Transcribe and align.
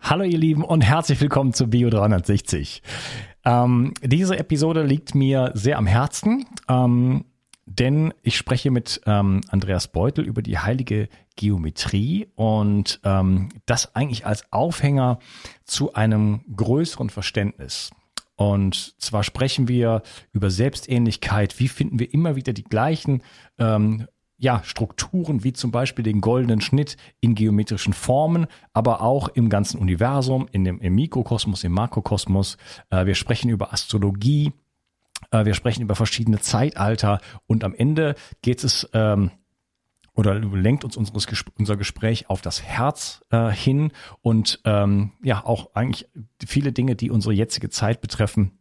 Hallo 0.00 0.24
ihr 0.24 0.38
Lieben 0.38 0.64
und 0.64 0.80
herzlich 0.80 1.20
willkommen 1.20 1.52
zu 1.52 1.68
Bio 1.68 1.90
360. 1.90 2.82
Ähm, 3.44 3.92
diese 4.02 4.38
Episode 4.38 4.82
liegt 4.82 5.14
mir 5.14 5.50
sehr 5.54 5.76
am 5.76 5.86
Herzen, 5.86 6.46
ähm, 6.68 7.24
denn 7.66 8.14
ich 8.22 8.36
spreche 8.36 8.70
mit 8.70 9.02
ähm, 9.06 9.42
Andreas 9.48 9.88
Beutel 9.88 10.24
über 10.24 10.40
die 10.40 10.58
heilige 10.58 11.08
Geometrie 11.36 12.28
und 12.36 13.00
ähm, 13.04 13.50
das 13.66 13.94
eigentlich 13.94 14.24
als 14.24 14.50
Aufhänger 14.52 15.18
zu 15.64 15.92
einem 15.92 16.40
größeren 16.56 17.10
Verständnis. 17.10 17.90
Und 18.36 18.94
zwar 19.02 19.24
sprechen 19.24 19.68
wir 19.68 20.02
über 20.32 20.50
Selbstähnlichkeit. 20.50 21.58
Wie 21.58 21.68
finden 21.68 21.98
wir 21.98 22.14
immer 22.14 22.36
wieder 22.36 22.52
die 22.52 22.64
gleichen 22.64 23.22
ähm, 23.58 24.06
ja, 24.38 24.62
Strukturen 24.64 25.42
wie 25.42 25.52
zum 25.52 25.72
Beispiel 25.72 26.04
den 26.04 26.20
goldenen 26.20 26.60
Schnitt 26.60 26.96
in 27.20 27.34
geometrischen 27.34 27.92
Formen, 27.92 28.46
aber 28.72 29.02
auch 29.02 29.28
im 29.28 29.48
ganzen 29.48 29.78
Universum, 29.78 30.48
in 30.52 30.64
dem, 30.64 30.80
im 30.80 30.94
Mikrokosmos, 30.94 31.64
im 31.64 31.72
Makrokosmos. 31.72 32.56
Äh, 32.90 33.06
wir 33.06 33.16
sprechen 33.16 33.50
über 33.50 33.72
Astrologie, 33.72 34.52
äh, 35.32 35.44
wir 35.44 35.54
sprechen 35.54 35.82
über 35.82 35.96
verschiedene 35.96 36.38
Zeitalter 36.38 37.20
und 37.46 37.64
am 37.64 37.74
Ende 37.74 38.14
geht 38.40 38.62
es 38.62 38.88
ähm, 38.92 39.32
oder 40.14 40.34
lenkt 40.38 40.84
uns 40.84 40.96
unseres, 40.96 41.26
unser 41.58 41.76
Gespräch 41.76 42.30
auf 42.30 42.40
das 42.40 42.62
Herz 42.62 43.24
äh, 43.30 43.50
hin 43.50 43.92
und 44.20 44.60
ähm, 44.64 45.12
ja 45.22 45.44
auch 45.44 45.74
eigentlich 45.74 46.08
viele 46.44 46.72
Dinge, 46.72 46.96
die 46.96 47.10
unsere 47.10 47.34
jetzige 47.34 47.70
Zeit 47.70 48.00
betreffen, 48.00 48.58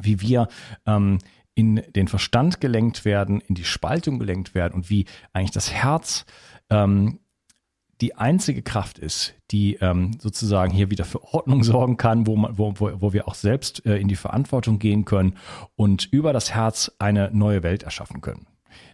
wie 0.00 0.20
wir 0.20 0.48
ähm, 0.86 1.18
in 1.54 1.82
den 1.94 2.08
Verstand 2.08 2.60
gelenkt 2.60 3.04
werden, 3.04 3.40
in 3.40 3.54
die 3.54 3.64
Spaltung 3.64 4.18
gelenkt 4.18 4.54
werden 4.54 4.74
und 4.74 4.90
wie 4.90 5.06
eigentlich 5.32 5.50
das 5.50 5.72
Herz 5.72 6.24
ähm, 6.70 7.18
die 8.02 8.16
einzige 8.16 8.62
Kraft 8.62 8.98
ist, 8.98 9.34
die 9.52 9.76
ähm, 9.76 10.18
sozusagen 10.18 10.72
hier 10.72 10.90
wieder 10.90 11.04
für 11.04 11.22
Ordnung 11.22 11.62
sorgen 11.64 11.96
kann, 11.96 12.26
wo, 12.26 12.36
man, 12.36 12.58
wo, 12.58 12.74
wo, 12.78 13.12
wir 13.12 13.28
auch 13.28 13.34
selbst 13.34 13.86
äh, 13.86 13.96
in 13.96 14.08
die 14.08 14.16
Verantwortung 14.16 14.78
gehen 14.78 15.04
können 15.04 15.36
und 15.76 16.08
über 16.10 16.32
das 16.32 16.52
Herz 16.52 16.90
eine 16.98 17.30
neue 17.32 17.62
Welt 17.62 17.84
erschaffen 17.84 18.20
können. 18.20 18.46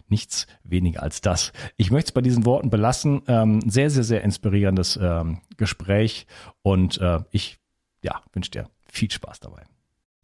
Nichts 0.07 0.47
weniger 0.63 1.03
als 1.03 1.21
das. 1.21 1.53
Ich 1.77 1.91
möchte 1.91 2.09
es 2.09 2.13
bei 2.13 2.21
diesen 2.21 2.45
Worten 2.45 2.69
belassen. 2.69 3.21
Ähm, 3.27 3.61
sehr, 3.61 3.89
sehr, 3.89 4.03
sehr 4.03 4.23
inspirierendes 4.23 4.99
ähm, 5.01 5.41
Gespräch 5.57 6.27
und 6.61 6.99
äh, 6.99 7.19
ich 7.31 7.59
ja, 8.03 8.21
wünsche 8.33 8.51
dir 8.51 8.69
viel 8.85 9.11
Spaß 9.11 9.39
dabei. 9.39 9.63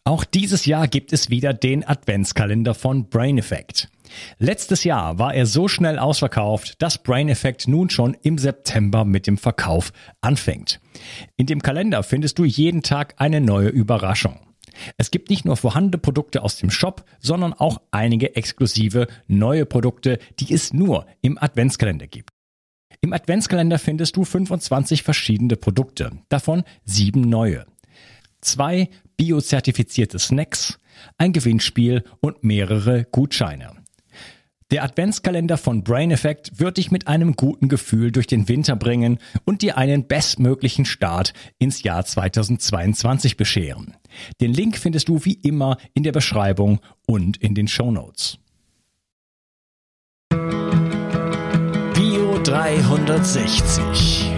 Auch 0.07 0.23
dieses 0.23 0.67
Jahr 0.67 0.87
gibt 0.87 1.13
es 1.13 1.31
wieder 1.31 1.51
den 1.51 1.83
Adventskalender 1.83 2.75
von 2.75 3.09
Brain 3.09 3.39
Effect. 3.39 3.89
Letztes 4.37 4.83
Jahr 4.83 5.17
war 5.17 5.33
er 5.33 5.47
so 5.47 5.67
schnell 5.67 5.97
ausverkauft, 5.97 6.79
dass 6.79 7.01
Brain 7.01 7.27
Effect 7.27 7.67
nun 7.67 7.89
schon 7.89 8.15
im 8.21 8.37
September 8.37 9.03
mit 9.03 9.25
dem 9.25 9.39
Verkauf 9.39 9.91
anfängt. 10.21 10.79
In 11.37 11.47
dem 11.47 11.59
Kalender 11.59 12.03
findest 12.03 12.37
du 12.37 12.45
jeden 12.45 12.83
Tag 12.83 13.15
eine 13.17 13.41
neue 13.41 13.69
Überraschung. 13.69 14.39
Es 14.97 15.09
gibt 15.09 15.31
nicht 15.31 15.43
nur 15.43 15.57
vorhandene 15.57 15.97
Produkte 15.97 16.43
aus 16.43 16.57
dem 16.57 16.69
Shop, 16.69 17.03
sondern 17.19 17.53
auch 17.53 17.81
einige 17.89 18.35
exklusive 18.35 19.07
neue 19.25 19.65
Produkte, 19.65 20.19
die 20.39 20.53
es 20.53 20.71
nur 20.71 21.07
im 21.21 21.39
Adventskalender 21.41 22.05
gibt. 22.05 22.29
Im 23.01 23.11
Adventskalender 23.11 23.79
findest 23.79 24.15
du 24.17 24.23
25 24.23 25.01
verschiedene 25.01 25.55
Produkte, 25.55 26.11
davon 26.29 26.63
sieben 26.83 27.21
neue. 27.21 27.65
Zwei 28.45 28.89
biozertifizierte 29.17 30.19
Snacks, 30.19 30.77
ein 31.17 31.33
Gewinnspiel 31.33 32.03
und 32.21 32.43
mehrere 32.43 33.05
Gutscheine. 33.11 33.71
Der 34.69 34.83
Adventskalender 34.83 35.57
von 35.57 35.83
Brain 35.83 36.11
Effect 36.11 36.59
wird 36.59 36.77
dich 36.77 36.91
mit 36.91 37.07
einem 37.07 37.35
guten 37.35 37.69
Gefühl 37.69 38.11
durch 38.11 38.27
den 38.27 38.47
Winter 38.47 38.75
bringen 38.75 39.17
und 39.45 39.63
dir 39.63 39.79
einen 39.79 40.07
bestmöglichen 40.07 40.85
Start 40.85 41.33
ins 41.57 41.81
Jahr 41.81 42.05
2022 42.05 43.35
bescheren. 43.35 43.95
Den 44.41 44.53
Link 44.53 44.77
findest 44.77 45.09
du 45.09 45.25
wie 45.25 45.39
immer 45.41 45.77
in 45.95 46.03
der 46.03 46.11
Beschreibung 46.11 46.81
und 47.07 47.37
in 47.37 47.55
den 47.55 47.67
Show 47.67 47.89
Notes. 47.89 48.37
Bio 51.93 52.39
360. 52.43 54.31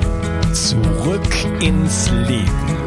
Zurück 0.53 1.61
ins 1.61 2.09
Leben. 2.09 2.86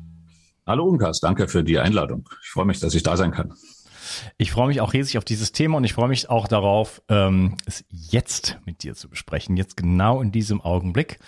Hallo 0.71 0.85
Unkas, 0.85 1.19
danke 1.19 1.49
für 1.49 1.65
die 1.65 1.79
Einladung. 1.79 2.29
Ich 2.41 2.47
freue 2.47 2.63
mich, 2.63 2.79
dass 2.79 2.95
ich 2.95 3.03
da 3.03 3.17
sein 3.17 3.31
kann. 3.31 3.53
Ich 4.37 4.51
freue 4.53 4.69
mich 4.69 4.79
auch 4.79 4.93
riesig 4.93 5.17
auf 5.17 5.25
dieses 5.25 5.51
Thema 5.51 5.75
und 5.75 5.83
ich 5.83 5.91
freue 5.91 6.07
mich 6.07 6.29
auch 6.29 6.47
darauf, 6.47 7.01
ähm, 7.09 7.57
es 7.65 7.83
jetzt 7.89 8.57
mit 8.63 8.81
dir 8.81 8.95
zu 8.95 9.09
besprechen, 9.09 9.57
jetzt 9.57 9.75
genau 9.75 10.21
in 10.21 10.31
diesem 10.31 10.61
Augenblick. 10.61 11.19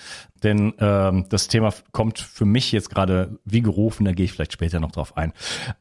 Denn 0.44 0.74
ähm, 0.80 1.26
das 1.28 1.50
Thema 1.50 1.74
kommt 1.92 2.20
für 2.20 2.46
mich 2.46 2.72
jetzt 2.72 2.90
gerade 2.90 3.38
wie 3.44 3.60
gerufen, 3.60 4.06
da 4.06 4.14
gehe 4.14 4.24
ich 4.24 4.32
vielleicht 4.32 4.54
später 4.54 4.80
noch 4.80 4.94
drauf 4.94 5.18
ein. 5.18 5.34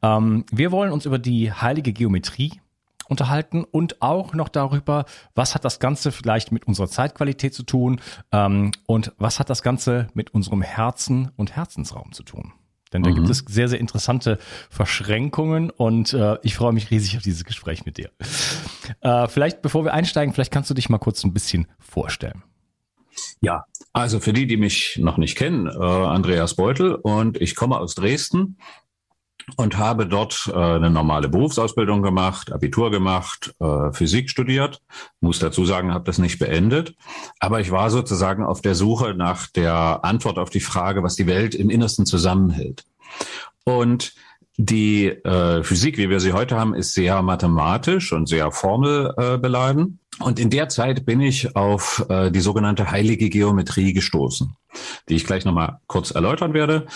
Ähm, 0.03 0.45
wir 0.51 0.73
wollen 0.73 0.91
uns 0.91 1.07
über 1.07 1.21
die 1.21 1.53
heilige 1.53 1.93
Geometrie 1.93 2.61
unterhalten 3.09 3.63
und 3.63 4.03
auch 4.03 4.35
noch 4.35 4.49
darüber, 4.49 5.05
was 5.37 5.55
hat 5.55 5.65
das 5.65 5.79
Ganze 5.79 6.11
vielleicht 6.11 6.51
mit 6.51 6.67
unserer 6.67 6.89
Zeitqualität 6.89 7.55
zu 7.55 7.63
tun 7.63 8.01
ähm, 8.33 8.73
und 8.87 9.13
was 9.19 9.39
hat 9.39 9.51
das 9.51 9.63
Ganze 9.63 10.09
mit 10.15 10.35
unserem 10.35 10.63
Herzen 10.63 11.31
und 11.37 11.55
Herzensraum 11.55 12.11
zu 12.11 12.25
tun. 12.25 12.55
Denn 12.93 13.03
da 13.03 13.11
mhm. 13.11 13.15
gibt 13.17 13.31
es 13.31 13.45
sehr, 13.49 13.69
sehr 13.69 13.81
interessante 13.81 14.39
Verschränkungen 14.71 15.71
und 15.71 16.13
äh, 16.13 16.37
ich 16.43 16.55
freue 16.55 16.73
mich 16.73 16.91
riesig 16.91 17.17
auf 17.17 17.23
dieses 17.23 17.45
Gespräch 17.45 17.85
mit 17.85 17.99
dir. 17.99 18.11
Äh, 19.01 19.29
vielleicht, 19.29 19.63
bevor 19.63 19.85
wir 19.85 19.95
einsteigen, 19.95 20.35
vielleicht 20.35 20.53
kannst 20.53 20.69
du 20.69 20.75
dich 20.75 20.89
mal 20.89 20.99
kurz 20.99 21.25
ein 21.25 21.33
bisschen 21.33 21.67
vorstellen. 21.79 22.43
Ja, 23.41 23.65
also 23.93 24.21
für 24.21 24.33
die, 24.33 24.47
die 24.47 24.57
mich 24.57 24.99
noch 25.01 25.19
nicht 25.19 25.37
kennen, 25.37 25.67
äh, 25.67 25.71
Andreas 25.71 26.55
Beutel 26.55 26.95
und 26.95 27.41
ich 27.41 27.55
komme 27.55 27.79
aus 27.79 27.95
Dresden 27.95 28.57
und 29.57 29.79
habe 29.79 30.07
dort 30.07 30.51
äh, 30.53 30.57
eine 30.57 30.91
normale 30.91 31.29
Berufsausbildung 31.29 32.03
gemacht, 32.03 32.53
Abitur 32.53 32.91
gemacht, 32.91 33.55
äh, 33.61 33.93
Physik 33.93 34.31
studiert. 34.31 34.81
Muss 35.21 35.39
dazu 35.39 35.65
sagen, 35.65 35.93
habe 35.93 36.05
das 36.05 36.19
nicht 36.19 36.39
beendet. 36.39 36.95
Aber 37.41 37.61
ich 37.61 37.71
war 37.71 37.91
sozusagen 37.91 38.45
auf 38.45 38.61
der 38.61 38.75
Suche 38.75 39.15
nach 39.15 39.47
der 39.49 40.01
Antwort 40.05 40.39
auf 40.39 40.51
die 40.51 40.61
Frage, 40.61 41.03
was 41.03 41.17
die 41.17 41.27
Welt 41.27 41.55
im 41.55 41.71
Innersten 41.71 42.07
zusammenhält. 42.07 42.85
Und 43.65 44.15
die 44.57 45.07
äh, 45.07 45.63
Physik, 45.63 45.97
wie 45.97 46.11
wir 46.11 46.21
sie 46.21 46.33
heute 46.33 46.57
haben, 46.57 46.75
ist 46.75 46.95
sehr 46.95 47.23
mathematisch 47.23 48.13
und 48.13 48.29
sehr 48.29 48.53
formelbeladen. 48.53 49.99
Äh, 50.21 50.25
und 50.25 50.39
in 50.39 50.51
der 50.51 50.69
Zeit 50.69 51.07
bin 51.07 51.21
ich 51.21 51.57
auf 51.57 52.05
äh, 52.09 52.31
die 52.31 52.41
sogenannte 52.41 52.91
heilige 52.91 53.31
Geometrie 53.31 53.95
gestoßen, 53.95 54.55
die 55.09 55.15
ich 55.15 55.27
gleich 55.27 55.45
nochmal 55.45 55.79
kurz 55.87 56.11
erläutern 56.11 56.53
werde. 56.53 56.87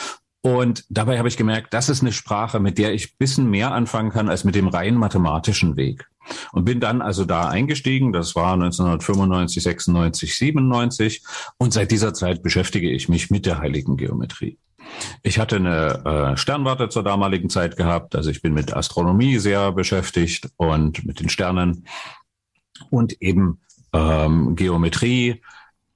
Und 0.46 0.84
dabei 0.90 1.18
habe 1.18 1.26
ich 1.26 1.36
gemerkt, 1.36 1.74
das 1.74 1.88
ist 1.88 2.02
eine 2.02 2.12
Sprache, 2.12 2.60
mit 2.60 2.78
der 2.78 2.94
ich 2.94 3.18
bisschen 3.18 3.50
mehr 3.50 3.72
anfangen 3.72 4.12
kann 4.12 4.28
als 4.28 4.44
mit 4.44 4.54
dem 4.54 4.68
rein 4.68 4.94
mathematischen 4.94 5.74
Weg. 5.74 6.06
Und 6.52 6.64
bin 6.64 6.78
dann 6.78 7.02
also 7.02 7.24
da 7.24 7.48
eingestiegen. 7.48 8.12
Das 8.12 8.36
war 8.36 8.52
1995, 8.52 9.60
96, 9.60 10.36
97. 10.36 11.24
Und 11.58 11.72
seit 11.72 11.90
dieser 11.90 12.14
Zeit 12.14 12.44
beschäftige 12.44 12.88
ich 12.88 13.08
mich 13.08 13.28
mit 13.28 13.44
der 13.44 13.58
heiligen 13.58 13.96
Geometrie. 13.96 14.56
Ich 15.24 15.40
hatte 15.40 15.56
eine 15.56 16.04
äh, 16.04 16.36
Sternwarte 16.36 16.90
zur 16.90 17.02
damaligen 17.02 17.50
Zeit 17.50 17.76
gehabt. 17.76 18.14
Also 18.14 18.30
ich 18.30 18.40
bin 18.40 18.54
mit 18.54 18.72
Astronomie 18.72 19.38
sehr 19.38 19.72
beschäftigt 19.72 20.48
und 20.58 21.04
mit 21.04 21.18
den 21.18 21.28
Sternen 21.28 21.88
und 22.90 23.20
eben 23.20 23.62
ähm, 23.92 24.54
Geometrie 24.54 25.42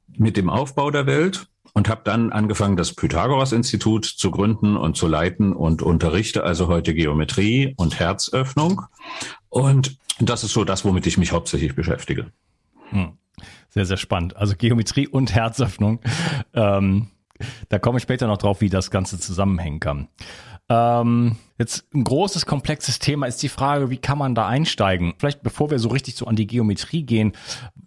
mit 0.08 0.36
dem 0.36 0.50
Aufbau 0.50 0.90
der 0.90 1.06
Welt 1.06 1.46
und 1.80 1.88
habe 1.88 2.02
dann 2.04 2.30
angefangen, 2.30 2.76
das 2.76 2.92
Pythagoras-Institut 2.92 4.04
zu 4.04 4.30
gründen 4.30 4.76
und 4.76 4.98
zu 4.98 5.08
leiten 5.08 5.54
und 5.54 5.80
unterrichte 5.80 6.44
also 6.44 6.68
heute 6.68 6.92
Geometrie 6.92 7.72
und 7.78 7.98
Herzöffnung. 7.98 8.82
Und 9.48 9.96
das 10.18 10.44
ist 10.44 10.52
so 10.52 10.64
das, 10.64 10.84
womit 10.84 11.06
ich 11.06 11.16
mich 11.16 11.32
hauptsächlich 11.32 11.74
beschäftige. 11.74 12.32
Hm. 12.90 13.12
Sehr, 13.70 13.86
sehr 13.86 13.96
spannend. 13.96 14.36
Also 14.36 14.56
Geometrie 14.58 15.08
und 15.08 15.34
Herzöffnung. 15.34 16.00
Ähm, 16.52 17.08
da 17.70 17.78
komme 17.78 17.96
ich 17.96 18.02
später 18.02 18.26
noch 18.26 18.36
drauf, 18.36 18.60
wie 18.60 18.68
das 18.68 18.90
Ganze 18.90 19.18
zusammenhängen 19.18 19.80
kann. 19.80 20.08
Ähm, 20.68 21.36
jetzt 21.58 21.86
ein 21.94 22.04
großes, 22.04 22.44
komplexes 22.44 22.98
Thema 22.98 23.24
ist 23.24 23.42
die 23.42 23.48
Frage, 23.48 23.88
wie 23.88 23.96
kann 23.96 24.18
man 24.18 24.34
da 24.34 24.46
einsteigen? 24.46 25.14
Vielleicht 25.16 25.42
bevor 25.42 25.70
wir 25.70 25.78
so 25.78 25.88
richtig 25.88 26.14
so 26.14 26.26
an 26.26 26.36
die 26.36 26.46
Geometrie 26.46 27.04
gehen, 27.04 27.32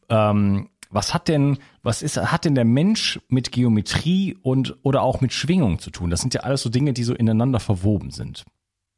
ähm, 0.10 0.70
was 0.94 1.14
hat 1.14 1.28
denn, 1.28 1.58
was 1.82 2.02
ist, 2.02 2.18
hat 2.18 2.46
denn 2.46 2.56
der 2.56 2.66
Mensch 2.66 3.20
mit 3.28 3.52
Geometrie 3.52 4.38
und 4.42 4.78
oder 4.84 5.02
auch 5.02 5.22
mit 5.22 5.34
Schwingung 5.34 5.80
zu 5.80 5.92
tun? 5.92 6.10
Das 6.10 6.22
sind 6.22 6.34
ja 6.34 6.42
alles 6.42 6.62
so 6.62 6.70
Dinge, 6.70 6.94
die 6.94 7.04
so 7.04 7.14
ineinander 7.14 7.60
verwoben 7.60 8.12
sind. 8.12 8.44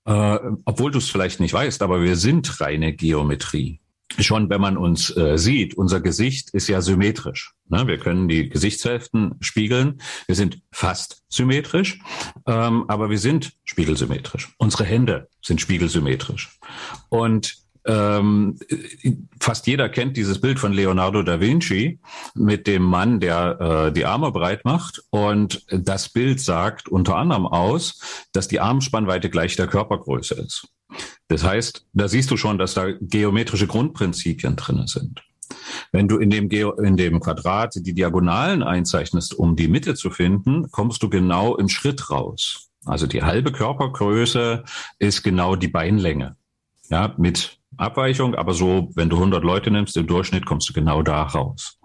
Äh, 0.05 0.37
obwohl 0.65 0.91
du 0.91 0.99
es 0.99 1.09
vielleicht 1.09 1.39
nicht 1.39 1.53
weißt, 1.53 1.81
aber 1.81 2.01
wir 2.01 2.15
sind 2.15 2.61
reine 2.61 2.93
Geometrie 2.93 3.79
schon, 4.19 4.49
wenn 4.49 4.61
man 4.61 4.77
uns 4.77 5.15
äh, 5.15 5.37
sieht, 5.37 5.75
unser 5.75 5.99
Gesicht 5.99 6.51
ist 6.51 6.67
ja 6.67 6.81
symmetrisch. 6.81 7.53
Ne? 7.67 7.87
Wir 7.87 7.97
können 7.97 8.27
die 8.27 8.49
Gesichtshälften 8.49 9.35
spiegeln. 9.41 10.01
Wir 10.27 10.35
sind 10.35 10.61
fast 10.71 11.23
symmetrisch, 11.29 11.99
ähm, 12.45 12.85
aber 12.87 13.09
wir 13.09 13.19
sind 13.19 13.53
spiegelsymmetrisch. 13.63 14.53
Unsere 14.57 14.85
Hände 14.85 15.29
sind 15.41 15.59
spiegelsymmetrisch. 15.59 16.59
Und 17.09 17.64
ähm, 17.85 18.57
fast 19.39 19.67
jeder 19.67 19.89
kennt 19.89 20.17
dieses 20.17 20.41
Bild 20.41 20.59
von 20.59 20.73
Leonardo 20.73 21.21
da 21.21 21.39
Vinci 21.39 21.99
mit 22.33 22.67
dem 22.67 22.83
Mann, 22.83 23.19
der 23.19 23.59
äh, 23.87 23.91
die 23.93 24.05
Arme 24.05 24.31
breit 24.31 24.65
macht. 24.65 25.03
Und 25.11 25.65
das 25.69 26.09
Bild 26.09 26.39
sagt 26.39 26.89
unter 26.89 27.15
anderem 27.15 27.45
aus, 27.45 28.27
dass 28.31 28.47
die 28.47 28.59
Armspannweite 28.59 29.29
gleich 29.29 29.55
der 29.55 29.67
Körpergröße 29.67 30.35
ist. 30.35 30.67
Das 31.27 31.43
heißt, 31.43 31.85
da 31.93 32.07
siehst 32.07 32.31
du 32.31 32.37
schon, 32.37 32.57
dass 32.57 32.73
da 32.73 32.91
geometrische 32.99 33.67
Grundprinzipien 33.67 34.55
drin 34.55 34.87
sind. 34.87 35.23
Wenn 35.91 36.07
du 36.07 36.17
in 36.17 36.29
dem, 36.29 36.49
Geo 36.49 36.71
in 36.73 36.97
dem 36.97 37.19
Quadrat 37.19 37.75
die 37.75 37.93
Diagonalen 37.93 38.63
einzeichnest, 38.63 39.33
um 39.33 39.55
die 39.55 39.67
Mitte 39.67 39.95
zu 39.95 40.09
finden, 40.09 40.71
kommst 40.71 41.03
du 41.03 41.09
genau 41.09 41.55
im 41.55 41.69
Schritt 41.69 42.09
raus. 42.09 42.69
Also 42.85 43.07
die 43.07 43.23
halbe 43.23 43.51
Körpergröße 43.51 44.63
ist 44.99 45.23
genau 45.23 45.55
die 45.55 45.67
Beinlänge. 45.67 46.35
Ja, 46.89 47.15
mit 47.17 47.59
Abweichung, 47.77 48.35
aber 48.35 48.53
so, 48.53 48.89
wenn 48.95 49.09
du 49.09 49.17
100 49.17 49.43
Leute 49.43 49.71
nimmst, 49.71 49.97
im 49.97 50.07
Durchschnitt 50.07 50.45
kommst 50.45 50.69
du 50.69 50.73
genau 50.73 51.01
da 51.01 51.23
raus. 51.23 51.79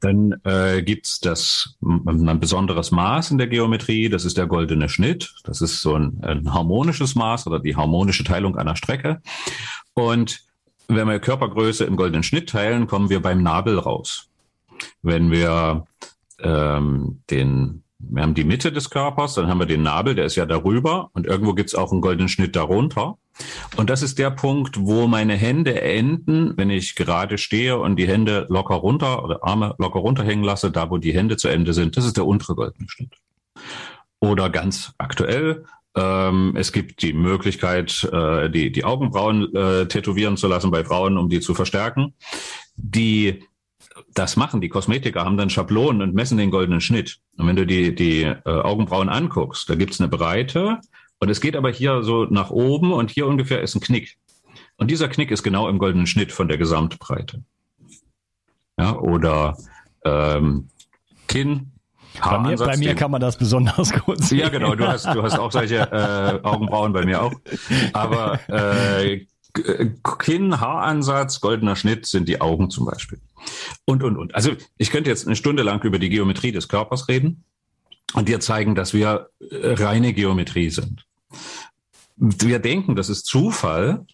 Dann 0.00 0.34
äh, 0.44 0.82
gibt 0.82 1.24
das 1.24 1.76
ein 1.80 2.40
besonderes 2.40 2.90
Maß 2.90 3.30
in 3.30 3.38
der 3.38 3.46
Geometrie, 3.46 4.08
das 4.08 4.24
ist 4.24 4.36
der 4.36 4.46
goldene 4.46 4.88
Schnitt. 4.88 5.32
Das 5.44 5.60
ist 5.60 5.80
so 5.80 5.94
ein, 5.94 6.18
ein 6.22 6.52
harmonisches 6.52 7.14
Maß 7.14 7.46
oder 7.46 7.60
die 7.60 7.76
harmonische 7.76 8.24
Teilung 8.24 8.56
einer 8.56 8.74
Strecke. 8.74 9.22
Und 9.94 10.40
wenn 10.88 11.08
wir 11.08 11.20
Körpergröße 11.20 11.84
im 11.84 11.96
goldenen 11.96 12.24
Schnitt 12.24 12.48
teilen, 12.48 12.86
kommen 12.86 13.10
wir 13.10 13.22
beim 13.22 13.42
Nabel 13.42 13.78
raus. 13.78 14.28
Wenn 15.02 15.30
wir 15.30 15.86
ähm, 16.40 17.22
den 17.30 17.84
wir 18.10 18.22
haben 18.22 18.34
die 18.34 18.44
Mitte 18.44 18.72
des 18.72 18.90
Körpers, 18.90 19.34
dann 19.34 19.48
haben 19.48 19.58
wir 19.58 19.66
den 19.66 19.82
Nabel, 19.82 20.14
der 20.14 20.26
ist 20.26 20.36
ja 20.36 20.46
darüber 20.46 21.10
und 21.12 21.26
irgendwo 21.26 21.54
gibt's 21.54 21.74
auch 21.74 21.92
einen 21.92 22.00
goldenen 22.00 22.28
Schnitt 22.28 22.56
darunter. 22.56 23.16
Und 23.76 23.88
das 23.88 24.02
ist 24.02 24.18
der 24.18 24.30
Punkt, 24.30 24.78
wo 24.80 25.06
meine 25.06 25.34
Hände 25.34 25.80
enden, 25.80 26.52
wenn 26.56 26.70
ich 26.70 26.94
gerade 26.94 27.38
stehe 27.38 27.78
und 27.78 27.96
die 27.96 28.06
Hände 28.06 28.46
locker 28.50 28.74
runter 28.74 29.24
oder 29.24 29.42
Arme 29.42 29.74
locker 29.78 30.00
runterhängen 30.00 30.44
lasse, 30.44 30.70
da 30.70 30.90
wo 30.90 30.98
die 30.98 31.14
Hände 31.14 31.36
zu 31.36 31.48
Ende 31.48 31.72
sind, 31.72 31.96
das 31.96 32.04
ist 32.04 32.16
der 32.16 32.26
untere 32.26 32.54
goldene 32.54 32.88
Schnitt. 32.88 33.14
Oder 34.20 34.50
ganz 34.50 34.92
aktuell, 34.98 35.64
ähm, 35.94 36.54
es 36.56 36.72
gibt 36.72 37.02
die 37.02 37.12
Möglichkeit, 37.12 38.04
äh, 38.12 38.48
die, 38.50 38.72
die 38.72 38.84
Augenbrauen 38.84 39.54
äh, 39.54 39.86
tätowieren 39.86 40.36
zu 40.36 40.48
lassen 40.48 40.70
bei 40.70 40.84
Frauen, 40.84 41.18
um 41.18 41.28
die 41.28 41.40
zu 41.40 41.54
verstärken. 41.54 42.14
Die 42.76 43.44
das 44.14 44.36
machen. 44.36 44.60
Die 44.60 44.68
Kosmetiker 44.68 45.24
haben 45.24 45.36
dann 45.36 45.50
Schablonen 45.50 46.02
und 46.02 46.14
messen 46.14 46.38
den 46.38 46.50
goldenen 46.50 46.80
Schnitt. 46.80 47.18
Und 47.36 47.46
wenn 47.46 47.56
du 47.56 47.66
die, 47.66 47.94
die 47.94 48.22
äh, 48.22 48.40
Augenbrauen 48.44 49.08
anguckst, 49.08 49.68
da 49.68 49.74
gibt's 49.74 50.00
eine 50.00 50.08
Breite 50.08 50.80
und 51.18 51.28
es 51.28 51.40
geht 51.40 51.56
aber 51.56 51.70
hier 51.70 52.02
so 52.02 52.24
nach 52.24 52.50
oben 52.50 52.92
und 52.92 53.10
hier 53.10 53.26
ungefähr 53.26 53.62
ist 53.62 53.74
ein 53.74 53.80
Knick. 53.80 54.18
Und 54.76 54.90
dieser 54.90 55.08
Knick 55.08 55.30
ist 55.30 55.42
genau 55.42 55.68
im 55.68 55.78
goldenen 55.78 56.06
Schnitt 56.06 56.32
von 56.32 56.48
der 56.48 56.58
Gesamtbreite. 56.58 57.44
Ja, 58.78 58.96
oder 58.96 59.56
ähm, 60.04 60.68
Kinn. 61.28 61.72
Bei 62.20 62.38
mir, 62.38 62.56
bei 62.56 62.76
mir 62.76 62.94
kann 62.94 63.10
man 63.10 63.20
das 63.20 63.36
besonders 63.36 63.92
gut 64.04 64.22
sehen. 64.22 64.40
Ja, 64.40 64.48
genau. 64.48 64.74
Du 64.74 64.86
hast, 64.86 65.06
du 65.06 65.22
hast 65.22 65.38
auch 65.38 65.52
solche 65.52 65.76
äh, 65.76 66.40
Augenbrauen, 66.42 66.92
bei 66.92 67.04
mir 67.04 67.22
auch. 67.22 67.32
Aber 67.92 68.38
äh, 68.48 69.26
Kinn, 70.18 70.60
Haaransatz, 70.60 71.40
goldener 71.40 71.76
Schnitt 71.76 72.06
sind 72.06 72.28
die 72.28 72.40
Augen 72.40 72.70
zum 72.70 72.86
Beispiel. 72.86 73.20
Und, 73.84 74.02
und, 74.02 74.16
und. 74.16 74.34
Also 74.34 74.52
ich 74.78 74.90
könnte 74.90 75.10
jetzt 75.10 75.26
eine 75.26 75.36
Stunde 75.36 75.62
lang 75.62 75.82
über 75.84 75.98
die 75.98 76.08
Geometrie 76.08 76.52
des 76.52 76.68
Körpers 76.68 77.08
reden 77.08 77.44
und 78.14 78.28
dir 78.28 78.40
zeigen, 78.40 78.74
dass 78.74 78.94
wir 78.94 79.28
äh, 79.40 79.72
reine 79.74 80.12
Geometrie 80.12 80.70
sind. 80.70 81.06
Wir 82.16 82.58
denken, 82.58 82.94
das 82.94 83.08
ist 83.08 83.26
Zufall, 83.26 84.06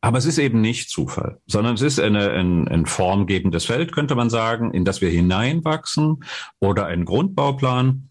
aber 0.00 0.18
es 0.18 0.26
ist 0.26 0.38
eben 0.38 0.60
nicht 0.60 0.90
Zufall, 0.90 1.40
sondern 1.46 1.74
es 1.74 1.82
ist 1.82 1.98
eine, 1.98 2.30
ein, 2.30 2.68
ein 2.68 2.86
formgebendes 2.86 3.64
Feld, 3.64 3.92
könnte 3.92 4.14
man 4.14 4.30
sagen, 4.30 4.72
in 4.72 4.84
das 4.84 5.00
wir 5.00 5.10
hineinwachsen 5.10 6.22
oder 6.60 6.86
ein 6.86 7.04
Grundbauplan. 7.04 8.08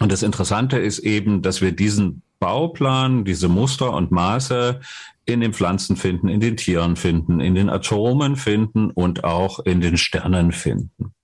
Und 0.00 0.12
das 0.12 0.22
Interessante 0.22 0.78
ist 0.78 0.98
eben, 0.98 1.40
dass 1.40 1.62
wir 1.62 1.72
diesen 1.72 2.22
Bauplan, 2.40 3.24
diese 3.24 3.48
Muster 3.48 3.92
und 3.92 4.10
Maße 4.10 4.80
in 5.26 5.40
den 5.40 5.52
Pflanzen 5.52 5.96
finden, 5.96 6.28
in 6.28 6.40
den 6.40 6.56
Tieren 6.56 6.96
finden, 6.96 7.40
in 7.40 7.54
den 7.54 7.70
Atomen 7.70 8.36
finden 8.36 8.90
und 8.90 9.24
auch 9.24 9.60
in 9.60 9.80
den 9.80 9.96
Sternen 9.96 10.52
finden. 10.52 11.14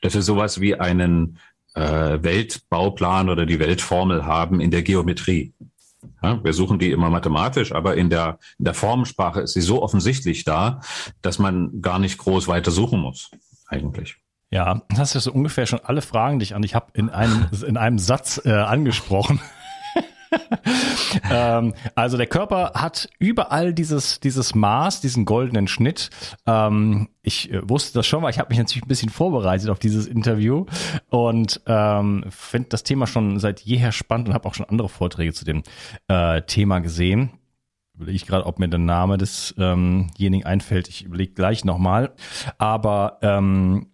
Dass 0.00 0.14
wir 0.14 0.22
sowas 0.22 0.60
wie 0.60 0.76
einen 0.76 1.38
äh, 1.74 2.22
Weltbauplan 2.22 3.28
oder 3.28 3.46
die 3.46 3.58
Weltformel 3.58 4.24
haben 4.24 4.60
in 4.60 4.70
der 4.70 4.82
Geometrie. 4.82 5.54
Ja, 6.22 6.42
wir 6.42 6.52
suchen 6.52 6.78
die 6.78 6.90
immer 6.90 7.10
mathematisch, 7.10 7.72
aber 7.72 7.96
in 7.96 8.10
der, 8.10 8.38
in 8.58 8.64
der 8.64 8.74
Formensprache 8.74 9.40
ist 9.40 9.54
sie 9.54 9.60
so 9.60 9.82
offensichtlich 9.82 10.44
da, 10.44 10.80
dass 11.22 11.38
man 11.38 11.80
gar 11.80 11.98
nicht 11.98 12.18
groß 12.18 12.48
weiter 12.48 12.70
suchen 12.70 13.00
muss, 13.00 13.30
eigentlich. 13.68 14.16
Ja, 14.50 14.82
das 14.88 15.14
ist 15.14 15.24
so 15.24 15.32
ungefähr 15.32 15.66
schon 15.66 15.80
alle 15.80 16.00
Fragen, 16.00 16.38
die 16.38 16.44
ich 16.44 16.54
an 16.54 16.62
dich 16.62 16.74
habe, 16.74 16.86
in 16.94 17.10
einem, 17.10 17.46
in 17.66 17.76
einem 17.76 17.98
Satz 17.98 18.40
äh, 18.44 18.52
angesprochen. 18.52 19.40
ähm, 21.30 21.74
also 21.94 22.16
der 22.16 22.26
Körper 22.26 22.72
hat 22.74 23.08
überall 23.18 23.72
dieses, 23.72 24.20
dieses 24.20 24.54
Maß, 24.54 25.00
diesen 25.00 25.24
goldenen 25.24 25.68
Schnitt. 25.68 26.10
Ähm, 26.46 27.08
ich 27.22 27.52
äh, 27.52 27.68
wusste 27.68 27.98
das 27.98 28.06
schon, 28.06 28.22
weil 28.22 28.30
ich 28.30 28.38
habe 28.38 28.50
mich 28.50 28.58
natürlich 28.58 28.84
ein 28.84 28.88
bisschen 28.88 29.10
vorbereitet 29.10 29.70
auf 29.70 29.78
dieses 29.78 30.06
Interview 30.06 30.66
und 31.10 31.60
ähm, 31.66 32.24
finde 32.30 32.70
das 32.70 32.82
Thema 32.82 33.06
schon 33.06 33.38
seit 33.38 33.60
jeher 33.60 33.92
spannend 33.92 34.28
und 34.28 34.34
habe 34.34 34.48
auch 34.48 34.54
schon 34.54 34.66
andere 34.66 34.88
Vorträge 34.88 35.32
zu 35.32 35.44
dem 35.44 35.62
äh, 36.08 36.42
Thema 36.42 36.80
gesehen 36.80 37.30
überlege 37.98 38.16
ich 38.16 38.26
gerade, 38.26 38.46
ob 38.46 38.60
mir 38.60 38.68
der 38.68 38.78
Name 38.78 39.18
desjenigen 39.18 40.44
ähm 40.46 40.46
einfällt. 40.46 40.88
Ich 40.88 41.04
überlege 41.04 41.34
gleich 41.34 41.64
nochmal. 41.64 42.12
Aber 42.56 43.18
ähm, 43.22 43.88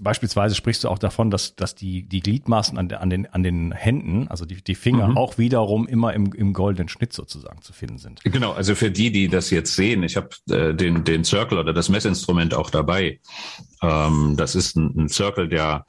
Beispielsweise 0.00 0.56
sprichst 0.56 0.82
du 0.82 0.88
auch 0.88 0.98
davon, 0.98 1.30
dass, 1.30 1.54
dass 1.54 1.76
die, 1.76 2.02
die 2.02 2.20
Gliedmaßen 2.20 2.76
an, 2.76 2.90
an, 2.90 3.08
den, 3.08 3.26
an 3.26 3.44
den 3.44 3.70
Händen, 3.70 4.26
also 4.26 4.44
die, 4.44 4.62
die 4.62 4.74
Finger, 4.74 5.08
mhm. 5.08 5.16
auch 5.16 5.38
wiederum 5.38 5.86
immer 5.86 6.12
im, 6.12 6.32
im 6.32 6.52
goldenen 6.52 6.88
Schnitt 6.88 7.12
sozusagen 7.12 7.62
zu 7.62 7.72
finden 7.72 7.98
sind. 7.98 8.20
Genau, 8.24 8.52
also 8.52 8.74
für 8.74 8.90
die, 8.90 9.12
die 9.12 9.28
das 9.28 9.50
jetzt 9.50 9.76
sehen, 9.76 10.02
ich 10.02 10.16
habe 10.16 10.30
äh, 10.50 10.74
den, 10.74 11.04
den 11.04 11.22
Circle 11.22 11.58
oder 11.58 11.72
das 11.72 11.88
Messinstrument 11.88 12.52
auch 12.52 12.70
dabei. 12.70 13.20
Ähm, 13.80 14.34
das 14.36 14.56
ist 14.56 14.76
ein, 14.76 14.92
ein 14.96 15.08
Circle, 15.08 15.48
der 15.48 15.86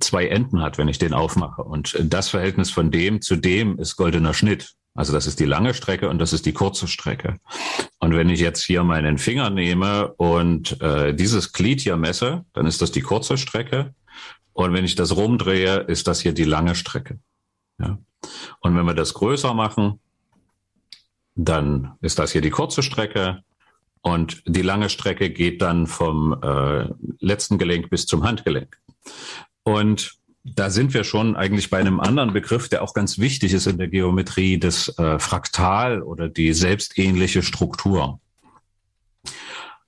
zwei 0.00 0.26
Enden 0.26 0.60
hat, 0.60 0.76
wenn 0.76 0.88
ich 0.88 0.98
den 0.98 1.14
aufmache. 1.14 1.62
Und 1.62 1.96
das 2.02 2.28
Verhältnis 2.28 2.70
von 2.70 2.90
dem 2.90 3.22
zu 3.22 3.36
dem 3.36 3.78
ist 3.78 3.96
goldener 3.96 4.34
Schnitt. 4.34 4.74
Also 4.94 5.12
das 5.12 5.26
ist 5.26 5.40
die 5.40 5.44
lange 5.44 5.74
Strecke 5.74 6.08
und 6.08 6.18
das 6.18 6.32
ist 6.32 6.46
die 6.46 6.52
kurze 6.52 6.86
Strecke. 6.86 7.40
Und 7.98 8.14
wenn 8.14 8.28
ich 8.28 8.40
jetzt 8.40 8.62
hier 8.62 8.84
meinen 8.84 9.18
Finger 9.18 9.50
nehme 9.50 10.12
und 10.14 10.80
äh, 10.80 11.14
dieses 11.14 11.52
Glied 11.52 11.80
hier 11.80 11.96
messe, 11.96 12.44
dann 12.52 12.66
ist 12.66 12.80
das 12.80 12.92
die 12.92 13.00
kurze 13.00 13.36
Strecke. 13.36 13.94
Und 14.52 14.72
wenn 14.72 14.84
ich 14.84 14.94
das 14.94 15.16
rumdrehe, 15.16 15.80
ist 15.80 16.06
das 16.06 16.20
hier 16.20 16.32
die 16.32 16.44
lange 16.44 16.76
Strecke. 16.76 17.18
Ja. 17.80 17.98
Und 18.60 18.76
wenn 18.76 18.86
wir 18.86 18.94
das 18.94 19.14
größer 19.14 19.52
machen, 19.52 20.00
dann 21.34 21.96
ist 22.00 22.20
das 22.20 22.30
hier 22.30 22.40
die 22.40 22.50
kurze 22.50 22.84
Strecke. 22.84 23.42
Und 24.00 24.42
die 24.46 24.62
lange 24.62 24.90
Strecke 24.90 25.30
geht 25.30 25.60
dann 25.60 25.88
vom 25.88 26.40
äh, 26.40 26.88
letzten 27.18 27.58
Gelenk 27.58 27.90
bis 27.90 28.06
zum 28.06 28.22
Handgelenk. 28.22 28.78
Und 29.64 30.18
da 30.44 30.68
sind 30.68 30.92
wir 30.92 31.04
schon 31.04 31.36
eigentlich 31.36 31.70
bei 31.70 31.78
einem 31.78 32.00
anderen 32.00 32.34
Begriff, 32.34 32.68
der 32.68 32.82
auch 32.82 32.92
ganz 32.92 33.18
wichtig 33.18 33.54
ist 33.54 33.66
in 33.66 33.78
der 33.78 33.88
Geometrie, 33.88 34.58
das 34.58 34.96
äh, 34.98 35.18
Fraktal 35.18 36.02
oder 36.02 36.28
die 36.28 36.52
selbstähnliche 36.52 37.42
Struktur. 37.42 38.20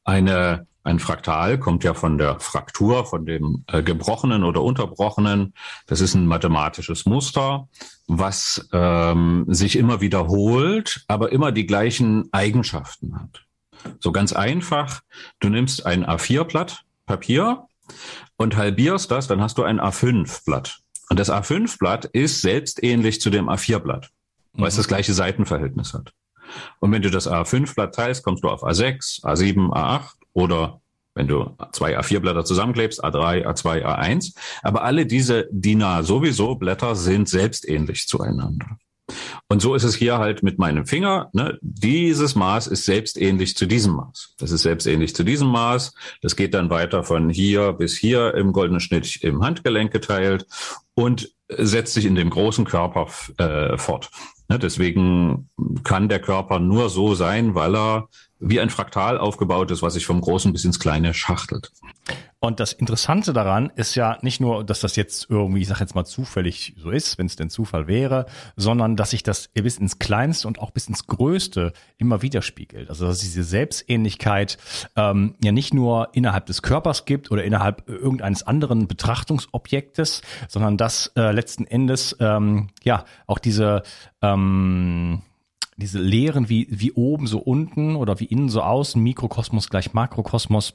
Eine, 0.04 0.66
ein 0.82 0.98
Fraktal 0.98 1.58
kommt 1.58 1.84
ja 1.84 1.92
von 1.92 2.16
der 2.16 2.40
Fraktur, 2.40 3.04
von 3.04 3.26
dem 3.26 3.64
äh, 3.66 3.82
gebrochenen 3.82 4.44
oder 4.44 4.62
unterbrochenen. 4.62 5.52
Das 5.86 6.00
ist 6.00 6.14
ein 6.14 6.26
mathematisches 6.26 7.04
Muster, 7.04 7.68
was 8.06 8.66
ähm, 8.72 9.44
sich 9.48 9.76
immer 9.76 10.00
wiederholt, 10.00 11.04
aber 11.06 11.32
immer 11.32 11.52
die 11.52 11.66
gleichen 11.66 12.32
Eigenschaften 12.32 13.20
hat. 13.20 13.42
So 14.00 14.10
ganz 14.10 14.32
einfach, 14.32 15.02
du 15.38 15.50
nimmst 15.50 15.84
ein 15.84 16.06
A4-Blatt 16.06 16.82
Papier 17.04 17.66
und 18.36 18.56
halbierst 18.56 19.10
das, 19.10 19.26
dann 19.26 19.40
hast 19.40 19.58
du 19.58 19.62
ein 19.62 19.80
A5-Blatt. 19.80 20.78
Und 21.08 21.18
das 21.18 21.30
A5-Blatt 21.30 22.06
ist 22.06 22.42
selbstähnlich 22.42 23.20
zu 23.20 23.30
dem 23.30 23.48
A4-Blatt, 23.48 24.10
weil 24.52 24.62
mhm. 24.62 24.66
es 24.66 24.76
das 24.76 24.88
gleiche 24.88 25.14
Seitenverhältnis 25.14 25.94
hat. 25.94 26.12
Und 26.80 26.92
wenn 26.92 27.02
du 27.02 27.10
das 27.10 27.28
A5-Blatt 27.28 27.94
teilst, 27.94 28.24
kommst 28.24 28.44
du 28.44 28.48
auf 28.48 28.62
A6, 28.62 29.22
A7, 29.22 29.70
A8 29.72 30.10
oder 30.32 30.80
wenn 31.14 31.28
du 31.28 31.56
zwei 31.72 31.98
A4-Blätter 31.98 32.44
zusammenklebst, 32.44 33.02
A3, 33.02 33.46
A2, 33.46 33.84
A1. 33.84 34.34
Aber 34.62 34.84
alle 34.84 35.06
diese 35.06 35.48
DIN 35.50 35.82
A 35.82 36.02
sowieso 36.02 36.56
Blätter 36.56 36.94
sind 36.94 37.28
selbstähnlich 37.28 38.06
zueinander. 38.06 38.78
Und 39.48 39.62
so 39.62 39.74
ist 39.74 39.84
es 39.84 39.94
hier 39.94 40.18
halt 40.18 40.42
mit 40.42 40.58
meinem 40.58 40.86
Finger. 40.86 41.30
Ne? 41.32 41.58
Dieses 41.62 42.34
Maß 42.34 42.66
ist 42.66 42.84
selbstähnlich 42.84 43.56
zu 43.56 43.66
diesem 43.66 43.94
Maß. 43.94 44.34
Das 44.38 44.50
ist 44.50 44.62
selbstähnlich 44.62 45.14
zu 45.14 45.22
diesem 45.22 45.48
Maß. 45.48 45.94
Das 46.22 46.34
geht 46.34 46.54
dann 46.54 46.70
weiter 46.70 47.04
von 47.04 47.30
hier 47.30 47.72
bis 47.72 47.96
hier 47.96 48.34
im 48.34 48.52
goldenen 48.52 48.80
Schnitt 48.80 49.22
im 49.22 49.44
Handgelenk 49.44 49.92
geteilt 49.92 50.46
und 50.94 51.30
setzt 51.48 51.94
sich 51.94 52.06
in 52.06 52.16
dem 52.16 52.30
großen 52.30 52.64
Körper 52.64 53.06
äh, 53.38 53.78
fort. 53.78 54.10
Ne? 54.48 54.58
Deswegen 54.58 55.48
kann 55.84 56.08
der 56.08 56.20
Körper 56.20 56.58
nur 56.58 56.90
so 56.90 57.14
sein, 57.14 57.54
weil 57.54 57.76
er 57.76 58.08
wie 58.38 58.60
ein 58.60 58.70
Fraktal 58.70 59.18
aufgebaut 59.18 59.70
ist, 59.70 59.82
was 59.82 59.94
sich 59.94 60.06
vom 60.06 60.20
Großen 60.20 60.52
bis 60.52 60.64
ins 60.64 60.78
Kleine 60.78 61.14
schachtelt. 61.14 61.72
Und 62.38 62.60
das 62.60 62.74
Interessante 62.74 63.32
daran 63.32 63.72
ist 63.76 63.94
ja 63.94 64.18
nicht 64.20 64.40
nur, 64.40 64.62
dass 64.62 64.80
das 64.80 64.94
jetzt 64.94 65.30
irgendwie, 65.30 65.62
ich 65.62 65.68
sag 65.68 65.80
jetzt 65.80 65.94
mal 65.94 66.04
zufällig 66.04 66.74
so 66.76 66.90
ist, 66.90 67.16
wenn 67.18 67.26
es 67.26 67.36
denn 67.36 67.48
Zufall 67.48 67.88
wäre, 67.88 68.26
sondern 68.56 68.94
dass 68.94 69.10
sich 69.10 69.22
das 69.22 69.48
bis 69.48 69.78
ins 69.78 69.98
Kleinste 69.98 70.46
und 70.46 70.58
auch 70.60 70.70
bis 70.70 70.86
ins 70.86 71.06
Größte 71.06 71.72
immer 71.96 72.20
widerspiegelt. 72.20 72.90
Also 72.90 73.06
dass 73.06 73.16
es 73.16 73.22
diese 73.22 73.42
Selbstähnlichkeit 73.42 74.58
ähm, 74.96 75.34
ja 75.42 75.50
nicht 75.50 75.72
nur 75.72 76.10
innerhalb 76.12 76.46
des 76.46 76.60
Körpers 76.60 77.06
gibt 77.06 77.30
oder 77.30 77.42
innerhalb 77.42 77.88
irgendeines 77.88 78.42
anderen 78.42 78.86
Betrachtungsobjektes, 78.86 80.20
sondern 80.46 80.76
dass 80.76 81.12
äh, 81.16 81.32
letzten 81.32 81.64
Endes 81.64 82.16
ähm, 82.20 82.68
ja 82.84 83.04
auch 83.26 83.38
diese 83.38 83.82
ähm, 84.20 85.22
diese 85.76 85.98
Lehren 85.98 86.48
wie, 86.48 86.66
wie 86.70 86.92
oben 86.92 87.26
so 87.26 87.38
unten 87.38 87.96
oder 87.96 88.18
wie 88.20 88.24
innen 88.24 88.48
so 88.48 88.62
außen, 88.62 89.02
Mikrokosmos 89.02 89.68
gleich 89.68 89.92
Makrokosmos, 89.92 90.74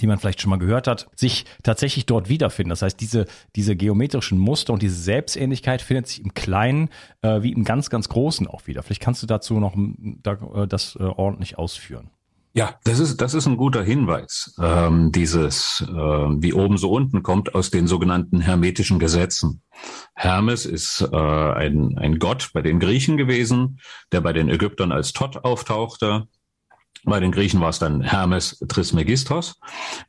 die 0.00 0.06
man 0.06 0.18
vielleicht 0.18 0.40
schon 0.40 0.50
mal 0.50 0.58
gehört 0.58 0.88
hat, 0.88 1.08
sich 1.14 1.46
tatsächlich 1.62 2.06
dort 2.06 2.28
wiederfinden. 2.28 2.70
Das 2.70 2.82
heißt, 2.82 3.00
diese, 3.00 3.26
diese 3.54 3.76
geometrischen 3.76 4.38
Muster 4.38 4.72
und 4.72 4.82
diese 4.82 4.96
Selbstähnlichkeit 4.96 5.80
findet 5.80 6.08
sich 6.08 6.20
im 6.22 6.34
Kleinen 6.34 6.90
äh, 7.22 7.42
wie 7.42 7.52
im 7.52 7.64
ganz, 7.64 7.88
ganz 7.88 8.08
Großen 8.08 8.46
auch 8.46 8.66
wieder. 8.66 8.82
Vielleicht 8.82 9.00
kannst 9.00 9.22
du 9.22 9.26
dazu 9.26 9.58
noch 9.58 9.74
da, 9.76 10.32
äh, 10.54 10.66
das 10.66 10.96
äh, 10.96 11.02
ordentlich 11.02 11.56
ausführen. 11.56 12.10
Ja, 12.56 12.76
das 12.84 13.00
ist, 13.00 13.20
das 13.20 13.34
ist 13.34 13.46
ein 13.46 13.58
guter 13.58 13.82
Hinweis. 13.82 14.54
Ähm, 14.58 15.12
dieses, 15.12 15.84
äh, 15.86 15.92
wie 15.92 16.54
oben 16.54 16.78
so 16.78 16.90
unten, 16.90 17.22
kommt 17.22 17.54
aus 17.54 17.70
den 17.70 17.86
sogenannten 17.86 18.40
hermetischen 18.40 18.98
Gesetzen. 18.98 19.60
Hermes 20.14 20.64
ist 20.64 21.06
äh, 21.12 21.16
ein, 21.16 21.98
ein 21.98 22.18
Gott 22.18 22.52
bei 22.54 22.62
den 22.62 22.80
Griechen 22.80 23.18
gewesen, 23.18 23.78
der 24.10 24.22
bei 24.22 24.32
den 24.32 24.48
Ägyptern 24.48 24.90
als 24.90 25.12
Tot 25.12 25.44
auftauchte. 25.44 26.28
Bei 27.04 27.20
den 27.20 27.30
Griechen 27.30 27.60
war 27.60 27.68
es 27.68 27.78
dann 27.78 28.00
Hermes 28.00 28.58
Trismegistos 28.66 29.60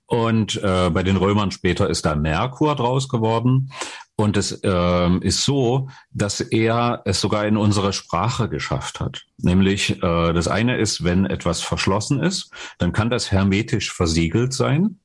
und 0.06 0.56
äh, 0.63 0.89
bei 0.89 1.04
den 1.04 1.18
Römern 1.18 1.51
später 1.51 1.89
ist 1.89 2.06
da 2.06 2.16
Merkur 2.16 2.75
draus 2.75 3.10
geworden. 3.10 3.74
Und 4.19 4.36
es 4.36 4.51
äh, 4.63 5.17
ist 5.19 5.45
so, 5.45 5.89
dass 6.12 6.41
er 6.41 7.03
es 7.05 7.21
sogar 7.21 7.45
in 7.45 7.55
unsere 7.55 7.93
Sprache 7.93 8.50
geschafft 8.50 9.00
hat. 9.00 9.25
Nämlich 9.38 10.01
äh, 10.01 10.33
das 10.33 10.47
eine 10.47 10.77
ist, 10.77 11.03
wenn 11.03 11.25
etwas 11.25 11.62
verschlossen 11.62 12.21
ist, 12.24 12.51
dann 12.79 12.93
kann 12.93 13.12
das 13.12 13.31
hermetisch 13.31 13.93
versiegelt 13.93 14.53
sein. 14.53 15.00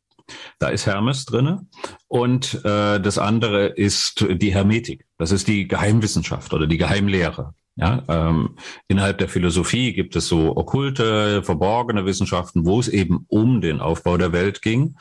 Da 0.59 0.69
ist 0.69 0.87
Hermes 0.87 1.27
drinne. 1.27 1.67
Und 2.09 2.65
äh, 2.65 3.01
das 3.01 3.19
andere 3.19 3.67
ist 3.67 4.25
die 4.31 4.55
Hermetik. 4.55 5.05
Das 5.19 5.31
ist 5.31 5.47
die 5.47 5.69
Geheimwissenschaft 5.69 6.55
oder 6.55 6.67
die 6.67 6.79
Geheimlehre. 6.79 7.55
Ja, 7.77 8.03
ähm, 8.09 8.57
innerhalb 8.87 9.17
der 9.17 9.31
Philosophie 9.31 9.95
gibt 9.95 10.15
es 10.15 10.29
so 10.29 10.55
okkulte, 10.57 11.43
verborgene 11.43 12.05
Wissenschaften, 12.05 12.67
wo 12.67 12.79
es 12.79 12.89
eben 12.89 13.25
um 13.29 13.63
den 13.63 13.81
Aufbau 13.81 14.19
der 14.19 14.33
Welt 14.33 14.61
ging. 14.61 14.95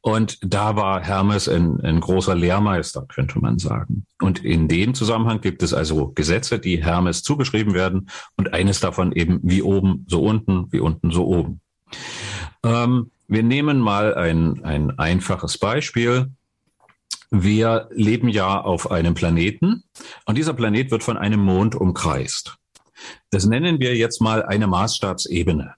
Und 0.00 0.38
da 0.42 0.76
war 0.76 1.02
Hermes 1.02 1.48
ein, 1.48 1.80
ein 1.80 1.98
großer 1.98 2.36
Lehrmeister, 2.36 3.04
könnte 3.08 3.40
man 3.40 3.58
sagen. 3.58 4.06
Und 4.20 4.44
in 4.44 4.68
dem 4.68 4.94
Zusammenhang 4.94 5.40
gibt 5.40 5.64
es 5.64 5.74
also 5.74 6.12
Gesetze, 6.14 6.60
die 6.60 6.84
Hermes 6.84 7.24
zugeschrieben 7.24 7.74
werden. 7.74 8.08
Und 8.36 8.54
eines 8.54 8.78
davon 8.78 9.10
eben 9.10 9.40
wie 9.42 9.62
oben 9.62 10.06
so 10.08 10.22
unten, 10.22 10.70
wie 10.70 10.80
unten 10.80 11.10
so 11.10 11.26
oben. 11.26 11.60
Ähm, 12.64 13.10
wir 13.26 13.42
nehmen 13.42 13.80
mal 13.80 14.14
ein, 14.14 14.62
ein 14.64 14.98
einfaches 15.00 15.58
Beispiel. 15.58 16.30
Wir 17.30 17.88
leben 17.92 18.28
ja 18.28 18.60
auf 18.60 18.90
einem 18.90 19.14
Planeten 19.14 19.84
und 20.26 20.38
dieser 20.38 20.54
Planet 20.54 20.90
wird 20.90 21.02
von 21.02 21.16
einem 21.16 21.40
Mond 21.40 21.74
umkreist. 21.74 22.56
Das 23.30 23.46
nennen 23.46 23.80
wir 23.80 23.96
jetzt 23.96 24.20
mal 24.20 24.42
eine 24.42 24.66
Maßstabsebene. 24.66 25.74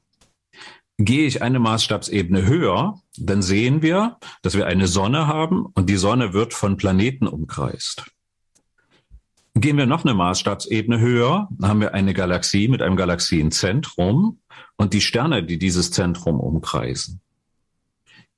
Gehe 0.99 1.27
ich 1.27 1.43
eine 1.43 1.59
Maßstabsebene 1.59 2.47
höher, 2.47 3.01
dann 3.19 3.43
sehen 3.43 3.83
wir, 3.83 4.17
dass 4.43 4.57
wir 4.57 4.67
eine 4.67 4.87
Sonne 4.87 5.27
haben 5.27 5.67
und 5.67 5.91
die 5.91 5.97
Sonne 5.97 6.33
wird 6.33 6.55
von 6.55 6.77
Planeten 6.79 7.27
umkreist. 7.27 8.05
Gehen 9.55 9.77
wir 9.77 9.87
noch 9.87 10.05
eine 10.05 10.15
Maßstabsebene 10.15 10.99
höher, 10.99 11.49
haben 11.63 11.81
wir 11.81 11.95
eine 11.95 12.13
Galaxie 12.13 12.69
mit 12.69 12.83
einem 12.83 12.97
Galaxienzentrum 12.97 14.41
und 14.77 14.93
die 14.93 15.01
Sterne, 15.01 15.43
die 15.45 15.59
dieses 15.59 15.91
Zentrum 15.91 16.41
umkreisen. 16.41 17.21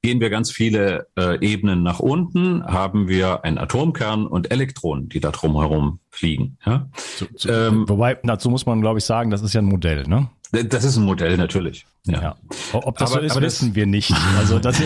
Gehen 0.02 0.20
wir 0.20 0.30
ganz 0.30 0.52
viele 0.52 1.08
äh, 1.18 1.44
Ebenen 1.44 1.82
nach 1.82 1.98
unten, 1.98 2.64
haben 2.64 3.08
wir 3.08 3.44
einen 3.44 3.58
Atomkern 3.58 4.26
und 4.26 4.50
Elektronen, 4.52 5.08
die 5.08 5.18
da 5.18 5.32
drumherum 5.32 5.98
fliegen. 6.10 6.56
Ja? 6.64 6.88
Zu, 7.16 7.26
zu, 7.34 7.48
ähm, 7.48 7.88
wobei, 7.88 8.16
dazu 8.22 8.48
muss 8.48 8.64
man, 8.64 8.80
glaube 8.80 8.98
ich, 8.98 9.04
sagen, 9.04 9.30
das 9.30 9.42
ist 9.42 9.54
ja 9.54 9.60
ein 9.60 9.66
Modell, 9.66 10.04
ne? 10.04 10.28
Das 10.50 10.84
ist 10.84 10.96
ein 10.96 11.04
Modell 11.04 11.36
natürlich. 11.36 11.84
Ja. 12.06 12.22
ja. 12.22 12.36
Ob 12.72 12.96
das 12.98 13.12
aber, 13.12 13.20
so 13.20 13.26
ist, 13.26 13.40
wissen 13.40 13.68
das, 13.70 13.76
wir 13.76 13.86
nicht. 13.86 14.12
Also 14.38 14.58
das, 14.58 14.80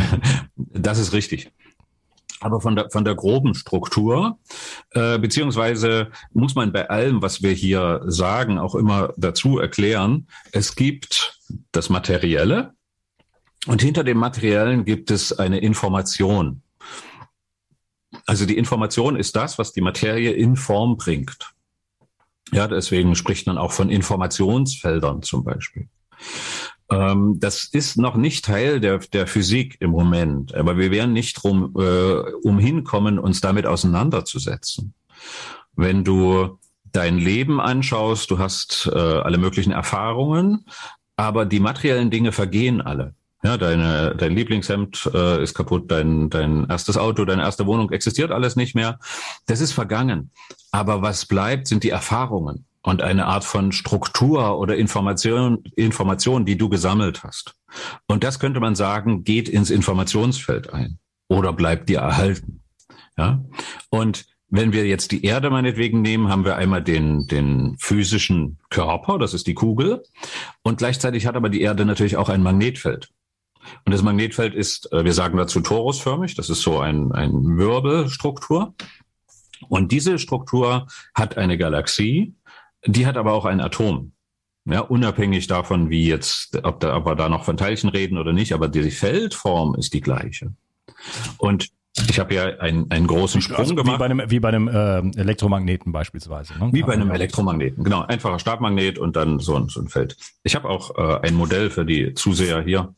das 0.56 0.98
ist 0.98 1.12
richtig. 1.12 1.50
Aber 2.40 2.60
von 2.60 2.76
der, 2.76 2.90
von 2.90 3.04
der 3.04 3.14
groben 3.14 3.54
Struktur, 3.54 4.38
äh, 4.90 5.18
beziehungsweise 5.18 6.10
muss 6.32 6.54
man 6.54 6.72
bei 6.72 6.88
allem, 6.90 7.22
was 7.22 7.42
wir 7.42 7.52
hier 7.52 8.02
sagen, 8.06 8.58
auch 8.58 8.74
immer 8.74 9.12
dazu 9.16 9.58
erklären, 9.58 10.28
es 10.52 10.76
gibt 10.76 11.40
das 11.72 11.88
Materielle, 11.88 12.74
und 13.66 13.82
hinter 13.82 14.04
dem 14.04 14.18
Materiellen 14.18 14.84
gibt 14.84 15.10
es 15.10 15.32
eine 15.38 15.58
Information. 15.58 16.62
Also 18.26 18.46
die 18.46 18.56
Information 18.56 19.16
ist 19.16 19.36
das, 19.36 19.58
was 19.58 19.72
die 19.72 19.80
Materie 19.80 20.32
in 20.32 20.56
Form 20.56 20.96
bringt. 20.96 21.52
Ja, 22.52 22.68
deswegen 22.68 23.14
spricht 23.16 23.46
man 23.46 23.58
auch 23.58 23.72
von 23.72 23.90
Informationsfeldern 23.90 25.22
zum 25.22 25.44
Beispiel. 25.44 25.88
Ähm, 26.90 27.38
das 27.40 27.64
ist 27.64 27.96
noch 27.96 28.16
nicht 28.16 28.44
Teil 28.44 28.78
der, 28.78 28.98
der 28.98 29.26
Physik 29.26 29.76
im 29.80 29.90
Moment, 29.90 30.54
aber 30.54 30.78
wir 30.78 30.92
werden 30.92 31.12
nicht 31.12 31.42
drum 31.42 31.74
äh, 31.76 32.20
umhin 32.42 32.84
kommen, 32.84 33.18
uns 33.18 33.40
damit 33.40 33.66
auseinanderzusetzen. 33.66 34.94
Wenn 35.74 36.04
du 36.04 36.58
dein 36.84 37.18
Leben 37.18 37.60
anschaust, 37.60 38.30
du 38.30 38.38
hast 38.38 38.88
äh, 38.92 38.98
alle 38.98 39.38
möglichen 39.38 39.72
Erfahrungen, 39.72 40.66
aber 41.16 41.44
die 41.44 41.60
materiellen 41.60 42.10
Dinge 42.10 42.30
vergehen 42.30 42.80
alle. 42.80 43.15
Ja, 43.42 43.56
deine, 43.56 44.14
dein 44.16 44.34
Lieblingshemd 44.34 45.10
äh, 45.12 45.42
ist 45.42 45.54
kaputt, 45.54 45.90
dein, 45.90 46.30
dein 46.30 46.68
erstes 46.68 46.96
Auto, 46.96 47.24
deine 47.24 47.42
erste 47.42 47.66
Wohnung 47.66 47.90
existiert 47.92 48.30
alles 48.30 48.56
nicht 48.56 48.74
mehr. 48.74 48.98
Das 49.46 49.60
ist 49.60 49.72
vergangen. 49.72 50.30
Aber 50.72 51.02
was 51.02 51.26
bleibt, 51.26 51.66
sind 51.66 51.84
die 51.84 51.90
Erfahrungen 51.90 52.64
und 52.82 53.02
eine 53.02 53.26
Art 53.26 53.44
von 53.44 53.72
Struktur 53.72 54.58
oder 54.58 54.76
Information, 54.76 55.64
Information, 55.76 56.44
die 56.44 56.56
du 56.56 56.68
gesammelt 56.68 57.24
hast. 57.24 57.54
Und 58.06 58.24
das 58.24 58.38
könnte 58.38 58.60
man 58.60 58.74
sagen, 58.74 59.24
geht 59.24 59.48
ins 59.48 59.70
Informationsfeld 59.70 60.72
ein 60.72 60.98
oder 61.28 61.52
bleibt 61.52 61.88
dir 61.88 61.98
erhalten. 61.98 62.62
Ja, 63.18 63.44
und 63.90 64.26
wenn 64.48 64.72
wir 64.72 64.86
jetzt 64.86 65.10
die 65.10 65.24
Erde 65.24 65.50
meinetwegen 65.50 66.02
nehmen, 66.02 66.28
haben 66.28 66.44
wir 66.44 66.56
einmal 66.56 66.82
den, 66.82 67.26
den 67.26 67.76
physischen 67.78 68.58
Körper, 68.70 69.18
das 69.18 69.34
ist 69.34 69.46
die 69.46 69.54
Kugel. 69.54 70.04
Und 70.62 70.78
gleichzeitig 70.78 71.26
hat 71.26 71.34
aber 71.34 71.48
die 71.48 71.62
Erde 71.62 71.84
natürlich 71.84 72.16
auch 72.16 72.28
ein 72.28 72.42
Magnetfeld. 72.42 73.10
Und 73.84 73.92
das 73.92 74.02
Magnetfeld 74.02 74.54
ist, 74.54 74.92
äh, 74.92 75.04
wir 75.04 75.12
sagen 75.12 75.36
dazu 75.36 75.60
torusförmig, 75.60 76.34
das 76.34 76.50
ist 76.50 76.62
so 76.62 76.78
ein, 76.78 77.12
ein 77.12 77.32
Wirbelstruktur. 77.56 78.74
Und 79.68 79.92
diese 79.92 80.18
Struktur 80.18 80.86
hat 81.14 81.36
eine 81.38 81.58
Galaxie, 81.58 82.34
die 82.84 83.06
hat 83.06 83.16
aber 83.16 83.32
auch 83.32 83.44
ein 83.44 83.60
Atom. 83.60 84.12
Ja, 84.64 84.80
unabhängig 84.80 85.46
davon, 85.46 85.90
wie 85.90 86.08
jetzt, 86.08 86.58
ob, 86.64 86.80
da, 86.80 86.96
ob 86.96 87.06
wir 87.06 87.14
da 87.14 87.28
noch 87.28 87.44
von 87.44 87.56
Teilchen 87.56 87.88
reden 87.88 88.18
oder 88.18 88.32
nicht, 88.32 88.52
aber 88.52 88.68
die 88.68 88.90
Feldform 88.90 89.76
ist 89.76 89.94
die 89.94 90.00
gleiche. 90.00 90.52
Und 91.38 91.68
ich 92.08 92.18
habe 92.18 92.34
ja 92.34 92.44
einen, 92.58 92.90
einen 92.90 93.06
großen 93.06 93.40
Sprung 93.40 93.58
also 93.58 93.74
gemacht. 93.74 93.94
Wie 93.94 93.98
bei 93.98 94.04
einem, 94.04 94.30
wie 94.30 94.40
bei 94.40 94.48
einem 94.48 94.68
äh, 94.68 95.20
Elektromagneten 95.20 95.92
beispielsweise. 95.92 96.52
Ne? 96.58 96.70
Wie 96.72 96.82
bei 96.82 96.92
einem 96.92 97.10
Elektromagneten, 97.10 97.84
genau. 97.84 98.02
Einfacher 98.02 98.38
Stabmagnet 98.38 98.98
und 98.98 99.16
dann 99.16 99.38
so 99.38 99.56
ein, 99.56 99.68
so 99.68 99.80
ein 99.80 99.88
Feld. 99.88 100.16
Ich 100.42 100.54
habe 100.54 100.68
auch 100.68 100.96
äh, 100.98 101.26
ein 101.26 101.34
Modell 101.34 101.70
für 101.70 101.86
die 101.86 102.12
Zuseher 102.14 102.62
hier. 102.62 102.94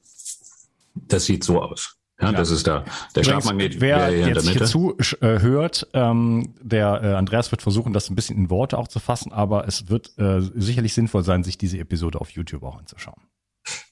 Das 1.07 1.26
sieht 1.26 1.45
so 1.45 1.62
aus. 1.62 1.99
Ja, 2.21 2.33
ja. 2.33 2.37
das 2.37 2.50
ist 2.50 2.67
der, 2.67 2.85
der 3.14 3.23
Stabmagnet. 3.23 3.81
Wer 3.81 4.09
hier 4.09 4.28
jetzt 4.28 4.49
hier 4.49 4.64
zuhört, 4.64 5.87
äh, 5.93 5.99
ähm, 6.00 6.55
der 6.61 7.00
äh, 7.02 7.14
Andreas 7.14 7.52
wird 7.52 7.62
versuchen, 7.62 7.93
das 7.93 8.11
ein 8.11 8.17
bisschen 8.17 8.37
in 8.37 8.50
Worte 8.50 8.76
auch 8.76 8.88
zu 8.88 8.99
fassen, 8.99 9.33
aber 9.33 9.69
es 9.69 9.88
wird 9.88 10.19
äh, 10.19 10.40
sicherlich 10.40 10.95
sinnvoll 10.95 11.23
sein, 11.23 11.45
sich 11.45 11.59
diese 11.59 11.78
Episode 11.78 12.21
auf 12.21 12.31
YouTube 12.31 12.64
auch 12.64 12.76
anzuschauen. 12.76 13.23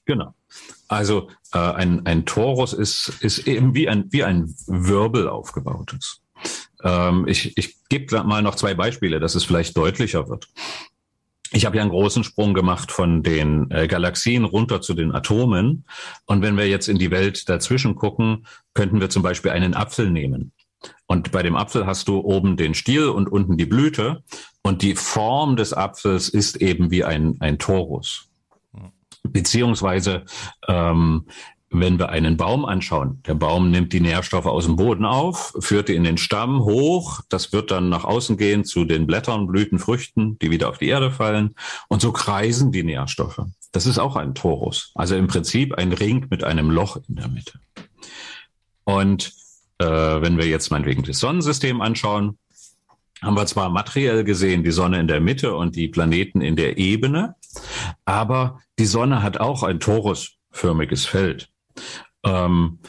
Genau. 0.05 0.33
Also 0.87 1.29
äh, 1.53 1.59
ein, 1.59 2.05
ein 2.05 2.25
Torus 2.25 2.73
ist, 2.73 3.13
ist 3.21 3.47
eben 3.47 3.73
wie 3.75 3.87
ein, 3.87 4.11
wie 4.11 4.23
ein 4.23 4.53
Wirbel 4.65 5.29
aufgebautes. 5.29 6.21
Ähm, 6.83 7.25
ich 7.27 7.57
ich 7.57 7.77
gebe 7.89 8.23
mal 8.23 8.41
noch 8.41 8.55
zwei 8.55 8.73
Beispiele, 8.73 9.19
dass 9.19 9.35
es 9.35 9.43
vielleicht 9.43 9.77
deutlicher 9.77 10.27
wird. 10.27 10.49
Ich 11.51 11.65
habe 11.65 11.77
ja 11.77 11.81
einen 11.81 11.91
großen 11.91 12.23
Sprung 12.23 12.53
gemacht 12.53 12.91
von 12.91 13.23
den 13.23 13.71
äh, 13.71 13.87
Galaxien 13.87 14.43
runter 14.43 14.81
zu 14.81 14.93
den 14.93 15.13
Atomen. 15.13 15.85
Und 16.25 16.41
wenn 16.41 16.57
wir 16.57 16.67
jetzt 16.67 16.87
in 16.87 16.97
die 16.97 17.11
Welt 17.11 17.47
dazwischen 17.49 17.95
gucken, 17.95 18.45
könnten 18.73 18.99
wir 18.99 19.09
zum 19.09 19.23
Beispiel 19.23 19.51
einen 19.51 19.73
Apfel 19.73 20.09
nehmen. 20.09 20.51
Und 21.07 21.31
bei 21.31 21.43
dem 21.43 21.55
Apfel 21.55 21.85
hast 21.85 22.07
du 22.07 22.19
oben 22.19 22.57
den 22.57 22.73
Stiel 22.73 23.07
und 23.07 23.29
unten 23.29 23.57
die 23.57 23.65
Blüte. 23.65 24.23
Und 24.61 24.81
die 24.81 24.95
Form 24.95 25.55
des 25.55 25.73
Apfels 25.73 26.29
ist 26.29 26.57
eben 26.57 26.91
wie 26.91 27.03
ein, 27.03 27.37
ein 27.39 27.57
Torus. 27.57 28.29
Beziehungsweise, 29.23 30.25
ähm, 30.67 31.27
wenn 31.69 31.99
wir 31.99 32.09
einen 32.09 32.37
Baum 32.37 32.65
anschauen, 32.65 33.21
der 33.27 33.35
Baum 33.35 33.71
nimmt 33.71 33.91
die 33.91 33.99
Nährstoffe 33.99 34.45
aus 34.45 34.65
dem 34.65 34.77
Boden 34.77 35.05
auf, 35.05 35.53
führt 35.59 35.89
die 35.89 35.95
in 35.95 36.03
den 36.03 36.17
Stamm 36.17 36.63
hoch, 36.63 37.21
das 37.29 37.51
wird 37.51 37.71
dann 37.71 37.89
nach 37.89 38.05
außen 38.05 38.37
gehen 38.37 38.63
zu 38.63 38.85
den 38.85 39.05
Blättern, 39.05 39.47
Blüten, 39.47 39.79
Früchten, 39.79 40.39
die 40.39 40.49
wieder 40.49 40.69
auf 40.69 40.77
die 40.77 40.87
Erde 40.87 41.11
fallen. 41.11 41.55
Und 41.89 42.01
so 42.01 42.11
kreisen 42.11 42.71
die 42.71 42.83
Nährstoffe. 42.83 43.41
Das 43.73 43.85
ist 43.85 43.99
auch 43.99 44.15
ein 44.15 44.33
Torus. 44.33 44.91
Also 44.95 45.15
im 45.15 45.27
Prinzip 45.27 45.73
ein 45.75 45.91
Ring 45.91 46.27
mit 46.29 46.43
einem 46.43 46.71
Loch 46.71 46.97
in 47.09 47.15
der 47.15 47.27
Mitte. 47.27 47.59
Und 48.85 49.33
äh, 49.79 49.85
wenn 49.85 50.37
wir 50.37 50.45
jetzt 50.45 50.71
meinetwegen 50.71 51.03
das 51.03 51.19
Sonnensystem 51.19 51.81
anschauen, 51.81 52.37
haben 53.21 53.35
wir 53.35 53.45
zwar 53.45 53.69
materiell 53.69 54.23
gesehen 54.23 54.63
die 54.63 54.71
Sonne 54.71 54.99
in 54.99 55.07
der 55.07 55.19
Mitte 55.19 55.55
und 55.55 55.75
die 55.75 55.87
Planeten 55.87 56.39
in 56.39 56.55
der 56.55 56.77
Ebene, 56.77 57.35
aber 58.05 58.61
die 58.79 58.85
Sonne 58.85 59.23
hat 59.23 59.39
auch 59.39 59.63
ein 59.63 59.79
torusförmiges 59.79 61.05
Feld. 61.05 61.49
Ähm, 62.23 62.79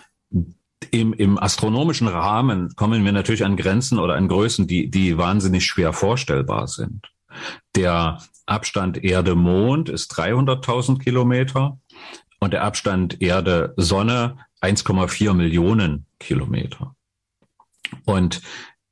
im, 0.90 1.12
Im 1.12 1.38
astronomischen 1.38 2.09
Rahmen 2.09 2.75
kommen 2.76 3.04
wir 3.04 3.12
natürlich 3.12 3.45
an 3.45 3.57
Grenzen 3.57 3.99
oder 3.99 4.14
an 4.14 4.28
Größen, 4.28 4.66
die, 4.66 4.90
die 4.90 5.18
wahnsinnig 5.18 5.64
schwer 5.66 5.92
vorstellbar 5.92 6.68
sind. 6.68 7.11
Der 7.75 8.23
Abstand 8.47 9.02
Erde-Mond 9.04 9.88
ist 9.88 10.12
300.000 10.12 10.99
Kilometer 11.00 11.78
und 12.40 12.52
der 12.52 12.64
Abstand 12.64 13.21
Erde-Sonne 13.21 14.38
1,4 14.62 15.35
Millionen 15.35 16.07
Kilometer. 16.18 16.95
Und 18.04 18.40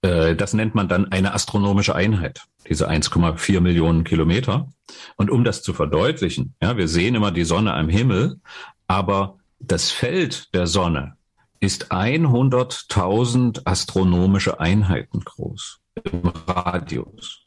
äh, 0.03 0.35
das 0.37 0.53
nennt 0.53 0.75
man 0.75 0.89
dann 0.89 1.11
eine 1.13 1.33
astronomische 1.33 1.95
Einheit, 1.95 2.43
diese 2.69 2.91
1,4 2.91 3.61
Millionen 3.61 4.05
Kilometer. 4.05 4.69
Und 5.17 5.31
um 5.31 5.45
das 5.45 5.63
zu 5.63 5.73
verdeutlichen, 5.73 6.55
ja, 6.61 6.77
wir 6.77 6.89
sehen 6.89 7.15
immer 7.15 7.31
die 7.31 7.45
Sonne 7.45 7.75
am 7.75 7.89
Himmel, 7.89 8.41
aber 8.87 9.39
das 9.59 9.91
Feld 9.91 10.55
der 10.55 10.67
Sonne 10.67 11.17
ist 11.61 11.91
100.000 11.91 13.63
astronomische 13.65 14.61
Einheiten 14.61 15.21
groß 15.21 15.81
im 16.05 16.29
Radius. 16.47 17.43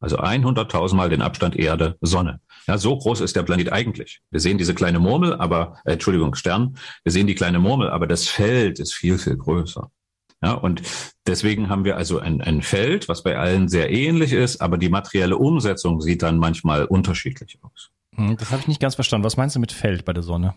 Also 0.00 0.18
100.000 0.18 0.94
Mal 0.94 1.10
den 1.10 1.20
Abstand 1.20 1.56
Erde, 1.56 1.96
Sonne. 2.00 2.40
Ja, 2.66 2.78
so 2.78 2.96
groß 2.96 3.20
ist 3.20 3.36
der 3.36 3.42
Planet 3.42 3.72
eigentlich. 3.72 4.20
Wir 4.30 4.40
sehen 4.40 4.56
diese 4.56 4.74
kleine 4.74 4.98
Murmel, 4.98 5.34
aber, 5.34 5.78
äh, 5.84 5.92
Entschuldigung, 5.92 6.34
Stern. 6.34 6.76
Wir 7.02 7.12
sehen 7.12 7.26
die 7.26 7.34
kleine 7.34 7.58
Murmel, 7.58 7.90
aber 7.90 8.06
das 8.06 8.26
Feld 8.28 8.78
ist 8.78 8.94
viel, 8.94 9.18
viel 9.18 9.36
größer. 9.36 9.90
Ja, 10.42 10.54
und 10.54 10.82
deswegen 11.26 11.68
haben 11.68 11.84
wir 11.84 11.98
also 11.98 12.18
ein, 12.18 12.40
ein 12.40 12.62
Feld, 12.62 13.08
was 13.08 13.22
bei 13.22 13.36
allen 13.36 13.68
sehr 13.68 13.90
ähnlich 13.90 14.32
ist, 14.32 14.62
aber 14.62 14.78
die 14.78 14.88
materielle 14.88 15.36
Umsetzung 15.36 16.00
sieht 16.00 16.22
dann 16.22 16.38
manchmal 16.38 16.86
unterschiedlich 16.86 17.58
aus. 17.60 17.90
Hm, 18.14 18.38
das 18.38 18.50
habe 18.50 18.62
ich 18.62 18.68
nicht 18.68 18.80
ganz 18.80 18.94
verstanden. 18.94 19.24
Was 19.26 19.36
meinst 19.36 19.56
du 19.56 19.60
mit 19.60 19.72
Feld 19.72 20.06
bei 20.06 20.14
der 20.14 20.22
Sonne? 20.22 20.54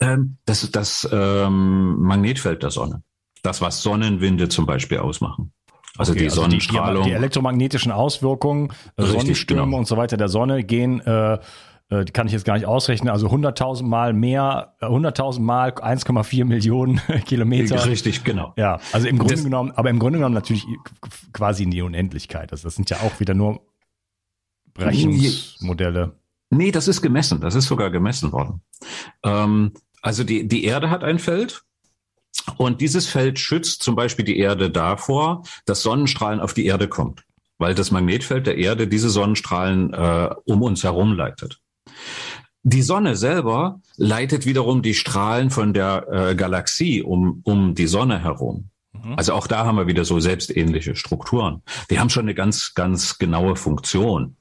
Ähm, 0.00 0.36
das 0.44 0.62
ist 0.62 0.76
das 0.76 1.08
ähm, 1.12 2.00
Magnetfeld 2.00 2.62
der 2.62 2.70
Sonne. 2.70 3.02
Das, 3.42 3.60
was 3.60 3.82
Sonnenwinde 3.82 4.48
zum 4.48 4.66
Beispiel 4.66 4.98
ausmachen. 4.98 5.52
Also 5.96 6.12
okay, 6.12 6.20
die 6.20 6.24
also 6.26 6.42
Sonnenstrahlung. 6.42 7.04
Die, 7.04 7.10
die, 7.10 7.14
elektromagnetischen 7.14 7.92
Auswirkungen, 7.92 8.70
äh, 8.96 9.02
Richtig, 9.02 9.20
Sonnenstürme 9.20 9.64
genau. 9.64 9.78
und 9.78 9.86
so 9.86 9.96
weiter 9.96 10.16
der 10.16 10.28
Sonne 10.28 10.62
gehen 10.62 11.00
äh, 11.00 11.38
äh, 11.90 12.04
kann 12.04 12.26
ich 12.28 12.32
jetzt 12.32 12.44
gar 12.44 12.54
nicht 12.54 12.66
ausrechnen, 12.66 13.10
also 13.10 13.28
100.000 13.28 13.82
Mal 13.82 14.12
mehr, 14.12 14.76
100.000 14.80 15.36
äh, 15.36 15.40
Mal 15.40 15.70
1,4 15.70 16.44
Millionen 16.44 17.00
Kilometer. 17.26 17.84
Richtig, 17.84 18.22
genau. 18.22 18.52
Ja, 18.56 18.78
also 18.92 19.08
im 19.08 19.18
Grunde 19.18 19.34
das, 19.34 19.44
genommen, 19.44 19.72
aber 19.74 19.90
im 19.90 19.98
Grunde 19.98 20.18
genommen 20.18 20.34
natürlich 20.34 20.64
quasi 21.32 21.64
in 21.64 21.72
die 21.72 21.82
Unendlichkeit. 21.82 22.52
Also 22.52 22.68
das 22.68 22.76
sind 22.76 22.88
ja 22.90 22.98
auch 22.98 23.18
wieder 23.18 23.34
nur 23.34 23.60
Berechnungsmodelle. 24.74 26.12
Nee, 26.50 26.72
das 26.72 26.88
ist 26.88 27.00
gemessen. 27.00 27.40
Das 27.40 27.54
ist 27.54 27.66
sogar 27.66 27.90
gemessen 27.90 28.32
worden. 28.32 28.60
Ähm, 29.24 29.72
also 30.02 30.24
die, 30.24 30.46
die 30.48 30.64
Erde 30.64 30.90
hat 30.90 31.04
ein 31.04 31.18
Feld. 31.18 31.62
Und 32.56 32.80
dieses 32.80 33.08
Feld 33.08 33.38
schützt 33.38 33.82
zum 33.82 33.96
Beispiel 33.96 34.24
die 34.24 34.38
Erde 34.38 34.70
davor, 34.70 35.44
dass 35.64 35.82
Sonnenstrahlen 35.82 36.40
auf 36.40 36.54
die 36.54 36.66
Erde 36.66 36.88
kommt, 36.88 37.24
weil 37.58 37.74
das 37.74 37.90
Magnetfeld 37.90 38.46
der 38.46 38.56
Erde 38.56 38.88
diese 38.88 39.10
Sonnenstrahlen 39.10 39.92
äh, 39.92 40.30
um 40.44 40.62
uns 40.62 40.84
herum 40.84 41.12
leitet. 41.12 41.60
Die 42.62 42.82
Sonne 42.82 43.16
selber 43.16 43.80
leitet 43.96 44.46
wiederum 44.46 44.82
die 44.82 44.94
Strahlen 44.94 45.50
von 45.50 45.72
der 45.72 46.06
äh, 46.10 46.34
Galaxie 46.34 47.02
um, 47.02 47.40
um 47.44 47.74
die 47.74 47.86
Sonne 47.86 48.22
herum. 48.22 48.68
Mhm. 48.92 49.14
Also 49.16 49.32
auch 49.32 49.46
da 49.46 49.64
haben 49.64 49.76
wir 49.76 49.86
wieder 49.86 50.04
so 50.04 50.20
selbstähnliche 50.20 50.94
Strukturen. 50.94 51.62
Die 51.90 51.98
haben 51.98 52.10
schon 52.10 52.24
eine 52.24 52.34
ganz, 52.34 52.74
ganz 52.74 53.18
genaue 53.18 53.56
Funktion, 53.56 54.36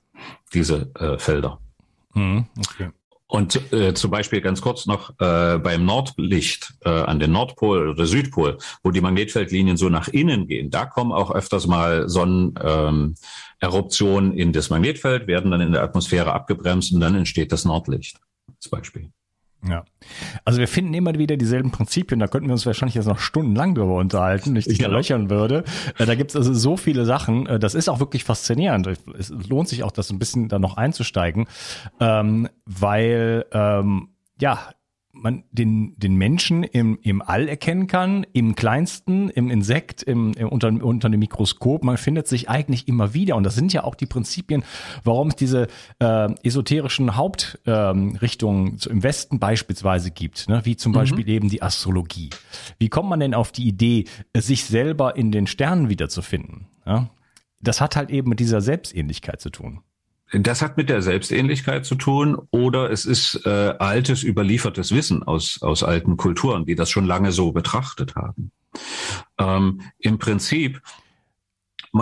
diese 0.53 0.93
äh, 0.95 1.17
Felder. 1.17 1.59
Mhm, 2.13 2.45
okay. 2.57 2.89
Und 3.31 3.71
äh, 3.71 3.93
zum 3.93 4.09
Beispiel 4.09 4.41
ganz 4.41 4.59
kurz 4.59 4.87
noch 4.87 5.11
äh, 5.19 5.59
beim 5.59 5.85
Nordlicht 5.85 6.73
äh, 6.83 6.89
an 6.89 7.19
den 7.19 7.31
Nordpol 7.31 7.89
oder 7.89 8.07
Südpol, 8.07 8.57
wo 8.81 8.89
die 8.89 9.01
Magnetfeldlinien 9.01 9.77
so 9.77 9.89
nach 9.89 10.07
innen 10.07 10.47
gehen, 10.47 10.71
da 10.71 10.87
kommen 10.87 11.11
auch 11.11 11.29
öfters 11.29 11.67
mal 11.67 12.09
Sonneneruptionen 12.09 14.31
ähm, 14.31 14.37
in 14.37 14.51
das 14.51 14.71
Magnetfeld, 14.71 15.27
werden 15.27 15.51
dann 15.51 15.61
in 15.61 15.73
der 15.73 15.83
Atmosphäre 15.83 16.33
abgebremst 16.33 16.91
und 16.91 17.01
dann 17.01 17.13
entsteht 17.13 17.51
das 17.51 17.65
Nordlicht 17.65 18.19
als 18.47 18.67
Beispiel. 18.67 19.11
Ja. 19.67 19.83
Also 20.45 20.59
wir 20.59 20.67
finden 20.67 20.93
immer 20.93 21.13
wieder 21.15 21.35
dieselben 21.35 21.71
Prinzipien, 21.71 22.19
da 22.19 22.27
könnten 22.27 22.47
wir 22.47 22.53
uns 22.53 22.65
wahrscheinlich 22.65 22.95
jetzt 22.95 23.07
noch 23.07 23.19
stundenlang 23.19 23.75
drüber 23.75 23.95
unterhalten, 23.95 24.51
wenn 24.51 24.55
ich 24.55 24.65
dich 24.65 24.77
genau. 24.77 24.91
da 24.91 24.97
löchern 24.97 25.29
würde. 25.29 25.65
Äh, 25.97 26.05
da 26.05 26.15
gibt 26.15 26.31
es 26.31 26.35
also 26.35 26.53
so 26.53 26.77
viele 26.77 27.05
Sachen, 27.05 27.45
äh, 27.45 27.59
das 27.59 27.75
ist 27.75 27.89
auch 27.89 27.99
wirklich 27.99 28.23
faszinierend. 28.23 28.87
Es 29.17 29.29
lohnt 29.29 29.67
sich 29.67 29.83
auch, 29.83 29.91
das 29.91 30.09
ein 30.11 30.19
bisschen 30.19 30.47
da 30.47 30.59
noch 30.59 30.77
einzusteigen, 30.77 31.47
ähm, 31.99 32.47
weil 32.65 33.45
ähm, 33.51 34.09
ja, 34.39 34.69
man 35.21 35.43
den, 35.51 35.95
den 35.97 36.15
Menschen 36.15 36.63
im, 36.63 36.99
im 37.01 37.21
All 37.21 37.47
erkennen 37.47 37.87
kann, 37.87 38.25
im 38.33 38.55
kleinsten, 38.55 39.29
im 39.29 39.49
Insekt, 39.49 40.03
im, 40.03 40.33
im 40.33 40.49
unter, 40.49 40.67
unter 40.67 41.09
dem 41.09 41.19
Mikroskop. 41.19 41.83
Man 41.83 41.97
findet 41.97 42.27
sich 42.27 42.49
eigentlich 42.49 42.87
immer 42.87 43.13
wieder. 43.13 43.35
Und 43.35 43.43
das 43.43 43.55
sind 43.55 43.73
ja 43.73 43.83
auch 43.83 43.95
die 43.95 44.05
Prinzipien, 44.05 44.63
warum 45.03 45.29
es 45.29 45.35
diese 45.35 45.67
äh, 45.99 46.33
esoterischen 46.43 47.15
Hauptrichtungen 47.15 48.67
ähm, 48.67 48.91
im 48.91 49.03
Westen 49.03 49.39
beispielsweise 49.39 50.11
gibt, 50.11 50.49
ne? 50.49 50.61
wie 50.63 50.75
zum 50.75 50.91
mhm. 50.91 50.95
Beispiel 50.95 51.29
eben 51.29 51.49
die 51.49 51.61
Astrologie. 51.61 52.29
Wie 52.77 52.89
kommt 52.89 53.09
man 53.09 53.19
denn 53.19 53.33
auf 53.33 53.51
die 53.51 53.67
Idee, 53.67 54.05
sich 54.35 54.65
selber 54.65 55.15
in 55.15 55.31
den 55.31 55.47
Sternen 55.47 55.89
wiederzufinden? 55.89 56.67
Ja? 56.85 57.09
Das 57.61 57.81
hat 57.81 57.95
halt 57.95 58.09
eben 58.09 58.29
mit 58.29 58.39
dieser 58.39 58.61
Selbstähnlichkeit 58.61 59.41
zu 59.41 59.49
tun. 59.49 59.81
Das 60.31 60.61
hat 60.61 60.77
mit 60.77 60.89
der 60.89 61.01
Selbstähnlichkeit 61.01 61.85
zu 61.85 61.95
tun 61.95 62.37
oder 62.51 62.91
es 62.91 63.05
ist 63.05 63.45
äh, 63.45 63.73
altes, 63.79 64.23
überliefertes 64.23 64.91
Wissen 64.93 65.23
aus, 65.23 65.59
aus 65.61 65.83
alten 65.83 66.17
Kulturen, 66.17 66.65
die 66.65 66.75
das 66.75 66.89
schon 66.91 67.05
lange 67.05 67.31
so 67.31 67.51
betrachtet 67.51 68.15
haben. 68.15 68.51
Ähm, 69.39 69.81
Im 69.97 70.19
Prinzip, 70.19 70.81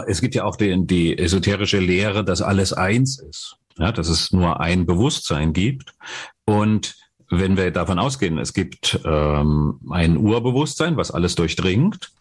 es 0.07 0.19
gibt 0.19 0.35
ja 0.35 0.43
auch 0.43 0.57
die, 0.57 0.85
die 0.85 1.17
esoterische 1.17 1.79
Lehre, 1.79 2.25
dass 2.25 2.41
alles 2.41 2.73
eins 2.73 3.19
ist, 3.19 3.55
ja, 3.77 3.93
dass 3.93 4.09
es 4.09 4.33
nur 4.33 4.59
ein 4.59 4.85
Bewusstsein 4.85 5.53
gibt. 5.53 5.93
Und 6.45 6.95
wenn 7.29 7.55
wir 7.55 7.71
davon 7.71 7.99
ausgehen, 7.99 8.37
es 8.37 8.53
gibt 8.53 8.99
ähm, 9.05 9.79
ein 9.89 10.17
Urbewusstsein, 10.17 10.97
was 10.97 11.11
alles 11.11 11.35
durchdringt, 11.35 12.11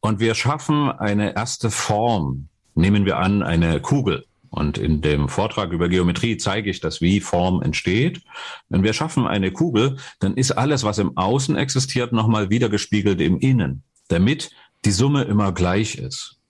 und 0.00 0.20
wir 0.20 0.36
schaffen 0.36 0.92
eine 0.92 1.34
erste 1.34 1.70
Form, 1.70 2.48
nehmen 2.76 3.04
wir 3.04 3.18
an, 3.18 3.42
eine 3.42 3.80
Kugel 3.80 4.26
und 4.50 4.78
in 4.78 5.00
dem 5.00 5.28
Vortrag 5.28 5.72
über 5.72 5.88
Geometrie 5.88 6.36
zeige 6.36 6.70
ich 6.70 6.80
das, 6.80 7.00
wie 7.00 7.20
Form 7.20 7.62
entsteht. 7.62 8.22
Wenn 8.68 8.82
wir 8.82 8.92
schaffen 8.92 9.26
eine 9.26 9.50
Kugel, 9.52 9.96
dann 10.20 10.36
ist 10.36 10.52
alles, 10.52 10.84
was 10.84 10.98
im 10.98 11.16
Außen 11.16 11.56
existiert, 11.56 12.12
nochmal 12.12 12.50
wiedergespiegelt 12.50 13.20
im 13.20 13.38
Innen, 13.38 13.82
damit 14.08 14.50
die 14.84 14.90
Summe 14.90 15.22
immer 15.24 15.52
gleich 15.52 15.96
ist. 15.96 16.40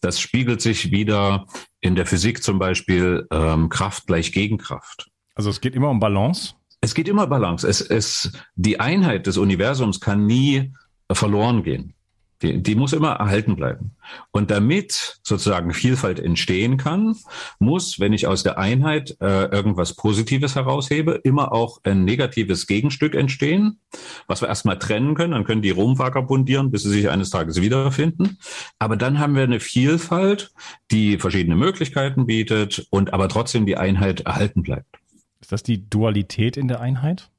Das 0.00 0.20
spiegelt 0.20 0.60
sich 0.60 0.90
wieder 0.90 1.46
in 1.80 1.94
der 1.96 2.06
Physik 2.06 2.42
zum 2.42 2.58
Beispiel 2.58 3.26
ähm, 3.30 3.68
Kraft 3.68 4.06
gleich 4.06 4.32
Gegenkraft. 4.32 5.10
Also 5.34 5.50
es 5.50 5.60
geht 5.60 5.74
immer 5.74 5.90
um 5.90 6.00
Balance? 6.00 6.54
Es 6.80 6.94
geht 6.94 7.08
immer 7.08 7.26
Balance. 7.26 7.66
Es, 7.66 7.80
es, 7.80 8.32
die 8.54 8.80
Einheit 8.80 9.26
des 9.26 9.36
Universums 9.36 10.00
kann 10.00 10.26
nie 10.26 10.72
verloren 11.10 11.62
gehen. 11.62 11.95
Die, 12.42 12.62
die 12.62 12.74
muss 12.74 12.92
immer 12.92 13.12
erhalten 13.12 13.56
bleiben. 13.56 13.96
Und 14.30 14.50
damit 14.50 15.18
sozusagen 15.22 15.72
Vielfalt 15.72 16.20
entstehen 16.20 16.76
kann, 16.76 17.16
muss, 17.58 17.98
wenn 17.98 18.12
ich 18.12 18.26
aus 18.26 18.42
der 18.42 18.58
Einheit 18.58 19.16
äh, 19.20 19.46
irgendwas 19.46 19.94
Positives 19.94 20.54
heraushebe, 20.54 21.20
immer 21.24 21.52
auch 21.52 21.80
ein 21.84 22.04
negatives 22.04 22.66
Gegenstück 22.66 23.14
entstehen, 23.14 23.80
was 24.26 24.42
wir 24.42 24.48
erstmal 24.48 24.78
trennen 24.78 25.14
können. 25.14 25.32
Dann 25.32 25.44
können 25.44 25.62
die 25.62 25.70
Rom 25.70 25.98
vagabundieren, 25.98 26.70
bis 26.70 26.82
sie 26.82 26.90
sich 26.90 27.08
eines 27.08 27.30
Tages 27.30 27.60
wiederfinden. 27.60 28.38
Aber 28.78 28.96
dann 28.96 29.18
haben 29.18 29.34
wir 29.34 29.42
eine 29.42 29.60
Vielfalt, 29.60 30.52
die 30.90 31.18
verschiedene 31.18 31.56
Möglichkeiten 31.56 32.26
bietet 32.26 32.86
und 32.90 33.14
aber 33.14 33.28
trotzdem 33.28 33.64
die 33.66 33.76
Einheit 33.76 34.20
erhalten 34.20 34.62
bleibt. 34.62 34.96
Ist 35.40 35.52
das 35.52 35.62
die 35.62 35.88
Dualität 35.88 36.56
in 36.56 36.68
der 36.68 36.80
Einheit? 36.80 37.30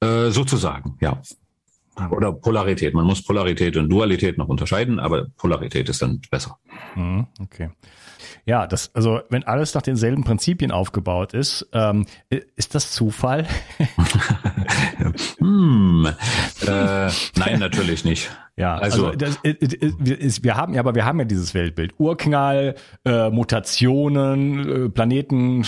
Äh, 0.00 0.30
sozusagen, 0.30 0.96
ja. 1.00 1.20
Oder 2.10 2.32
Polarität. 2.32 2.94
Man 2.94 3.06
muss 3.06 3.22
Polarität 3.22 3.76
und 3.76 3.88
Dualität 3.88 4.36
noch 4.36 4.48
unterscheiden, 4.48 4.98
aber 4.98 5.26
Polarität 5.36 5.88
ist 5.88 6.02
dann 6.02 6.20
besser. 6.30 6.58
Mhm, 6.94 7.26
okay. 7.40 7.70
Ja, 8.44 8.66
das, 8.66 8.94
also 8.94 9.20
wenn 9.30 9.44
alles 9.44 9.74
nach 9.74 9.82
denselben 9.82 10.22
Prinzipien 10.22 10.70
aufgebaut 10.70 11.32
ist, 11.32 11.68
ähm, 11.72 12.06
ist 12.28 12.74
das 12.74 12.92
Zufall? 12.92 13.46
hm, 15.38 16.06
äh, 16.66 17.10
nein, 17.36 17.58
natürlich 17.58 18.04
nicht. 18.04 18.30
Ja, 18.58 18.78
also, 18.78 19.08
also 19.08 19.18
das, 19.18 19.38
ist, 19.42 20.42
wir 20.42 20.56
haben 20.56 20.72
ja, 20.72 20.80
aber 20.80 20.94
wir 20.94 21.04
haben 21.04 21.18
ja 21.18 21.26
dieses 21.26 21.52
Weltbild. 21.52 21.92
Urknall, 21.98 22.74
äh, 23.04 23.28
Mutationen, 23.28 24.86
äh, 24.86 24.88
Planeten 24.88 25.62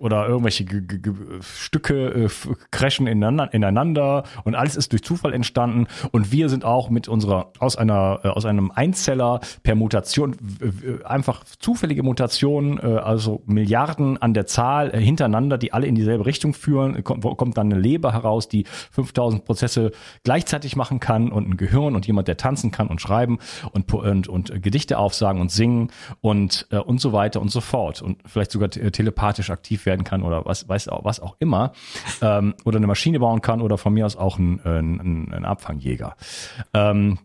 oder 0.00 0.26
irgendwelche 0.26 0.64
G 0.64 0.80
G 0.80 1.12
Stücke 1.42 2.24
äh, 2.24 2.28
crashen 2.72 3.06
ineinander, 3.06 3.54
ineinander 3.54 4.24
und 4.42 4.56
alles 4.56 4.74
ist 4.74 4.90
durch 4.90 5.04
Zufall 5.04 5.32
entstanden 5.32 5.86
und 6.10 6.32
wir 6.32 6.48
sind 6.48 6.64
auch 6.64 6.90
mit 6.90 7.06
unserer 7.06 7.52
aus 7.60 7.76
einer 7.76 8.20
äh, 8.24 8.28
aus 8.28 8.44
einem 8.44 8.72
Einzeller 8.72 9.40
per 9.62 9.76
Mutation 9.76 10.36
einfach 11.04 11.44
zufällige 11.44 12.02
Mutationen 12.02 12.78
äh, 12.78 12.98
also 12.98 13.42
Milliarden 13.46 14.20
an 14.20 14.34
der 14.34 14.46
Zahl 14.46 14.92
äh, 14.92 14.98
hintereinander 14.98 15.56
die 15.56 15.72
alle 15.72 15.86
in 15.86 15.94
dieselbe 15.94 16.26
Richtung 16.26 16.52
führen 16.52 17.04
kommt, 17.04 17.22
kommt 17.22 17.56
dann 17.56 17.72
eine 17.72 17.80
Leber 17.80 18.12
heraus 18.12 18.48
die 18.48 18.64
5000 18.90 19.44
Prozesse 19.44 19.92
gleichzeitig 20.24 20.74
machen 20.74 20.98
kann 20.98 21.30
und 21.30 21.48
ein 21.48 21.56
Gehirn 21.56 21.94
und 21.94 22.08
jemand 22.08 22.26
der 22.26 22.36
tanzen 22.36 22.72
kann 22.72 22.88
und 22.88 23.00
schreiben 23.00 23.38
und 23.70 23.92
und, 23.92 24.26
und 24.26 24.62
Gedichte 24.62 24.98
aufsagen 24.98 25.40
und 25.40 25.52
singen 25.52 25.92
und 26.20 26.66
äh, 26.70 26.78
und 26.78 27.00
so 27.00 27.12
weiter 27.12 27.40
und 27.40 27.52
so 27.52 27.60
fort 27.60 28.02
und 28.02 28.18
vielleicht 28.26 28.50
sogar 28.50 28.68
tele 28.68 29.11
telepathisch 29.12 29.50
aktiv 29.50 29.86
werden 29.86 30.04
kann 30.04 30.22
oder 30.22 30.44
was, 30.44 30.68
weiß 30.68 30.88
auch, 30.88 31.04
was 31.04 31.20
auch 31.20 31.36
immer. 31.38 31.72
Ähm, 32.20 32.54
oder 32.64 32.78
eine 32.78 32.86
Maschine 32.86 33.20
bauen 33.20 33.40
kann 33.40 33.60
oder 33.60 33.78
von 33.78 33.92
mir 33.92 34.06
aus 34.06 34.16
auch 34.16 34.38
ein, 34.38 34.60
ein, 34.64 35.32
ein 35.32 35.44
Abfangjäger. 35.44 36.16
Ähm, 36.74 37.18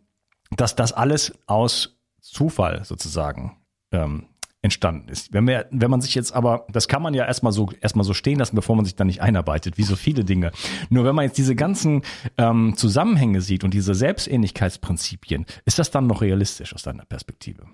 dass 0.56 0.76
das 0.76 0.94
alles 0.94 1.34
aus 1.46 1.98
Zufall 2.22 2.84
sozusagen 2.84 3.58
ähm, 3.92 4.28
entstanden 4.62 5.10
ist. 5.10 5.34
Wenn, 5.34 5.48
wir, 5.48 5.68
wenn 5.72 5.92
man 5.92 6.02
sich 6.02 6.16
jetzt 6.16 6.34
aber, 6.34 6.66
das 6.70 6.88
kann 6.88 7.02
man 7.02 7.14
ja 7.14 7.26
erstmal 7.26 7.54
so, 7.54 7.70
erstmal 7.82 8.06
so 8.06 8.14
stehen 8.14 8.40
lassen, 8.40 8.56
bevor 8.56 8.76
man 8.76 8.86
sich 8.86 8.96
da 8.96 9.06
nicht 9.06 9.22
einarbeitet, 9.22 9.78
wie 9.78 9.84
so 9.84 9.96
viele 9.96 10.24
Dinge. 10.24 10.52
Nur 10.90 11.06
wenn 11.06 11.16
man 11.16 11.26
jetzt 11.26 11.38
diese 11.38 11.56
ganzen 11.56 12.02
ähm, 12.38 12.76
Zusammenhänge 12.76 13.42
sieht 13.42 13.64
und 13.64 13.74
diese 13.74 13.94
Selbstähnlichkeitsprinzipien, 13.94 15.46
ist 15.66 15.80
das 15.80 15.92
dann 15.92 16.08
noch 16.08 16.22
realistisch 16.22 16.74
aus 16.74 16.82
deiner 16.82 17.06
Perspektive? 17.06 17.66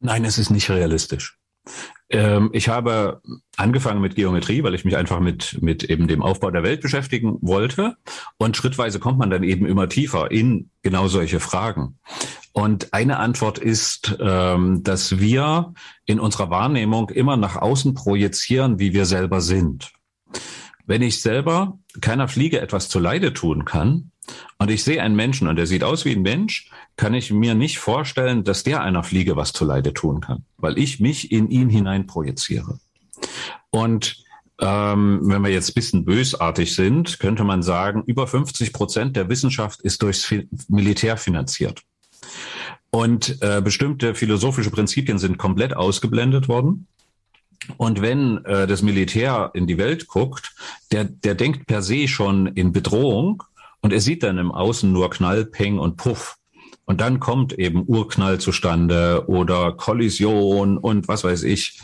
Nein, 0.00 0.24
es 0.24 0.38
ist 0.38 0.50
nicht 0.50 0.68
realistisch. 0.68 1.38
Ähm, 2.08 2.50
ich 2.52 2.68
habe 2.68 3.20
angefangen 3.56 4.00
mit 4.00 4.14
Geometrie, 4.14 4.62
weil 4.62 4.74
ich 4.74 4.84
mich 4.84 4.96
einfach 4.96 5.20
mit, 5.20 5.60
mit 5.60 5.84
eben 5.84 6.06
dem 6.06 6.22
Aufbau 6.22 6.50
der 6.50 6.62
Welt 6.62 6.80
beschäftigen 6.80 7.38
wollte. 7.40 7.96
Und 8.38 8.56
schrittweise 8.56 9.00
kommt 9.00 9.18
man 9.18 9.30
dann 9.30 9.42
eben 9.42 9.66
immer 9.66 9.88
tiefer 9.88 10.30
in 10.30 10.70
genau 10.82 11.08
solche 11.08 11.40
Fragen. 11.40 11.98
Und 12.52 12.92
eine 12.94 13.18
Antwort 13.18 13.58
ist, 13.58 14.16
ähm, 14.20 14.82
dass 14.82 15.18
wir 15.18 15.74
in 16.06 16.20
unserer 16.20 16.48
Wahrnehmung 16.48 17.10
immer 17.10 17.36
nach 17.36 17.56
außen 17.56 17.94
projizieren, 17.94 18.78
wie 18.78 18.94
wir 18.94 19.04
selber 19.04 19.40
sind. 19.40 19.92
Wenn 20.86 21.02
ich 21.02 21.20
selber 21.20 21.78
keiner 22.00 22.28
Fliege 22.28 22.60
etwas 22.60 22.88
zu 22.88 23.00
Leide 23.00 23.32
tun 23.32 23.64
kann 23.64 24.12
und 24.58 24.70
ich 24.70 24.82
sehe 24.84 25.02
einen 25.02 25.16
Menschen 25.16 25.48
und 25.48 25.56
der 25.56 25.66
sieht 25.66 25.84
aus 25.84 26.04
wie 26.04 26.12
ein 26.12 26.22
Mensch, 26.22 26.70
kann 26.96 27.14
ich 27.14 27.30
mir 27.30 27.54
nicht 27.54 27.78
vorstellen, 27.78 28.44
dass 28.44 28.62
der 28.62 28.82
einer 28.82 29.02
Fliege 29.02 29.36
was 29.36 29.52
zu 29.52 29.64
Leide 29.64 29.92
tun 29.92 30.20
kann, 30.20 30.44
weil 30.56 30.78
ich 30.78 31.00
mich 31.00 31.30
in 31.30 31.50
ihn 31.50 31.68
hinein 31.68 32.06
projiziere. 32.06 32.78
Und 33.70 34.24
ähm, 34.60 35.20
wenn 35.24 35.42
wir 35.42 35.50
jetzt 35.50 35.74
bisschen 35.74 36.04
bösartig 36.04 36.74
sind, 36.74 37.18
könnte 37.18 37.44
man 37.44 37.62
sagen, 37.62 38.02
über 38.06 38.26
50 38.26 38.72
Prozent 38.72 39.16
der 39.16 39.28
Wissenschaft 39.28 39.82
ist 39.82 40.02
durchs 40.02 40.32
Militär 40.68 41.16
finanziert. 41.18 41.82
Und 42.90 43.42
äh, 43.42 43.60
bestimmte 43.60 44.14
philosophische 44.14 44.70
Prinzipien 44.70 45.18
sind 45.18 45.36
komplett 45.36 45.76
ausgeblendet 45.76 46.48
worden. 46.48 46.86
Und 47.76 48.00
wenn 48.00 48.44
äh, 48.44 48.66
das 48.66 48.80
Militär 48.80 49.50
in 49.52 49.66
die 49.66 49.76
Welt 49.76 50.06
guckt, 50.06 50.54
der, 50.92 51.04
der 51.04 51.34
denkt 51.34 51.66
per 51.66 51.82
se 51.82 52.08
schon 52.08 52.46
in 52.46 52.72
Bedrohung 52.72 53.42
und 53.86 53.92
er 53.92 54.00
sieht 54.00 54.24
dann 54.24 54.36
im 54.38 54.50
Außen 54.50 54.90
nur 54.90 55.10
Knall, 55.10 55.44
Peng 55.44 55.78
und 55.78 55.96
Puff. 55.96 56.38
Und 56.86 57.00
dann 57.00 57.20
kommt 57.20 57.52
eben 57.52 57.84
Urknall 57.86 58.40
zustande 58.40 59.28
oder 59.28 59.74
Kollision 59.74 60.76
und 60.76 61.06
was 61.06 61.22
weiß 61.22 61.44
ich. 61.44 61.80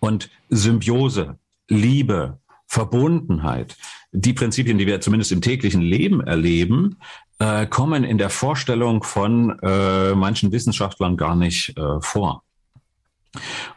Und 0.00 0.30
Symbiose, 0.48 1.36
Liebe, 1.68 2.38
Verbundenheit, 2.66 3.76
die 4.12 4.32
Prinzipien, 4.32 4.78
die 4.78 4.86
wir 4.86 5.02
zumindest 5.02 5.30
im 5.30 5.42
täglichen 5.42 5.82
Leben 5.82 6.22
erleben, 6.22 6.96
äh, 7.38 7.66
kommen 7.66 8.02
in 8.02 8.16
der 8.16 8.30
Vorstellung 8.30 9.02
von 9.02 9.58
äh, 9.58 10.14
manchen 10.14 10.52
Wissenschaftlern 10.52 11.18
gar 11.18 11.36
nicht 11.36 11.76
äh, 11.76 12.00
vor. 12.00 12.44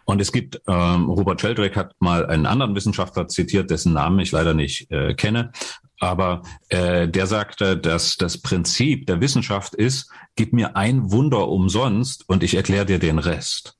Und 0.06 0.22
es 0.22 0.32
gibt, 0.32 0.62
ähm, 0.66 1.10
Robert 1.10 1.42
Sheldrake 1.42 1.76
hat 1.78 1.94
mal 2.00 2.26
einen 2.26 2.46
anderen 2.46 2.74
Wissenschaftler 2.74 3.28
zitiert, 3.28 3.70
dessen 3.70 3.92
Namen 3.92 4.20
ich 4.20 4.32
leider 4.32 4.54
nicht 4.54 4.90
äh, 4.92 5.14
kenne, 5.14 5.52
aber 6.00 6.44
äh, 6.70 7.08
der 7.08 7.28
sagte, 7.28 7.78
dass 7.78 8.18
das 8.18 8.38
Prinzip 8.42 9.08
der 9.08 9.22
Wissenschaft 9.22 9.76
ist, 9.76 10.12
gib 10.36 10.54
mir 10.54 10.76
ein 10.76 11.12
Wunder 11.12 11.48
umsonst 11.48 12.28
und 12.28 12.44
ich 12.44 12.56
erkläre 12.56 12.86
dir 12.86 13.00
den 13.00 13.20
Rest. 13.20 13.78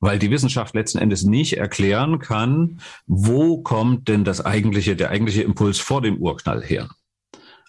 Weil 0.00 0.18
die 0.18 0.30
Wissenschaft 0.30 0.74
letzten 0.74 0.98
Endes 0.98 1.24
nicht 1.24 1.56
erklären 1.56 2.18
kann, 2.18 2.80
wo 3.06 3.62
kommt 3.62 4.08
denn 4.08 4.24
das 4.24 4.44
eigentliche, 4.44 4.96
der 4.96 5.10
eigentliche 5.10 5.42
Impuls 5.42 5.78
vor 5.78 6.00
dem 6.00 6.16
Urknall 6.18 6.62
her. 6.62 6.88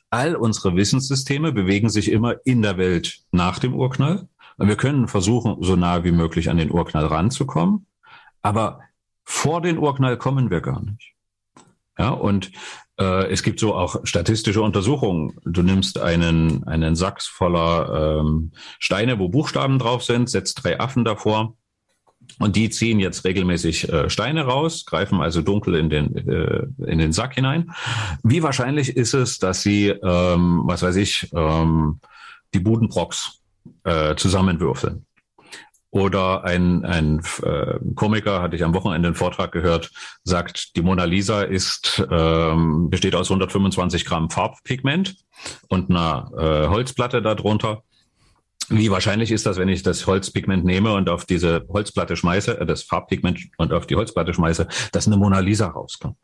All 0.10 0.36
unsere 0.36 0.76
Wissenssysteme 0.76 1.52
bewegen 1.52 1.90
sich 1.90 2.12
immer 2.12 2.36
in 2.46 2.62
der 2.62 2.78
Welt 2.78 3.20
nach 3.32 3.60
dem 3.60 3.74
Urknall 3.74 4.28
wir 4.68 4.76
können 4.76 5.08
versuchen, 5.08 5.58
so 5.62 5.76
nah 5.76 6.04
wie 6.04 6.12
möglich 6.12 6.50
an 6.50 6.58
den 6.58 6.72
Urknall 6.72 7.06
ranzukommen, 7.06 7.88
aber 8.42 8.82
vor 9.24 9.62
den 9.62 9.78
Urknall 9.78 10.18
kommen 10.18 10.50
wir 10.50 10.62
gar 10.62 10.82
nicht. 10.82 11.14
Ja, 11.98 12.10
und 12.10 12.52
es 13.04 13.44
gibt 13.44 13.60
so 13.60 13.76
auch 13.76 13.98
statistische 14.04 14.62
Untersuchungen. 14.62 15.38
Du 15.46 15.62
nimmst 15.62 16.00
einen, 16.00 16.64
einen 16.66 16.96
Sack 16.96 17.22
voller 17.22 18.20
ähm, 18.20 18.52
Steine, 18.80 19.20
wo 19.20 19.30
Buchstaben 19.30 19.80
drauf 19.80 20.04
sind, 20.04 20.30
setzt 20.30 20.64
drei 20.64 20.80
Affen 20.80 21.06
davor 21.06 21.56
und 22.40 22.56
die 22.56 22.70
ziehen 22.70 23.00
jetzt 23.00 23.26
regelmäßig 23.26 23.90
äh, 23.90 24.10
Steine 24.10 24.46
raus, 24.46 24.86
greifen 24.86 25.22
also 25.22 25.42
dunkel 25.42 25.76
in 25.76 25.90
den, 25.90 26.16
äh, 26.16 26.68
in 26.86 27.00
den 27.00 27.12
Sack 27.12 27.36
hinein. 27.36 27.72
Wie 28.24 28.44
wahrscheinlich 28.44 28.96
ist 28.96 29.14
es, 29.14 29.40
dass 29.40 29.62
sie, 29.62 29.90
ähm, 29.90 30.62
was 30.66 30.82
weiß 30.82 30.96
ich, 30.96 31.30
ähm, 31.34 32.00
die 32.54 32.60
Budenbrocks 32.60 33.42
äh, 33.84 34.16
zusammenwürfeln. 34.16 35.06
Oder 35.92 36.46
ein, 36.46 36.86
ein 36.86 37.22
äh, 37.44 37.78
Komiker, 37.96 38.42
hatte 38.42 38.56
ich 38.56 38.64
am 38.64 38.74
Wochenende 38.74 39.10
einen 39.10 39.16
Vortrag 39.16 39.52
gehört, 39.52 39.92
sagt, 40.24 40.78
die 40.78 40.82
Mona 40.82 41.04
Lisa 41.04 41.42
ist, 41.42 42.02
ähm, 42.10 42.90
besteht 42.90 43.14
aus 43.14 43.30
125 43.30 44.06
Gramm 44.06 44.30
Farbpigment 44.30 45.18
und 45.68 45.90
einer 45.90 46.32
äh, 46.38 46.68
Holzplatte 46.70 47.22
darunter. 47.22 47.84
Wie 48.70 48.90
wahrscheinlich 48.90 49.32
ist 49.32 49.46
das, 49.46 49.58
wenn 49.58 49.68
ich 49.68 49.84
das 49.84 50.08
Holzpigment 50.08 50.64
nehme 50.64 50.94
und 50.94 51.10
auf 51.10 51.26
diese 51.26 51.66
Holzplatte 51.68 52.16
schmeiße, 52.16 52.62
äh, 52.62 52.66
das 52.66 52.84
Farbpigment 52.84 53.50
und 53.58 53.74
auf 53.74 53.86
die 53.86 53.98
Holzplatte 53.98 54.34
schmeiße, 54.34 54.68
dass 54.94 55.08
eine 55.08 55.18
Mona 55.18 55.40
Lisa 55.40 55.68
rauskommt? 55.68 56.18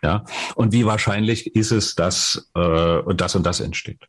Ja. 0.00 0.24
Und 0.54 0.72
wie 0.72 0.86
wahrscheinlich 0.86 1.56
ist 1.56 1.72
es, 1.72 1.96
dass 1.96 2.50
äh, 2.54 3.14
das 3.16 3.34
und 3.34 3.44
das 3.44 3.58
entsteht? 3.58 4.06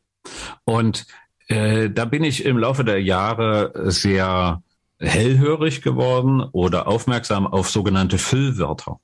Und 0.65 1.07
äh, 1.47 1.89
da 1.89 2.05
bin 2.05 2.23
ich 2.23 2.45
im 2.45 2.59
Laufe 2.59 2.83
der 2.83 3.01
Jahre 3.01 3.71
sehr 3.91 4.61
hellhörig 4.99 5.81
geworden 5.81 6.41
oder 6.41 6.87
aufmerksam 6.87 7.47
auf 7.47 7.69
sogenannte 7.69 8.17
Füllwörter. 8.17 8.99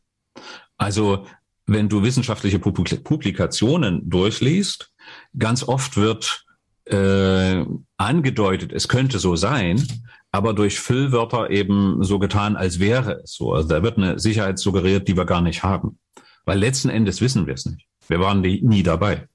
Also 0.77 1.25
wenn 1.65 1.89
du 1.89 2.03
wissenschaftliche 2.03 2.59
Publikationen 2.59 4.09
durchliest, 4.09 4.91
ganz 5.37 5.63
oft 5.63 5.97
wird 5.97 6.45
äh, 6.85 7.63
angedeutet, 7.97 8.73
es 8.73 8.87
könnte 8.87 9.19
so 9.19 9.35
sein, 9.35 9.85
aber 10.31 10.53
durch 10.53 10.79
Füllwörter 10.79 11.49
eben 11.49 12.03
so 12.03 12.19
getan, 12.19 12.55
als 12.55 12.79
wäre 12.79 13.21
es 13.23 13.33
so. 13.33 13.53
Also 13.53 13.67
da 13.69 13.83
wird 13.83 13.97
eine 13.97 14.19
Sicherheit 14.19 14.59
suggeriert, 14.59 15.07
die 15.07 15.17
wir 15.17 15.25
gar 15.25 15.41
nicht 15.41 15.63
haben. 15.63 15.99
Weil 16.45 16.59
letzten 16.59 16.89
Endes 16.89 17.21
wissen 17.21 17.45
wir 17.45 17.53
es 17.53 17.65
nicht. 17.65 17.87
Wir 18.07 18.19
waren 18.19 18.41
nie 18.41 18.83
dabei. 18.83 19.27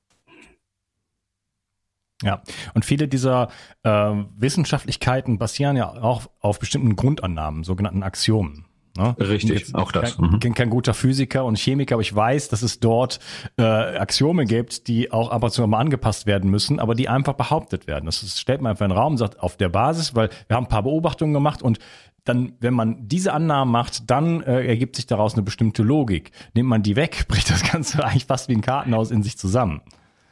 Ja, 2.22 2.42
und 2.74 2.84
viele 2.84 3.08
dieser 3.08 3.48
äh, 3.82 3.90
Wissenschaftlichkeiten 4.36 5.38
basieren 5.38 5.76
ja 5.76 5.90
auch 5.90 6.30
auf 6.40 6.58
bestimmten 6.58 6.96
Grundannahmen, 6.96 7.64
sogenannten 7.64 8.02
Axiomen. 8.02 8.66
Ne? 8.96 9.16
Richtig, 9.18 9.74
auch 9.74 9.90
das. 9.90 10.16
Ich 10.32 10.38
bin 10.38 10.54
kein 10.54 10.70
guter 10.70 10.94
Physiker 10.94 11.44
und 11.44 11.58
Chemiker, 11.58 11.96
aber 11.96 12.02
ich 12.02 12.14
weiß, 12.14 12.48
dass 12.48 12.62
es 12.62 12.78
dort 12.78 13.18
äh, 13.56 13.62
Axiome 13.62 14.44
gibt, 14.44 14.86
die 14.86 15.10
auch 15.10 15.30
ab 15.30 15.42
und 15.42 15.50
zu 15.50 15.66
mal 15.66 15.80
angepasst 15.80 16.26
werden 16.26 16.48
müssen, 16.48 16.78
aber 16.78 16.94
die 16.94 17.08
einfach 17.08 17.32
behauptet 17.32 17.88
werden. 17.88 18.06
Das 18.06 18.22
ist, 18.22 18.38
stellt 18.38 18.60
man 18.60 18.70
einfach 18.70 18.84
in 18.84 18.90
den 18.90 18.98
Raum 18.98 19.14
und 19.14 19.18
sagt, 19.18 19.40
auf 19.40 19.56
der 19.56 19.68
Basis, 19.68 20.14
weil 20.14 20.30
wir 20.46 20.56
haben 20.56 20.66
ein 20.66 20.68
paar 20.68 20.84
Beobachtungen 20.84 21.34
gemacht 21.34 21.60
und 21.60 21.80
dann, 22.22 22.52
wenn 22.60 22.72
man 22.72 23.08
diese 23.08 23.32
Annahmen 23.32 23.72
macht, 23.72 24.10
dann 24.10 24.42
äh, 24.42 24.64
ergibt 24.64 24.96
sich 24.96 25.06
daraus 25.06 25.34
eine 25.34 25.42
bestimmte 25.42 25.82
Logik. 25.82 26.30
Nimmt 26.54 26.68
man 26.68 26.82
die 26.82 26.94
weg, 26.94 27.24
bricht 27.28 27.50
das 27.50 27.64
Ganze 27.64 28.04
eigentlich 28.04 28.26
fast 28.26 28.48
wie 28.48 28.54
ein 28.54 28.62
Kartenhaus 28.62 29.10
in 29.10 29.24
sich 29.24 29.36
zusammen. 29.36 29.82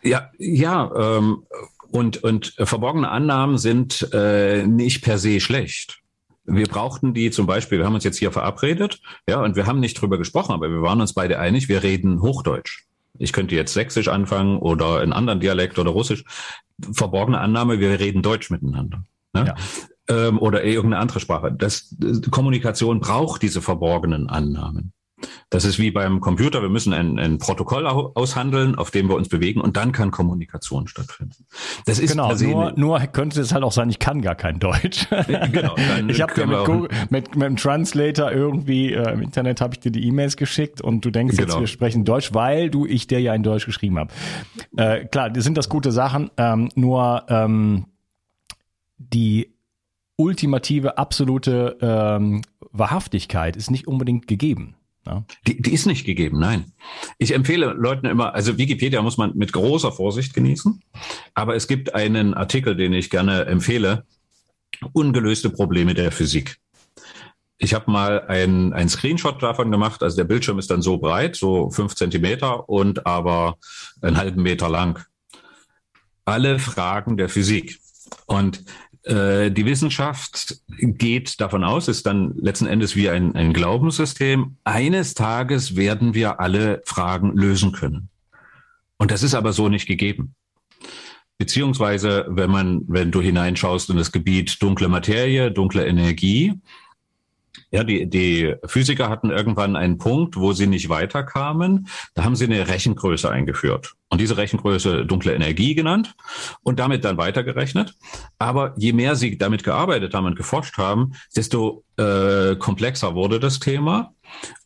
Ja, 0.03 0.31
ja, 0.39 0.91
ähm, 1.19 1.45
und, 1.91 2.25
und 2.25 2.55
verborgene 2.59 3.11
Annahmen 3.11 3.59
sind 3.59 4.09
äh, 4.13 4.67
nicht 4.67 5.03
per 5.03 5.19
se 5.19 5.41
schlecht. 5.41 6.01
Wir 6.45 6.67
brauchten 6.67 7.15
die 7.15 7.31
zum 7.31 7.47
Beispiel, 7.47 7.79
wir 7.79 7.87
haben 7.87 7.95
uns 7.95 8.05
jetzt 8.05 8.19
hier 8.19 8.33
verabredet, 8.33 9.01
ja, 9.29 9.41
und 9.43 9.55
wir 9.55 9.67
haben 9.67 9.79
nicht 9.79 10.01
drüber 10.01 10.19
gesprochen, 10.19 10.53
aber 10.53 10.71
wir 10.71 10.83
waren 10.83 11.01
uns 11.01 11.13
beide 11.13 11.39
einig, 11.39 11.69
wir 11.69 11.83
reden 11.83 12.21
Hochdeutsch. 12.21 12.85
Ich 13.19 13.33
könnte 13.33 13.55
jetzt 13.55 13.75
Sächsisch 13.75 14.09
anfangen 14.09 14.59
oder 14.59 15.01
einen 15.01 15.13
anderen 15.13 15.39
Dialekt 15.39 15.79
oder 15.79 15.91
Russisch. 15.91 16.25
Verborgene 16.93 17.39
Annahme, 17.39 17.79
wir 17.79 18.01
reden 18.01 18.23
Deutsch 18.23 18.51
miteinander. 18.51 19.05
Ne? 19.33 19.47
Ja. 19.47 19.55
Ähm, 20.09 20.39
oder 20.41 20.65
irgendeine 20.65 21.01
andere 21.01 21.21
Sprache. 21.21 21.53
Das, 21.53 21.95
Kommunikation 22.31 23.01
braucht 23.01 23.43
diese 23.43 23.63
verborgenen 23.63 24.29
Annahmen. 24.29 24.93
Das 25.51 25.65
ist 25.65 25.79
wie 25.79 25.91
beim 25.91 26.21
Computer. 26.21 26.63
Wir 26.63 26.69
müssen 26.69 26.93
ein, 26.93 27.19
ein 27.19 27.39
Protokoll 27.39 27.87
aushandeln, 27.87 28.75
auf 28.75 28.91
dem 28.91 29.09
wir 29.09 29.17
uns 29.17 29.29
bewegen 29.29 29.61
und 29.61 29.77
dann 29.77 29.93
kann 29.93 30.11
Kommunikation 30.11 30.89
stattfinden. 30.89 31.47
Das 31.85 31.99
ist 31.99 32.13
genau. 32.13 32.35
Nur, 32.35 32.73
nur 32.77 32.99
könnte 33.01 33.41
es 33.41 33.53
halt 33.53 33.65
auch 33.65 33.73
sein, 33.73 33.91
ich 33.91 33.99
kann 33.99 34.23
gar 34.23 34.35
kein 34.35 34.59
Deutsch. 34.59 35.07
Genau. 35.53 35.75
ich 36.09 36.21
habe 36.21 36.35
dir 36.35 36.47
mit, 36.47 36.65
Google, 36.65 36.89
mit, 37.11 37.37
mit 37.37 37.49
dem 37.49 37.57
Translator 37.57 38.33
irgendwie 38.33 38.93
äh, 38.93 39.13
im 39.13 39.23
Internet 39.23 39.61
habe 39.61 39.75
ich 39.75 39.81
dir 39.81 39.93
die 39.93 40.07
E-Mails 40.07 40.37
geschickt 40.37 40.81
und 40.81 41.05
du 41.05 41.11
denkst 41.11 41.37
genau. 41.37 41.49
jetzt, 41.49 41.61
wir 41.61 41.67
sprechen 41.67 42.05
Deutsch, 42.05 42.35
weil 42.35 42.71
du 42.71 42.87
ich 42.87 43.07
dir 43.07 43.21
ja 43.21 43.35
in 43.35 43.43
Deutsch 43.43 43.67
geschrieben 43.67 43.99
habe. 43.99 44.13
Äh, 44.77 45.07
klar, 45.07 45.31
sind 45.37 45.57
das 45.57 45.69
gute 45.69 45.93
Sachen. 45.93 46.31
Ähm, 46.37 46.71
nur 46.75 47.25
ähm, 47.29 47.87
die 48.99 49.55
ultimative, 50.17 50.99
absolute 50.99 51.77
ähm, 51.81 52.43
Wahrhaftigkeit 52.71 53.57
ist 53.57 53.71
nicht 53.71 53.87
unbedingt 53.87 54.27
gegeben. 54.27 54.77
Ja. 55.07 55.25
Die, 55.47 55.61
die 55.61 55.73
ist 55.73 55.87
nicht 55.87 56.05
gegeben, 56.05 56.39
nein. 56.39 56.73
Ich 57.19 57.35
empfehle 57.35 57.73
Leuten 57.73 58.07
immer, 58.07 58.35
also 58.35 58.57
Wikipedia 58.57 59.03
muss 59.03 59.17
man 59.17 59.37
mit 59.37 59.53
großer 59.53 59.91
Vorsicht 59.91 60.33
genießen, 60.33 60.81
aber 61.35 61.57
es 61.57 61.67
gibt 61.67 61.95
einen 61.95 62.35
Artikel, 62.35 62.77
den 62.77 62.93
ich 62.93 63.11
gerne 63.11 63.47
empfehle, 63.47 64.05
ungelöste 64.93 65.51
Probleme 65.51 65.95
der 65.95 66.13
Physik. 66.13 66.59
Ich 67.59 67.75
habe 67.75 67.91
mal 67.91 68.27
ein, 68.27 68.73
ein 68.73 68.89
Screenshot 68.89 69.43
davon 69.43 69.71
gemacht, 69.71 70.03
also 70.03 70.17
der 70.17 70.25
Bildschirm 70.25 70.59
ist 70.59 70.71
dann 70.71 70.83
so 70.83 70.99
breit, 70.99 71.37
so 71.37 71.71
fünf 71.71 71.95
Zentimeter 71.95 72.69
und 72.69 73.07
aber 73.07 73.57
einen 74.01 74.17
halben 74.17 74.43
Meter 74.43 74.69
lang. 74.69 75.05
Alle 76.25 76.59
Fragen 76.59 77.17
der 77.17 77.29
Physik. 77.29 77.79
Und 78.27 78.65
äh, 79.05 79.51
die 79.51 79.67
Wissenschaft 79.67 80.61
geht 80.79 81.41
davon 81.41 81.65
aus, 81.65 81.89
ist 81.89 82.07
dann 82.07 82.35
letzten 82.37 82.67
Endes 82.67 82.95
wie 82.95 83.09
ein, 83.09 83.35
ein 83.35 83.53
Glaubenssystem. 83.53 84.57
Eines 84.65 85.15
Tages 85.15 85.77
werden 85.77 86.15
wir 86.15 86.41
alle 86.41 86.83
Fragen 86.85 87.37
lösen 87.37 87.73
können. 87.73 88.09
Und 88.99 89.11
das 89.11 89.23
ist 89.23 89.35
aber 89.35 89.53
so 89.53 89.69
nicht 89.69 89.87
gegeben. 89.87 90.35
Beziehungsweise, 91.39 92.27
wenn 92.29 92.51
man, 92.51 92.83
wenn 92.87 93.11
du 93.11 93.21
hineinschaust 93.21 93.91
in 93.91 93.97
das 93.97 94.13
Gebiet 94.13 94.63
dunkle 94.63 94.87
Materie, 94.89 95.51
dunkle 95.51 95.85
Energie, 95.87 96.61
ja, 97.71 97.85
die, 97.85 98.09
die 98.09 98.55
Physiker 98.67 99.09
hatten 99.09 99.31
irgendwann 99.31 99.77
einen 99.77 99.99
Punkt, 99.99 100.37
wo 100.37 100.53
sie 100.53 100.67
nicht 100.67 100.89
weiterkamen. 100.89 101.89
Da 102.15 102.25
haben 102.25 102.37
sie 102.37 102.45
eine 102.45 102.69
Rechengröße 102.69 103.31
eingeführt 103.31 103.95
und 104.09 104.21
diese 104.21 104.37
Rechengröße 104.37 105.07
dunkle 105.07 105.35
Energie 105.35 105.75
genannt 105.75 106.15
und 106.63 106.79
damit 106.79 107.05
dann 107.05 107.17
weitergerechnet. 107.17 107.95
Aber 108.39 108.75
je 108.77 108.93
mehr 108.93 109.17
sie 109.17 109.39
damit 109.39 109.65
gearbeitet 109.65 110.13
haben 110.13 110.27
und 110.27 110.37
geforscht 110.37 110.77
haben, 110.77 111.15
desto 111.35 111.85
äh, 111.97 112.57
komplexer 112.57 113.15
wurde 113.15 113.41
das 113.41 113.59
Thema. 113.59 114.15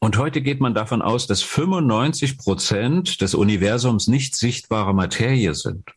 Und 0.01 0.19
heute 0.19 0.43
geht 0.43 0.61
man 0.61 0.75
davon 0.75 1.03
aus, 1.03 1.27
dass 1.27 1.43
95 1.43 2.39
Prozent 2.39 3.21
des 3.21 3.35
Universums 3.35 4.09
nicht 4.09 4.35
sichtbare 4.35 4.95
Materie 4.95 5.55
sind. 5.55 5.91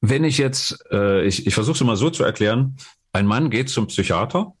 Wenn 0.00 0.24
ich 0.24 0.38
jetzt, 0.38 0.84
äh, 0.90 1.24
ich, 1.24 1.46
ich 1.46 1.54
versuche 1.54 1.74
es 1.74 1.84
mal 1.84 1.96
so 1.96 2.10
zu 2.10 2.24
erklären, 2.24 2.76
ein 3.12 3.26
Mann 3.26 3.50
geht 3.50 3.68
zum 3.68 3.88
Psychiater 3.88 4.54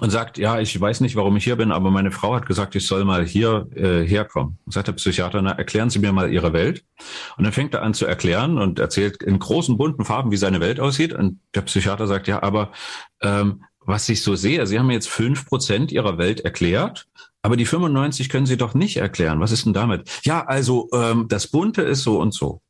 und 0.00 0.10
sagt, 0.10 0.38
ja, 0.38 0.60
ich 0.60 0.78
weiß 0.78 1.00
nicht, 1.00 1.16
warum 1.16 1.36
ich 1.36 1.44
hier 1.44 1.56
bin, 1.56 1.72
aber 1.72 1.90
meine 1.90 2.10
Frau 2.10 2.34
hat 2.34 2.46
gesagt, 2.46 2.74
ich 2.74 2.86
soll 2.86 3.04
mal 3.04 3.24
hier 3.24 3.66
äh, 3.74 4.06
herkommen. 4.06 4.58
Und 4.64 4.72
sagt 4.72 4.88
der 4.88 4.92
Psychiater, 4.92 5.40
na, 5.42 5.52
erklären 5.52 5.90
Sie 5.90 5.98
mir 5.98 6.12
mal 6.12 6.32
Ihre 6.32 6.52
Welt. 6.52 6.84
Und 7.36 7.44
dann 7.44 7.52
fängt 7.52 7.74
er 7.74 7.82
an 7.82 7.94
zu 7.94 8.06
erklären 8.06 8.58
und 8.58 8.78
erzählt 8.78 9.22
in 9.22 9.38
großen, 9.38 9.76
bunten 9.76 10.04
Farben, 10.04 10.30
wie 10.30 10.36
seine 10.36 10.60
Welt 10.60 10.80
aussieht. 10.80 11.12
Und 11.12 11.40
der 11.54 11.62
Psychiater 11.62 12.06
sagt, 12.06 12.28
ja, 12.28 12.42
aber 12.42 12.72
ähm, 13.22 13.64
was 13.80 14.08
ich 14.08 14.22
so 14.22 14.34
sehe, 14.34 14.66
Sie 14.66 14.78
haben 14.78 14.90
jetzt 14.90 15.08
fünf 15.08 15.46
Prozent 15.46 15.92
Ihrer 15.92 16.18
Welt 16.18 16.40
erklärt, 16.40 17.06
aber 17.42 17.56
die 17.56 17.66
95 17.66 18.28
können 18.28 18.46
Sie 18.46 18.56
doch 18.56 18.74
nicht 18.74 18.96
erklären. 18.96 19.40
Was 19.40 19.52
ist 19.52 19.64
denn 19.64 19.72
damit? 19.72 20.10
Ja, 20.24 20.44
also 20.44 20.88
ähm, 20.92 21.26
das 21.28 21.46
Bunte 21.46 21.82
ist 21.82 22.02
so 22.02 22.20
und 22.20 22.34
so. 22.34 22.60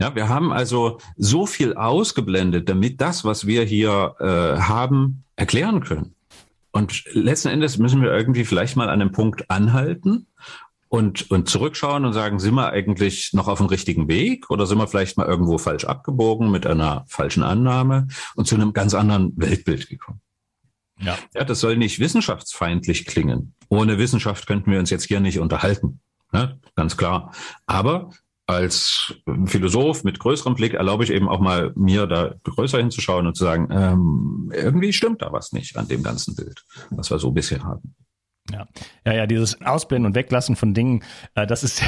Ja, 0.00 0.14
wir 0.14 0.28
haben 0.28 0.52
also 0.52 0.98
so 1.16 1.46
viel 1.46 1.74
ausgeblendet, 1.74 2.68
damit 2.68 3.00
das, 3.00 3.24
was 3.24 3.46
wir 3.46 3.64
hier 3.64 4.14
äh, 4.18 4.60
haben, 4.60 5.24
erklären 5.36 5.82
können. 5.82 6.14
Und 6.74 7.04
letzten 7.12 7.48
Endes 7.48 7.78
müssen 7.78 8.02
wir 8.02 8.10
irgendwie 8.10 8.44
vielleicht 8.44 8.76
mal 8.76 8.88
an 8.88 9.00
einem 9.00 9.12
Punkt 9.12 9.48
anhalten 9.48 10.26
und, 10.88 11.30
und 11.30 11.48
zurückschauen 11.48 12.04
und 12.04 12.14
sagen, 12.14 12.40
sind 12.40 12.54
wir 12.54 12.70
eigentlich 12.70 13.32
noch 13.32 13.46
auf 13.46 13.58
dem 13.58 13.68
richtigen 13.68 14.08
Weg 14.08 14.50
oder 14.50 14.66
sind 14.66 14.78
wir 14.78 14.88
vielleicht 14.88 15.16
mal 15.16 15.26
irgendwo 15.28 15.56
falsch 15.56 15.84
abgebogen 15.84 16.50
mit 16.50 16.66
einer 16.66 17.04
falschen 17.06 17.44
Annahme 17.44 18.08
und 18.34 18.48
zu 18.48 18.56
einem 18.56 18.72
ganz 18.72 18.92
anderen 18.94 19.32
Weltbild 19.36 19.88
gekommen? 19.88 20.20
Ja. 20.98 21.16
ja, 21.32 21.44
das 21.44 21.60
soll 21.60 21.76
nicht 21.76 22.00
wissenschaftsfeindlich 22.00 23.06
klingen. 23.06 23.54
Ohne 23.68 23.98
Wissenschaft 23.98 24.48
könnten 24.48 24.72
wir 24.72 24.80
uns 24.80 24.90
jetzt 24.90 25.04
hier 25.04 25.20
nicht 25.20 25.38
unterhalten. 25.38 26.00
Ja, 26.32 26.54
ganz 26.74 26.96
klar. 26.96 27.32
Aber 27.66 28.10
als 28.46 29.14
Philosoph 29.46 30.04
mit 30.04 30.18
größerem 30.18 30.54
Blick 30.54 30.74
erlaube 30.74 31.04
ich 31.04 31.10
eben 31.10 31.28
auch 31.28 31.40
mal 31.40 31.72
mir 31.76 32.06
da 32.06 32.34
größer 32.44 32.78
hinzuschauen 32.78 33.26
und 33.26 33.36
zu 33.36 33.44
sagen, 33.44 33.68
ähm, 33.70 34.52
irgendwie 34.54 34.92
stimmt 34.92 35.22
da 35.22 35.32
was 35.32 35.52
nicht 35.52 35.76
an 35.76 35.88
dem 35.88 36.02
ganzen 36.02 36.36
Bild, 36.36 36.62
was 36.90 37.10
wir 37.10 37.18
so 37.18 37.30
bisher 37.30 37.62
haben. 37.62 37.94
Ja, 38.50 38.68
ja, 39.06 39.14
ja, 39.14 39.26
dieses 39.26 39.62
Ausblenden 39.62 40.04
und 40.06 40.14
Weglassen 40.14 40.54
von 40.54 40.74
Dingen, 40.74 41.02
äh, 41.34 41.46
das 41.46 41.64
ist, 41.64 41.82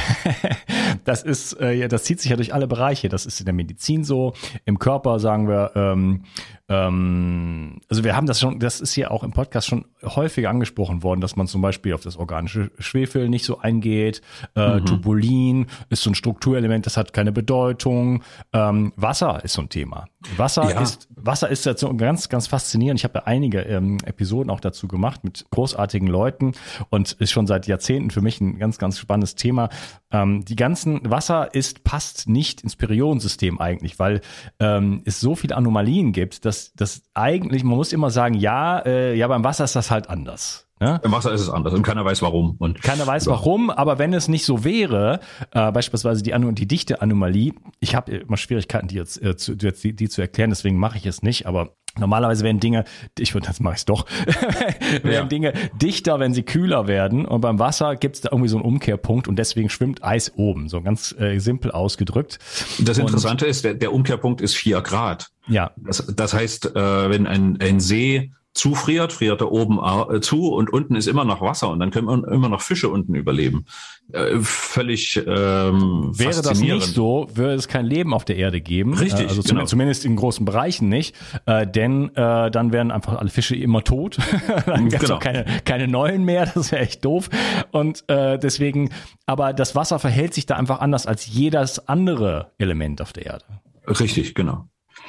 das 1.04 1.22
ist, 1.22 1.52
äh, 1.60 1.86
das 1.86 2.04
zieht 2.04 2.18
sich 2.18 2.30
ja 2.30 2.36
durch 2.36 2.54
alle 2.54 2.66
Bereiche. 2.66 3.10
Das 3.10 3.26
ist 3.26 3.40
in 3.40 3.44
der 3.44 3.52
Medizin 3.52 4.04
so, 4.04 4.32
im 4.64 4.78
Körper 4.78 5.18
sagen 5.18 5.48
wir, 5.48 5.72
ähm, 5.74 6.24
ähm, 6.68 7.81
also 7.88 8.02
wir 8.02 8.16
haben 8.16 8.26
das 8.26 8.40
schon, 8.40 8.59
das 8.59 8.81
ist 8.81 8.92
hier 8.92 9.11
auch 9.12 9.22
im 9.22 9.33
Podcast 9.33 9.68
schon 9.68 9.85
häufiger 10.02 10.50
angesprochen 10.50 11.02
worden, 11.02 11.20
dass 11.20 11.37
man 11.37 11.46
zum 11.46 11.62
Beispiel 11.62 11.94
auf 11.94 12.02
das 12.02 12.16
organische 12.16 12.70
Schwefel 12.79 13.29
nicht 13.29 13.44
so 13.44 13.59
eingeht. 13.59 14.20
Äh, 14.57 14.81
mhm. 14.81 14.87
Tubulin 14.87 15.66
ist 15.90 16.02
so 16.02 16.11
ein 16.11 16.14
Strukturelement, 16.14 16.87
das 16.87 16.96
hat 16.96 17.12
keine 17.12 17.31
Bedeutung. 17.31 18.22
Ähm, 18.52 18.92
Wasser 18.96 19.44
ist 19.44 19.52
so 19.52 19.62
ein 19.62 19.68
Thema. 19.68 20.07
Wasser 20.37 20.68
ja. 20.70 20.81
ist, 20.81 21.09
Wasser 21.14 21.48
ist 21.48 21.66
dazu 21.66 21.94
ganz, 21.96 22.29
ganz 22.29 22.48
faszinierend. 22.48 22.98
Ich 22.98 23.05
habe 23.05 23.18
ja 23.18 23.24
einige 23.26 23.61
ähm, 23.61 23.98
Episoden 24.05 24.50
auch 24.50 24.61
dazu 24.61 24.88
gemacht 24.88 25.22
mit 25.22 25.46
großartigen 25.50 26.09
Leuten 26.09 26.52
und 26.90 27.12
ist 27.12 27.31
schon 27.31 27.46
seit 27.46 27.68
Jahrzehnten 27.68 28.11
für 28.11 28.22
mich 28.22 28.40
ein 28.40 28.59
ganz, 28.59 28.79
ganz 28.79 28.98
spannendes 28.98 29.37
Thema. 29.37 29.68
Ähm, 30.11 30.44
die 30.44 30.57
ganzen 30.57 31.09
Wasser 31.09 31.55
ist, 31.55 31.85
passt 31.85 32.29
nicht 32.29 32.62
ins 32.62 32.74
Periodensystem 32.74 33.61
eigentlich, 33.61 34.00
weil 34.00 34.20
ähm, 34.59 35.02
es 35.05 35.20
so 35.20 35.37
viele 35.37 35.57
Anomalien 35.57 36.12
gibt, 36.12 36.44
dass 36.44 36.55
dass 36.56 36.72
das 36.74 37.02
eigentlich, 37.14 37.64
man 37.64 37.76
muss 37.76 37.92
immer 37.92 38.10
sagen, 38.10 38.34
ja, 38.34 38.78
äh, 38.80 39.14
ja, 39.14 39.28
beim 39.28 39.44
Wasser 39.44 39.64
ist 39.64 39.76
das 39.76 39.90
halt 39.90 40.08
anders. 40.08 40.66
Ne? 40.78 41.00
Im 41.02 41.12
Wasser 41.12 41.32
ist 41.32 41.40
es 41.40 41.48
anders 41.48 41.72
und 41.72 41.82
keiner 41.82 42.04
weiß 42.04 42.20
warum. 42.20 42.56
Und 42.58 42.82
keiner 42.82 43.06
weiß 43.06 43.26
warum, 43.28 43.70
aber 43.70 43.98
wenn 43.98 44.12
es 44.12 44.28
nicht 44.28 44.44
so 44.44 44.62
wäre, 44.62 45.20
äh, 45.52 45.72
beispielsweise 45.72 46.22
die, 46.22 46.34
An 46.34 46.54
die 46.54 46.68
dichte 46.68 47.00
Anomalie, 47.00 47.54
ich 47.80 47.94
habe 47.94 48.12
immer 48.12 48.36
Schwierigkeiten, 48.36 48.88
die 48.88 48.96
jetzt, 48.96 49.22
äh, 49.22 49.36
zu, 49.36 49.54
die, 49.54 49.96
die 49.96 50.08
zu 50.08 50.20
erklären, 50.20 50.50
deswegen 50.50 50.78
mache 50.78 50.98
ich 50.98 51.06
es 51.06 51.22
nicht, 51.22 51.46
aber 51.46 51.70
Normalerweise 51.98 52.44
werden 52.44 52.61
Dinge, 52.61 52.85
ich 53.18 53.35
würde, 53.35 53.46
das 53.46 53.61
mache 53.61 53.76
ich 53.76 53.85
doch, 53.85 54.06
werden 55.02 55.12
ja. 55.12 55.24
Dinge 55.24 55.52
dichter, 55.80 56.18
wenn 56.20 56.35
sie 56.35 56.42
kühler 56.42 56.87
werden. 56.87 57.24
Und 57.24 57.40
beim 57.40 57.59
Wasser 57.59 57.96
gibt 57.96 58.16
es 58.16 58.22
da 58.22 58.30
irgendwie 58.32 58.48
so 58.48 58.56
einen 58.56 58.64
Umkehrpunkt 58.64 59.28
und 59.28 59.37
deswegen 59.37 59.68
schwimmt 59.70 60.04
Eis 60.04 60.32
oben. 60.37 60.68
So 60.68 60.82
ganz 60.82 61.14
äh, 61.18 61.38
simpel 61.38 61.70
ausgedrückt. 61.70 62.38
Das 62.78 62.98
Interessante 62.98 63.44
und, 63.44 63.50
ist, 63.50 63.64
der, 63.64 63.74
der 63.74 63.92
Umkehrpunkt 63.92 64.40
ist 64.40 64.56
vier 64.56 64.80
Grad. 64.80 65.28
Ja. 65.48 65.72
Das, 65.76 66.04
das 66.14 66.35
heißt, 66.35 66.76
äh, 66.76 67.11
wenn 67.11 67.26
ein, 67.26 67.59
ein 67.61 67.80
See 67.80 68.32
zufriert, 68.56 69.12
friert 69.12 69.40
er 69.40 69.52
oben 69.52 69.78
äh, 69.78 70.20
zu 70.20 70.52
und 70.52 70.72
unten 70.72 70.96
ist 70.96 71.06
immer 71.06 71.24
noch 71.24 71.40
Wasser 71.40 71.70
und 71.70 71.80
dann 71.80 71.90
können 71.90 72.24
immer 72.24 72.48
noch 72.48 72.60
Fische 72.60 72.88
unten 72.88 73.14
überleben. 73.14 73.66
Äh, 74.12 74.38
völlig 74.40 75.16
ähm, 75.16 76.12
Wäre 76.16 76.42
das 76.42 76.60
nicht 76.60 76.86
so, 76.86 77.28
würde 77.34 77.54
es 77.54 77.68
kein 77.68 77.86
Leben 77.86 78.14
auf 78.14 78.24
der 78.24 78.36
Erde 78.36 78.60
geben. 78.60 78.94
Richtig. 78.94 79.26
Äh, 79.26 79.28
also 79.28 79.42
genau. 79.42 79.64
zumindest 79.64 80.04
in 80.04 80.16
großen 80.16 80.44
Bereichen 80.44 80.88
nicht. 80.88 81.16
Äh, 81.46 81.66
denn 81.66 82.14
äh, 82.14 82.50
dann 82.50 82.72
wären 82.72 82.90
einfach 82.90 83.18
alle 83.18 83.30
Fische 83.30 83.56
immer 83.56 83.82
tot. 83.82 84.18
dann 84.66 84.88
gäbe 84.88 84.96
es 84.96 85.02
genau. 85.02 85.16
auch 85.16 85.20
keine, 85.20 85.44
keine 85.64 85.88
neuen 85.88 86.24
mehr. 86.24 86.46
Das 86.54 86.72
wäre 86.72 86.82
echt 86.82 87.04
doof. 87.04 87.28
Und 87.72 88.04
äh, 88.08 88.38
deswegen, 88.38 88.90
aber 89.26 89.52
das 89.52 89.74
Wasser 89.74 89.98
verhält 89.98 90.34
sich 90.34 90.46
da 90.46 90.56
einfach 90.56 90.80
anders 90.80 91.06
als 91.06 91.26
jedes 91.26 91.88
andere 91.88 92.52
Element 92.58 93.02
auf 93.02 93.12
der 93.12 93.26
Erde. 93.26 93.44
Richtig, 93.88 94.34
genau. 94.34 94.68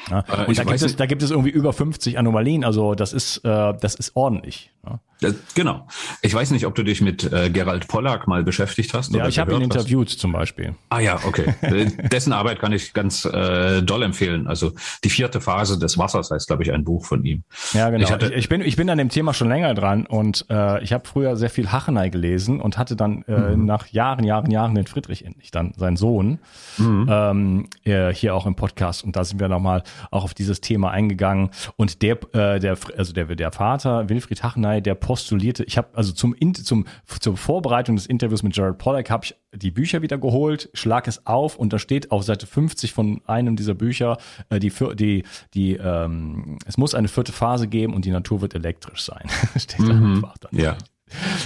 Ja, 0.10 0.20
äh, 0.20 0.46
und 0.46 0.58
da 0.58 0.64
gibt, 0.64 0.82
es, 0.82 0.96
da 0.96 1.06
gibt 1.06 1.24
es 1.24 1.32
irgendwie 1.32 1.50
über 1.50 1.74
50 1.74 2.18
Anomalien, 2.18 2.64
also 2.64 2.96
das 2.96 3.14
ist, 3.14 3.38
äh, 3.46 3.74
das 3.80 3.96
ist 3.96 4.16
ordentlich. 4.16 4.72
Ja. 4.86 5.00
Das, 5.20 5.34
genau. 5.56 5.88
Ich 6.22 6.34
weiß 6.34 6.52
nicht, 6.52 6.68
ob 6.68 6.76
du 6.76 6.84
dich 6.84 7.02
mit 7.02 7.32
äh, 7.32 7.50
Gerald 7.50 7.88
Pollack 7.88 8.28
mal 8.28 8.44
beschäftigt 8.44 8.94
hast. 8.94 9.14
Ja, 9.16 9.28
ich 9.28 9.40
habe 9.40 9.54
ihn 9.56 9.62
interviewt 9.62 10.10
hast. 10.10 10.20
zum 10.20 10.32
Beispiel. 10.32 10.76
Ah 10.90 11.00
ja, 11.00 11.20
okay. 11.26 11.56
Äh, 11.62 11.86
dessen 12.12 12.34
Arbeit 12.34 12.60
kann 12.60 12.72
ich 12.72 12.94
ganz 12.94 13.26
äh, 13.26 13.82
doll 13.82 14.04
empfehlen. 14.04 14.48
Also 14.48 14.74
die 15.04 15.10
vierte 15.10 15.42
Phase 15.42 15.80
des 15.80 15.98
Wassers 15.98 16.30
heißt, 16.30 16.48
glaube 16.48 16.64
ich, 16.64 16.72
ein 16.72 16.84
Buch 16.84 17.06
von 17.06 17.26
ihm. 17.26 17.44
Ja, 17.74 17.90
genau. 17.90 18.04
Ich, 18.04 18.12
hatte, 18.12 18.32
ich, 18.34 18.48
bin, 18.48 18.62
ich 18.62 18.76
bin 18.76 18.90
an 18.92 19.00
dem 19.00 19.10
Thema 19.10 19.34
schon 19.34 19.50
länger 19.50 19.74
dran 19.74 20.06
und 20.06 20.46
äh, 20.52 20.84
ich 20.84 20.94
habe 20.94 21.08
früher 21.08 21.36
sehr 21.36 21.50
viel 21.50 21.72
Hachenei 21.72 22.10
gelesen 22.10 22.62
und 22.62 22.78
hatte 22.78 22.96
dann 22.96 23.24
äh, 23.24 23.56
mhm. 23.56 23.66
nach 23.66 23.88
Jahren, 23.88 24.24
Jahren, 24.24 24.52
Jahren 24.52 24.76
den 24.76 24.86
Friedrich 24.86 25.26
endlich, 25.26 25.50
dann 25.50 25.74
seinen 25.78 25.98
Sohn, 25.98 26.40
mhm. 26.78 27.08
ähm, 27.10 27.70
äh, 27.84 28.14
hier 28.14 28.36
auch 28.36 28.46
im 28.46 28.56
Podcast. 28.56 29.04
Und 29.04 29.16
da 29.16 29.24
sind 29.24 29.40
wir 29.40 29.48
nochmal 29.48 29.77
auch 30.12 30.24
auf 30.24 30.34
dieses 30.34 30.62
Thema 30.62 30.92
eingegangen. 30.92 31.50
Und 31.76 32.02
der, 32.02 32.18
äh, 32.34 32.60
der, 32.60 32.78
also 32.98 33.14
der, 33.14 33.26
der 33.36 33.52
Vater, 33.52 34.10
Wilfried 34.10 34.44
Hachenei, 34.44 34.82
der 34.82 34.96
postulierte, 34.96 35.64
ich 35.64 35.78
habe 35.78 35.90
also 35.94 36.12
zum, 36.14 36.36
zum, 36.54 36.86
zur 37.20 37.38
Vorbereitung 37.38 37.96
des 37.96 38.06
Interviews 38.06 38.44
mit 38.44 38.56
Jared 38.56 38.78
Pollack 38.78 39.10
habe 39.10 39.26
ich 39.26 39.36
die 39.54 39.72
Bücher 39.72 40.02
wieder 40.02 40.18
geholt, 40.18 40.70
schlag 40.74 41.08
es 41.08 41.26
auf 41.26 41.56
und 41.56 41.74
da 41.74 41.80
steht 41.80 42.12
auf 42.12 42.24
Seite 42.24 42.48
50 42.48 42.94
von 42.94 43.22
einem 43.26 43.56
dieser 43.56 43.74
Bücher, 43.74 44.18
äh, 44.50 44.60
die, 44.60 44.72
die, 44.96 45.24
die, 45.54 45.74
ähm, 45.76 46.60
es 46.66 46.78
muss 46.78 46.96
eine 46.96 47.08
vierte 47.08 47.32
Phase 47.32 47.68
geben 47.68 47.94
und 47.94 48.06
die 48.06 48.12
Natur 48.12 48.42
wird 48.42 48.56
elektrisch 48.56 49.04
sein. 49.04 49.28
steht 49.58 49.80
mhm. 49.80 50.16
einfach 50.16 50.38
dann. 50.38 50.60
Ja. 50.60 50.78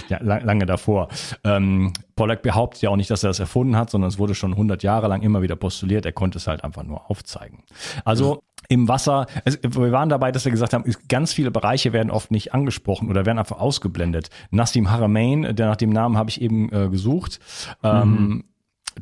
Ja, 0.10 0.19
lang, 0.21 0.43
lange 0.43 0.65
davor. 0.65 1.08
Ähm, 1.43 1.93
Pollack 2.15 2.41
behauptet 2.41 2.82
ja 2.82 2.89
auch 2.89 2.95
nicht, 2.95 3.10
dass 3.10 3.24
er 3.24 3.30
das 3.30 3.39
erfunden 3.39 3.76
hat, 3.76 3.89
sondern 3.89 4.10
es 4.10 4.19
wurde 4.19 4.36
schon 4.36 4.52
100 4.52 4.84
Jahre 4.84 5.08
lang 5.08 5.21
immer 5.21 5.41
wieder 5.41 5.56
postuliert. 5.56 6.06
Er 6.06 6.12
konnte 6.12 6.38
es 6.38 6.47
halt 6.47 6.63
einfach 6.63 6.84
nur 6.84 7.10
aufzeigen. 7.10 7.63
Also 8.06 8.43
im 8.67 8.88
Wasser, 8.88 9.26
es, 9.43 9.60
wir 9.63 9.91
waren 9.91 10.10
dabei, 10.10 10.32
dass 10.32 10.45
wir 10.45 10.52
gesagt 10.52 10.74
haben, 10.74 10.86
ganz 11.10 11.34
viele 11.34 11.52
Bereiche 11.52 11.93
werden 11.93 12.12
oft 12.12 12.32
nicht 12.32 12.54
angesprochen 12.54 13.10
oder 13.10 13.26
werden 13.26 13.39
einfach 13.39 13.60
ausgeblendet. 13.60 14.30
Nassim 14.50 14.89
Haramein, 14.89 15.56
der 15.56 15.67
nach 15.67 15.76
dem 15.76 15.89
Namen 15.89 16.17
habe 16.17 16.30
ich 16.30 16.41
eben 16.41 16.71
äh, 16.71 16.89
gesucht, 16.89 17.39
ähm, 17.84 18.10
mhm 18.10 18.43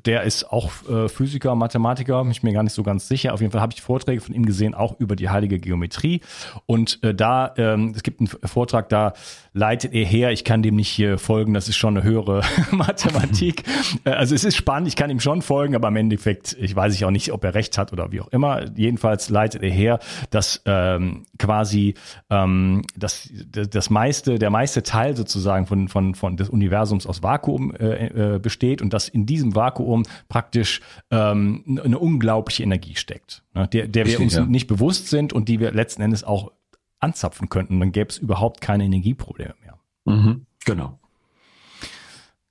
der 0.06 0.24
ist 0.24 0.52
auch 0.52 0.72
äh, 0.90 1.10
Physiker, 1.10 1.56
Mathematiker, 1.56 2.22
bin 2.24 2.32
ich 2.32 2.44
mir 2.44 2.54
gar 2.54 2.64
nicht 2.64 2.74
so 2.74 2.84
ganz 2.84 3.08
sicher. 3.08 3.34
Auf 3.34 3.42
jeden 3.42 3.52
Fall 3.52 3.62
habe 3.62 3.74
ich 3.74 3.82
Vorträge 3.82 4.22
von 4.22 4.36
ihm 4.36 4.46
gesehen, 4.46 4.74
auch 4.74 5.00
über 5.00 5.16
die 5.16 5.30
heilige 5.30 5.60
Geometrie. 5.60 6.22
Und 6.66 7.04
äh, 7.04 7.14
da, 7.14 7.54
ähm, 7.58 7.94
es 7.96 8.04
gibt 8.04 8.20
einen 8.20 8.28
Vortrag, 8.28 8.90
da 8.90 9.14
leitet 9.54 9.94
er 9.94 10.06
her, 10.06 10.32
ich 10.32 10.44
kann 10.44 10.62
dem 10.62 10.76
nicht 10.76 10.90
hier 10.90 11.18
folgen, 11.18 11.54
das 11.54 11.68
ist 11.68 11.78
schon 11.78 11.98
eine 11.98 12.06
höhere 12.06 12.42
Mathematik. 12.72 13.64
Äh, 14.04 14.12
also 14.12 14.36
es 14.36 14.44
ist 14.44 14.56
spannend, 14.56 14.88
ich 14.88 14.96
kann 14.96 15.10
ihm 15.10 15.20
schon 15.20 15.42
folgen, 15.42 15.76
aber 15.76 15.88
im 15.88 15.96
Endeffekt, 15.96 16.56
ich 16.60 16.76
weiß 16.76 16.94
ich 16.94 17.06
auch 17.06 17.12
nicht, 17.12 17.32
ob 17.32 17.44
er 17.44 17.54
recht 17.54 17.78
hat 17.78 17.92
oder 17.92 18.12
wie 18.12 18.22
auch 18.22 18.28
immer. 18.28 18.66
Jedenfalls 18.76 19.30
leitet 19.30 19.64
er 19.64 19.72
her, 19.72 20.00
dass 20.30 20.62
ähm, 20.66 21.26
quasi 21.38 21.96
ähm, 22.30 22.84
das, 22.96 23.30
das 23.50 23.90
meiste, 23.90 24.38
der 24.38 24.50
meiste 24.52 24.84
Teil 24.84 25.16
sozusagen 25.16 25.66
von, 25.66 25.88
von, 25.88 26.14
von 26.14 26.38
des 26.38 26.50
Universums 26.50 27.08
aus 27.08 27.24
Vakuum 27.24 27.74
äh, 27.76 28.36
äh, 28.36 28.40
besteht 28.40 28.82
und 28.82 28.94
dass 28.94 29.10
in 29.10 29.26
diesem 29.26 29.56
Vakuum 29.56 29.89
Vakuum 29.90 30.04
praktisch 30.28 30.82
ähm, 31.12 31.80
eine 31.84 32.00
unglaubliche 32.00 32.64
Energie 32.64 32.96
steckt, 32.96 33.44
ne, 33.54 33.68
der, 33.68 33.88
der 33.88 34.06
wir 34.06 34.20
uns 34.20 34.36
ja. 34.36 34.46
nicht 34.46 34.68
bewusst 34.68 35.08
sind 35.08 35.34
und 35.34 35.50
die 35.50 35.60
wir 35.60 35.72
letzten 35.72 36.02
Endes 36.02 36.24
auch 36.24 36.52
anzapfen 37.00 37.50
könnten. 37.50 37.80
Dann 37.80 37.92
gäbe 37.92 38.10
es 38.10 38.18
überhaupt 38.18 38.62
keine 38.62 38.86
Energieprobleme 38.86 39.56
mehr. 39.62 39.80
Mhm, 40.06 40.46
genau. 40.66 41.00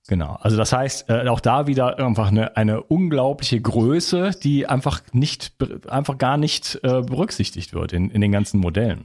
Genau. 0.08 0.38
Also 0.40 0.56
das 0.56 0.72
heißt, 0.72 1.10
äh, 1.10 1.28
auch 1.28 1.40
da 1.40 1.66
wieder 1.66 1.98
einfach 1.98 2.28
eine, 2.28 2.56
eine 2.56 2.82
unglaubliche 2.82 3.60
Größe, 3.60 4.30
die 4.42 4.66
einfach 4.66 5.02
nicht, 5.12 5.52
einfach 5.86 6.16
gar 6.16 6.38
nicht 6.38 6.80
äh, 6.82 7.02
berücksichtigt 7.02 7.74
wird 7.74 7.92
in, 7.92 8.10
in 8.10 8.22
den 8.22 8.32
ganzen 8.32 8.58
Modellen. 8.58 9.04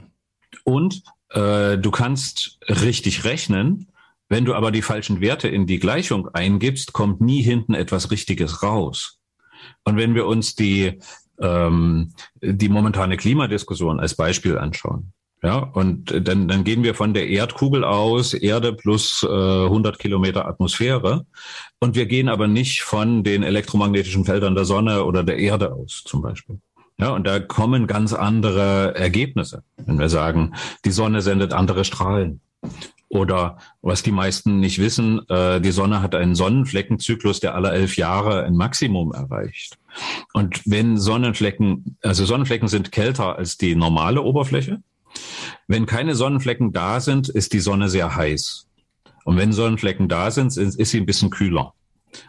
Und 0.64 1.02
äh, 1.28 1.76
du 1.76 1.90
kannst 1.90 2.58
richtig 2.68 3.24
rechnen, 3.24 3.88
wenn 4.34 4.44
du 4.44 4.54
aber 4.54 4.72
die 4.72 4.82
falschen 4.82 5.20
Werte 5.20 5.46
in 5.46 5.64
die 5.64 5.78
Gleichung 5.78 6.28
eingibst, 6.34 6.92
kommt 6.92 7.20
nie 7.20 7.40
hinten 7.40 7.72
etwas 7.72 8.10
Richtiges 8.10 8.64
raus. 8.64 9.20
Und 9.84 9.96
wenn 9.96 10.16
wir 10.16 10.26
uns 10.26 10.56
die, 10.56 10.98
ähm, 11.40 12.12
die 12.42 12.68
momentane 12.68 13.16
Klimadiskussion 13.16 14.00
als 14.00 14.16
Beispiel 14.16 14.58
anschauen, 14.58 15.12
ja, 15.44 15.58
und 15.58 16.12
dann, 16.26 16.48
dann 16.48 16.64
gehen 16.64 16.82
wir 16.82 16.96
von 16.96 17.14
der 17.14 17.28
Erdkugel 17.28 17.84
aus, 17.84 18.34
Erde 18.34 18.72
plus 18.72 19.22
äh, 19.22 19.28
100 19.28 20.00
Kilometer 20.00 20.48
Atmosphäre. 20.48 21.26
Und 21.78 21.94
wir 21.94 22.06
gehen 22.06 22.28
aber 22.28 22.48
nicht 22.48 22.82
von 22.82 23.22
den 23.22 23.44
elektromagnetischen 23.44 24.24
Feldern 24.24 24.56
der 24.56 24.64
Sonne 24.64 25.04
oder 25.04 25.22
der 25.22 25.38
Erde 25.38 25.72
aus, 25.72 26.02
zum 26.04 26.22
Beispiel. 26.22 26.58
Ja, 26.98 27.10
und 27.10 27.24
da 27.24 27.38
kommen 27.38 27.86
ganz 27.86 28.12
andere 28.12 28.96
Ergebnisse. 28.96 29.62
Wenn 29.76 30.00
wir 30.00 30.08
sagen, 30.08 30.54
die 30.84 30.90
Sonne 30.90 31.22
sendet 31.22 31.52
andere 31.52 31.84
Strahlen. 31.84 32.40
Oder 33.08 33.58
was 33.80 34.02
die 34.02 34.10
meisten 34.10 34.58
nicht 34.58 34.80
wissen, 34.80 35.20
äh, 35.28 35.60
die 35.60 35.70
Sonne 35.70 36.02
hat 36.02 36.16
einen 36.16 36.34
Sonnenfleckenzyklus, 36.34 37.38
der 37.38 37.54
alle 37.54 37.70
elf 37.70 37.96
Jahre 37.96 38.44
ein 38.44 38.56
Maximum 38.56 39.12
erreicht. 39.12 39.78
Und 40.32 40.60
wenn 40.64 40.96
Sonnenflecken, 40.96 41.96
also 42.02 42.24
Sonnenflecken 42.24 42.66
sind 42.66 42.90
kälter 42.90 43.36
als 43.38 43.56
die 43.56 43.76
normale 43.76 44.22
Oberfläche. 44.22 44.82
Wenn 45.68 45.86
keine 45.86 46.16
Sonnenflecken 46.16 46.72
da 46.72 46.98
sind, 46.98 47.28
ist 47.28 47.52
die 47.52 47.60
Sonne 47.60 47.88
sehr 47.88 48.16
heiß. 48.16 48.66
Und 49.24 49.36
wenn 49.36 49.52
Sonnenflecken 49.52 50.08
da 50.08 50.32
sind, 50.32 50.56
ist 50.56 50.90
sie 50.90 50.98
ein 50.98 51.06
bisschen 51.06 51.30
kühler. 51.30 51.72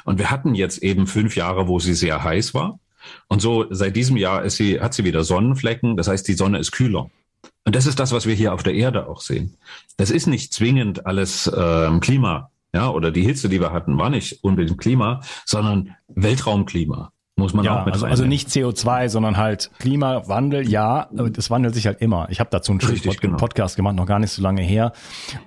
Und 0.04 0.20
wir 0.20 0.30
hatten 0.30 0.56
jetzt 0.56 0.84
eben 0.84 1.08
fünf 1.08 1.36
Jahre, 1.36 1.68
wo 1.68 1.80
sie 1.80 1.94
sehr 1.94 2.24
heiß 2.24 2.54
war. 2.54 2.80
Und 3.28 3.42
so 3.42 3.66
seit 3.70 3.96
diesem 3.96 4.18
Jahr 4.18 4.44
ist 4.44 4.58
sie, 4.58 4.80
hat 4.80 4.94
sie 4.94 5.04
wieder 5.04 5.24
Sonnenflecken. 5.24 5.98
Das 5.98 6.08
heißt, 6.08 6.28
die 6.28 6.34
Sonne 6.34 6.60
ist 6.60 6.72
kühler. 6.72 7.10
Und 7.64 7.76
das 7.76 7.88
ist 7.88 8.00
das, 8.00 8.12
was 8.12 8.26
wir 8.26 8.36
hier 8.36 8.54
auf 8.54 8.64
der 8.64 8.76
Erde 8.76 9.08
auch 9.08 9.22
sehen. 9.22 9.58
Das 9.98 10.12
ist 10.12 10.28
nicht 10.28 10.54
zwingend 10.54 11.06
alles 11.06 11.52
ähm, 11.56 12.00
Klima, 12.00 12.52
ja, 12.74 12.90
oder 12.90 13.12
die 13.12 13.24
Hitze, 13.24 13.50
die 13.50 13.60
wir 13.60 13.72
hatten, 13.72 13.98
war 13.98 14.10
nicht 14.10 14.44
unbedingt 14.44 14.80
Klima, 14.80 15.22
sondern 15.46 15.96
Weltraumklima. 16.10 17.12
Muss 17.38 17.54
man 17.54 17.66
ja, 17.66 17.82
auch 17.82 17.86
mit 17.86 17.94
also, 17.94 18.06
also 18.06 18.26
nicht 18.26 18.48
CO2, 18.48 19.10
sondern 19.10 19.36
halt 19.36 19.70
Klimawandel, 19.80 20.70
ja, 20.70 21.10
das 21.12 21.50
wandelt 21.50 21.76
sich 21.76 21.86
halt 21.86 22.00
immer. 22.00 22.28
Ich 22.30 22.40
habe 22.40 22.50
dazu 22.50 22.72
einen 22.72 22.80
Richtig, 22.80 23.20
genau. 23.20 23.36
Podcast 23.36 23.76
gemacht, 23.76 23.96
noch 23.96 24.06
gar 24.06 24.20
nicht 24.20 24.32
so 24.32 24.42
lange 24.42 24.62
her, 24.62 24.94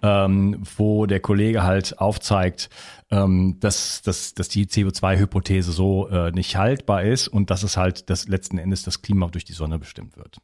ähm, 0.03 0.63
wo 0.77 1.07
der 1.07 1.21
Kollege 1.21 1.63
halt 1.63 1.99
aufzeigt, 1.99 2.69
ähm, 3.11 3.57
dass, 3.61 4.03
dass, 4.03 4.35
dass 4.35 4.51
die 4.51 4.67
CO2-Hypothese 4.67 5.73
so 5.73 6.09
äh, 6.09 6.31
nicht 6.31 6.57
haltbar 6.57 7.05
ist 7.05 7.27
und 7.27 7.49
dass 7.49 7.63
es 7.63 7.79
halt 7.79 8.11
das 8.11 8.29
letzten 8.29 8.59
Endes 8.59 8.83
das 8.83 9.01
Klima 9.01 9.29
durch 9.29 9.47
die 9.47 9.55
Sonne 9.55 9.79
bestimmt 9.79 10.19
wird. 10.19 10.43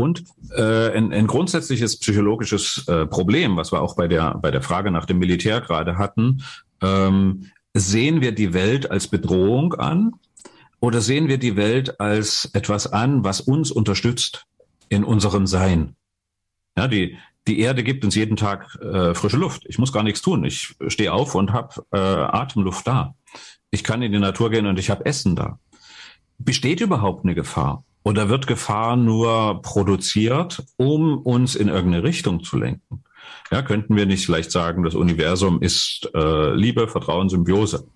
Und 0.00 0.24
äh, 0.56 0.96
ein, 0.96 1.12
ein 1.12 1.26
grundsätzliches 1.26 1.98
psychologisches 1.98 2.88
äh, 2.88 3.06
Problem, 3.06 3.58
was 3.58 3.70
wir 3.70 3.82
auch 3.82 3.96
bei 3.96 4.08
der, 4.08 4.38
bei 4.38 4.50
der 4.50 4.62
Frage 4.62 4.90
nach 4.90 5.04
dem 5.04 5.18
Militär 5.18 5.60
gerade 5.60 5.98
hatten, 5.98 6.42
ähm, 6.82 7.50
sehen 7.74 8.22
wir 8.22 8.32
die 8.32 8.54
Welt 8.54 8.90
als 8.90 9.08
Bedrohung 9.08 9.74
an 9.74 10.12
oder 10.80 11.02
sehen 11.02 11.28
wir 11.28 11.36
die 11.36 11.56
Welt 11.56 12.00
als 12.00 12.48
etwas 12.54 12.90
an, 12.90 13.24
was 13.24 13.42
uns 13.42 13.70
unterstützt 13.70 14.46
in 14.88 15.04
unserem 15.04 15.46
Sein? 15.46 15.96
Ja, 16.78 16.88
die, 16.88 17.18
die 17.46 17.60
Erde 17.60 17.84
gibt 17.84 18.02
uns 18.02 18.14
jeden 18.14 18.36
Tag 18.36 18.78
äh, 18.80 19.14
frische 19.14 19.36
Luft. 19.36 19.64
Ich 19.66 19.78
muss 19.78 19.92
gar 19.92 20.02
nichts 20.02 20.22
tun. 20.22 20.44
Ich 20.44 20.74
stehe 20.88 21.12
auf 21.12 21.34
und 21.34 21.52
habe 21.52 21.84
äh, 21.92 21.98
Atemluft 21.98 22.86
da. 22.86 23.14
Ich 23.70 23.84
kann 23.84 24.00
in 24.00 24.12
die 24.12 24.18
Natur 24.18 24.50
gehen 24.50 24.66
und 24.66 24.78
ich 24.78 24.88
habe 24.88 25.04
Essen 25.04 25.36
da. 25.36 25.58
Besteht 26.38 26.80
überhaupt 26.80 27.24
eine 27.24 27.34
Gefahr? 27.34 27.84
Oder 28.02 28.28
wird 28.28 28.46
Gefahr 28.46 28.96
nur 28.96 29.60
produziert, 29.62 30.64
um 30.76 31.18
uns 31.18 31.54
in 31.54 31.68
irgendeine 31.68 32.02
Richtung 32.02 32.42
zu 32.42 32.56
lenken? 32.56 33.04
Ja, 33.50 33.62
könnten 33.62 33.96
wir 33.96 34.06
nicht 34.06 34.24
vielleicht 34.24 34.52
sagen, 34.52 34.82
das 34.82 34.94
Universum 34.94 35.60
ist 35.60 36.08
äh, 36.14 36.54
Liebe, 36.54 36.88
Vertrauen, 36.88 37.28
Symbiose? 37.28 37.86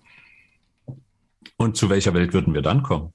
Und 1.57 1.77
zu 1.77 1.89
welcher 1.89 2.13
Welt 2.13 2.33
würden 2.33 2.53
wir 2.53 2.61
dann 2.61 2.83
kommen? 2.83 3.13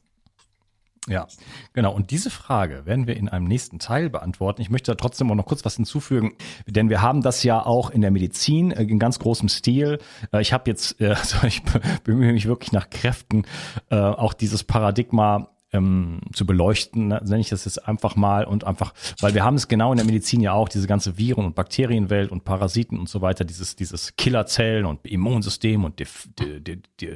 Ja, 1.08 1.26
genau. 1.72 1.94
Und 1.94 2.10
diese 2.10 2.30
Frage 2.30 2.84
werden 2.84 3.06
wir 3.06 3.16
in 3.16 3.28
einem 3.28 3.46
nächsten 3.46 3.78
Teil 3.78 4.10
beantworten. 4.10 4.60
Ich 4.60 4.70
möchte 4.70 4.92
da 4.92 4.96
trotzdem 4.96 5.30
auch 5.30 5.34
noch 5.34 5.46
kurz 5.46 5.64
was 5.64 5.76
hinzufügen, 5.76 6.34
denn 6.66 6.90
wir 6.90 7.00
haben 7.00 7.22
das 7.22 7.42
ja 7.42 7.64
auch 7.64 7.90
in 7.90 8.02
der 8.02 8.10
Medizin 8.10 8.70
äh, 8.70 8.82
in 8.82 8.98
ganz 8.98 9.18
großem 9.18 9.48
Stil. 9.48 9.98
Äh, 10.32 10.42
ich 10.42 10.52
habe 10.52 10.70
jetzt, 10.70 11.00
äh, 11.00 11.08
also 11.18 11.46
ich 11.46 11.62
bemühe 12.04 12.32
mich 12.32 12.46
wirklich 12.46 12.72
nach 12.72 12.90
Kräften, 12.90 13.44
auch 13.88 14.34
dieses 14.34 14.64
Paradigma 14.64 15.48
ähm, 15.72 16.20
zu 16.32 16.46
beleuchten, 16.46 17.08
ne, 17.08 17.20
nenne 17.24 17.40
ich 17.40 17.48
das 17.50 17.64
jetzt 17.64 17.86
einfach 17.86 18.16
mal 18.16 18.44
und 18.44 18.64
einfach, 18.64 18.92
weil 19.20 19.34
wir 19.34 19.44
haben 19.44 19.54
es 19.54 19.68
genau 19.68 19.92
in 19.92 19.96
der 19.98 20.06
Medizin 20.06 20.40
ja 20.40 20.52
auch, 20.52 20.68
diese 20.68 20.86
ganze 20.86 21.16
Viren- 21.16 21.44
und 21.44 21.54
Bakterienwelt 21.54 22.30
und 22.32 22.44
Parasiten 22.44 22.98
und 22.98 23.08
so 23.08 23.20
weiter, 23.22 23.44
dieses, 23.44 23.76
dieses 23.76 24.16
Killerzellen 24.16 24.84
und 24.84 25.06
Immunsystem 25.06 25.84
und 25.84 25.98
Def, 26.00 26.28
De, 26.38 26.60
De, 26.60 26.78
De, 27.00 27.14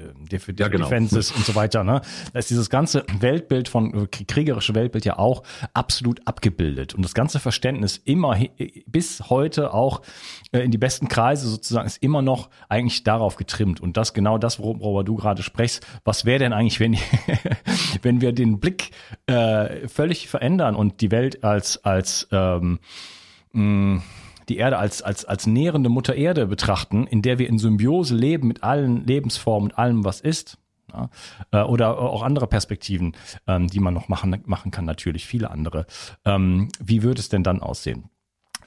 Ja, 0.59 0.69
genau. 0.69 0.85
Defenses 0.85 1.33
und 1.33 1.45
so 1.45 1.55
weiter. 1.55 1.83
Ne? 1.85 2.01
Da 2.33 2.39
ist 2.39 2.51
dieses 2.51 2.71
ganze 2.71 3.05
Weltbild 3.19 3.69
von, 3.69 4.09
kriegerische 4.11 4.75
Weltbild 4.75 5.05
ja 5.05 5.19
auch 5.19 5.43
absolut 5.73 6.27
abgebildet. 6.27 6.95
Und 6.95 7.05
das 7.05 7.15
ganze 7.15 7.41
Verständnis 7.41 7.97
immer 8.05 8.35
hi- 8.37 8.85
bis 8.87 9.31
heute 9.31 9.75
auch 9.75 10.03
äh, 10.53 10.61
in 10.61 10.71
die 10.71 10.79
besten 10.79 11.09
Kreise 11.09 11.49
sozusagen 11.49 11.87
ist 11.87 12.03
immer 12.03 12.23
noch 12.23 12.51
eigentlich 12.69 13.03
darauf 13.05 13.37
getrimmt. 13.37 13.81
Und 13.81 13.97
das 13.97 14.15
genau 14.15 14.39
das, 14.39 14.59
worüber 14.59 15.03
du 15.05 15.17
gerade 15.17 15.43
sprichst. 15.43 15.85
Was 16.05 16.25
wäre 16.25 16.39
denn 16.39 16.53
eigentlich, 16.53 16.79
wenn, 16.81 16.97
wenn 18.03 18.21
wir 18.21 18.33
den 18.33 18.44
Blick 18.61 18.91
äh, 19.27 19.89
völlig 19.89 20.29
verändern 20.29 20.75
und 20.77 21.01
die 21.01 21.11
Welt 21.11 21.45
als, 21.45 21.85
als 21.85 22.29
ähm, 22.33 22.79
mh, 23.53 24.03
die 24.49 24.57
Erde 24.59 24.79
als, 24.79 25.01
als, 25.03 25.25
als 25.25 25.47
nährende 25.47 25.89
Mutter 25.89 26.15
Erde 26.15 26.47
betrachten, 26.47 27.07
in 27.07 27.23
der 27.23 27.39
wir 27.39 27.49
in 27.49 27.59
Symbiose 27.59 28.15
leben 28.15 28.47
mit 28.49 28.63
allen 28.63 29.07
Lebensformen, 29.07 29.69
mit 29.69 29.79
allem, 29.79 30.05
was 30.05 30.21
ist. 30.21 30.59
Ja, 30.93 31.09
äh, 31.51 31.63
oder 31.65 31.99
auch 31.99 32.23
andere 32.23 32.47
Perspektiven, 32.47 33.17
ähm, 33.49 33.67
die 33.69 33.81
man 33.81 33.95
noch 33.95 34.09
machen, 34.09 34.43
machen 34.47 34.71
kann, 34.71 34.85
natürlich 34.85 35.27
viele 35.27 35.51
andere. 35.51 35.87
Ähm, 36.25 36.69
wie 36.79 37.03
würde 37.03 37.21
es 37.21 37.29
denn 37.31 37.43
dann 37.43 37.61
aussehen? 37.61 38.11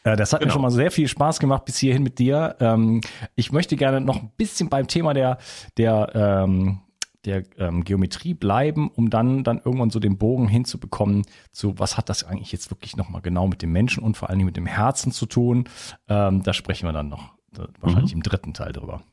Äh, 0.03 0.15
Das 0.17 0.33
hat 0.33 0.41
mir 0.41 0.45
Genau. 0.47 0.53
schon 0.53 0.61
mal 0.63 0.71
sehr 0.71 0.91
viel 0.91 1.07
Spaß 1.07 1.39
gemacht 1.39 1.63
bis 1.65 1.77
hierhin 1.77 2.03
mit 2.03 2.17
dir. 2.19 2.55
Ähm, 2.59 2.99
Ich 3.35 3.51
möchte 3.51 3.75
gerne 3.77 4.01
noch 4.01 4.17
ein 4.17 4.31
bisschen 4.35 4.67
beim 4.67 4.87
Thema 4.87 5.13
der, 5.13 5.37
der, 5.77 6.11
ähm, 6.15 6.79
der 7.27 7.43
ähm, 7.57 7.83
Geometrie 7.83 8.33
bleiben, 8.33 8.89
um 8.89 9.09
dann, 9.09 9.43
dann 9.43 9.57
irgendwann 9.63 9.89
so 9.89 9.99
den 9.99 10.17
Bogen 10.17 10.47
hinzubekommen 10.47 11.23
zu, 11.51 11.77
was 11.77 11.97
hat 11.97 12.09
das 12.09 12.23
eigentlich 12.23 12.51
jetzt 12.51 12.71
wirklich 12.71 12.95
nochmal 12.95 13.21
genau 13.21 13.47
mit 13.47 13.61
dem 13.61 13.71
Menschen 13.71 14.01
und 14.01 14.17
vor 14.17 14.29
allen 14.29 14.39
Dingen 14.39 14.47
mit 14.47 14.57
dem 14.57 14.65
Herzen 14.65 15.11
zu 15.11 15.25
tun. 15.25 15.69
Ähm, 16.07 16.41
da 16.43 16.53
sprechen 16.53 16.87
wir 16.87 16.93
dann 16.93 17.09
noch 17.09 17.33
äh, 17.57 17.67
wahrscheinlich 17.81 18.13
im 18.13 18.23
dritten 18.23 18.53
Teil 18.53 18.71
drüber. 18.71 19.03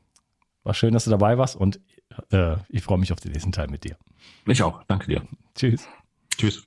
War 0.63 0.73
schön, 0.73 0.93
dass 0.93 1.03
du 1.03 1.11
dabei 1.11 1.37
warst 1.37 1.55
und 1.55 1.79
äh, 2.31 2.55
ich 2.69 2.83
freue 2.83 2.97
mich 2.97 3.11
auf 3.11 3.19
den 3.19 3.33
nächsten 3.33 3.51
Teil 3.51 3.67
mit 3.67 3.83
dir. 3.83 3.97
Ich 4.47 4.63
auch. 4.63 4.83
Danke 4.87 5.07
dir. 5.07 5.21
Tschüss. 5.53 5.87
Tschüss. 6.37 6.63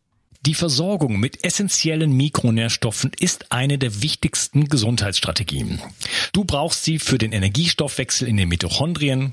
Die 0.47 0.55
Versorgung 0.55 1.19
mit 1.19 1.45
essentiellen 1.45 2.13
Mikronährstoffen 2.13 3.11
ist 3.19 3.51
eine 3.51 3.77
der 3.77 4.03
wichtigsten 4.03 4.69
Gesundheitsstrategien. 4.69 5.81
Du 6.33 6.45
brauchst 6.45 6.85
sie 6.85 7.01
für 7.01 7.19
den 7.19 7.33
Energiestoffwechsel 7.33 8.29
in 8.29 8.37
den 8.37 8.49
Mitochondrien, 8.49 9.33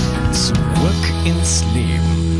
Zurück 0.33 0.55
ins 1.25 1.63
Leben. 1.73 2.30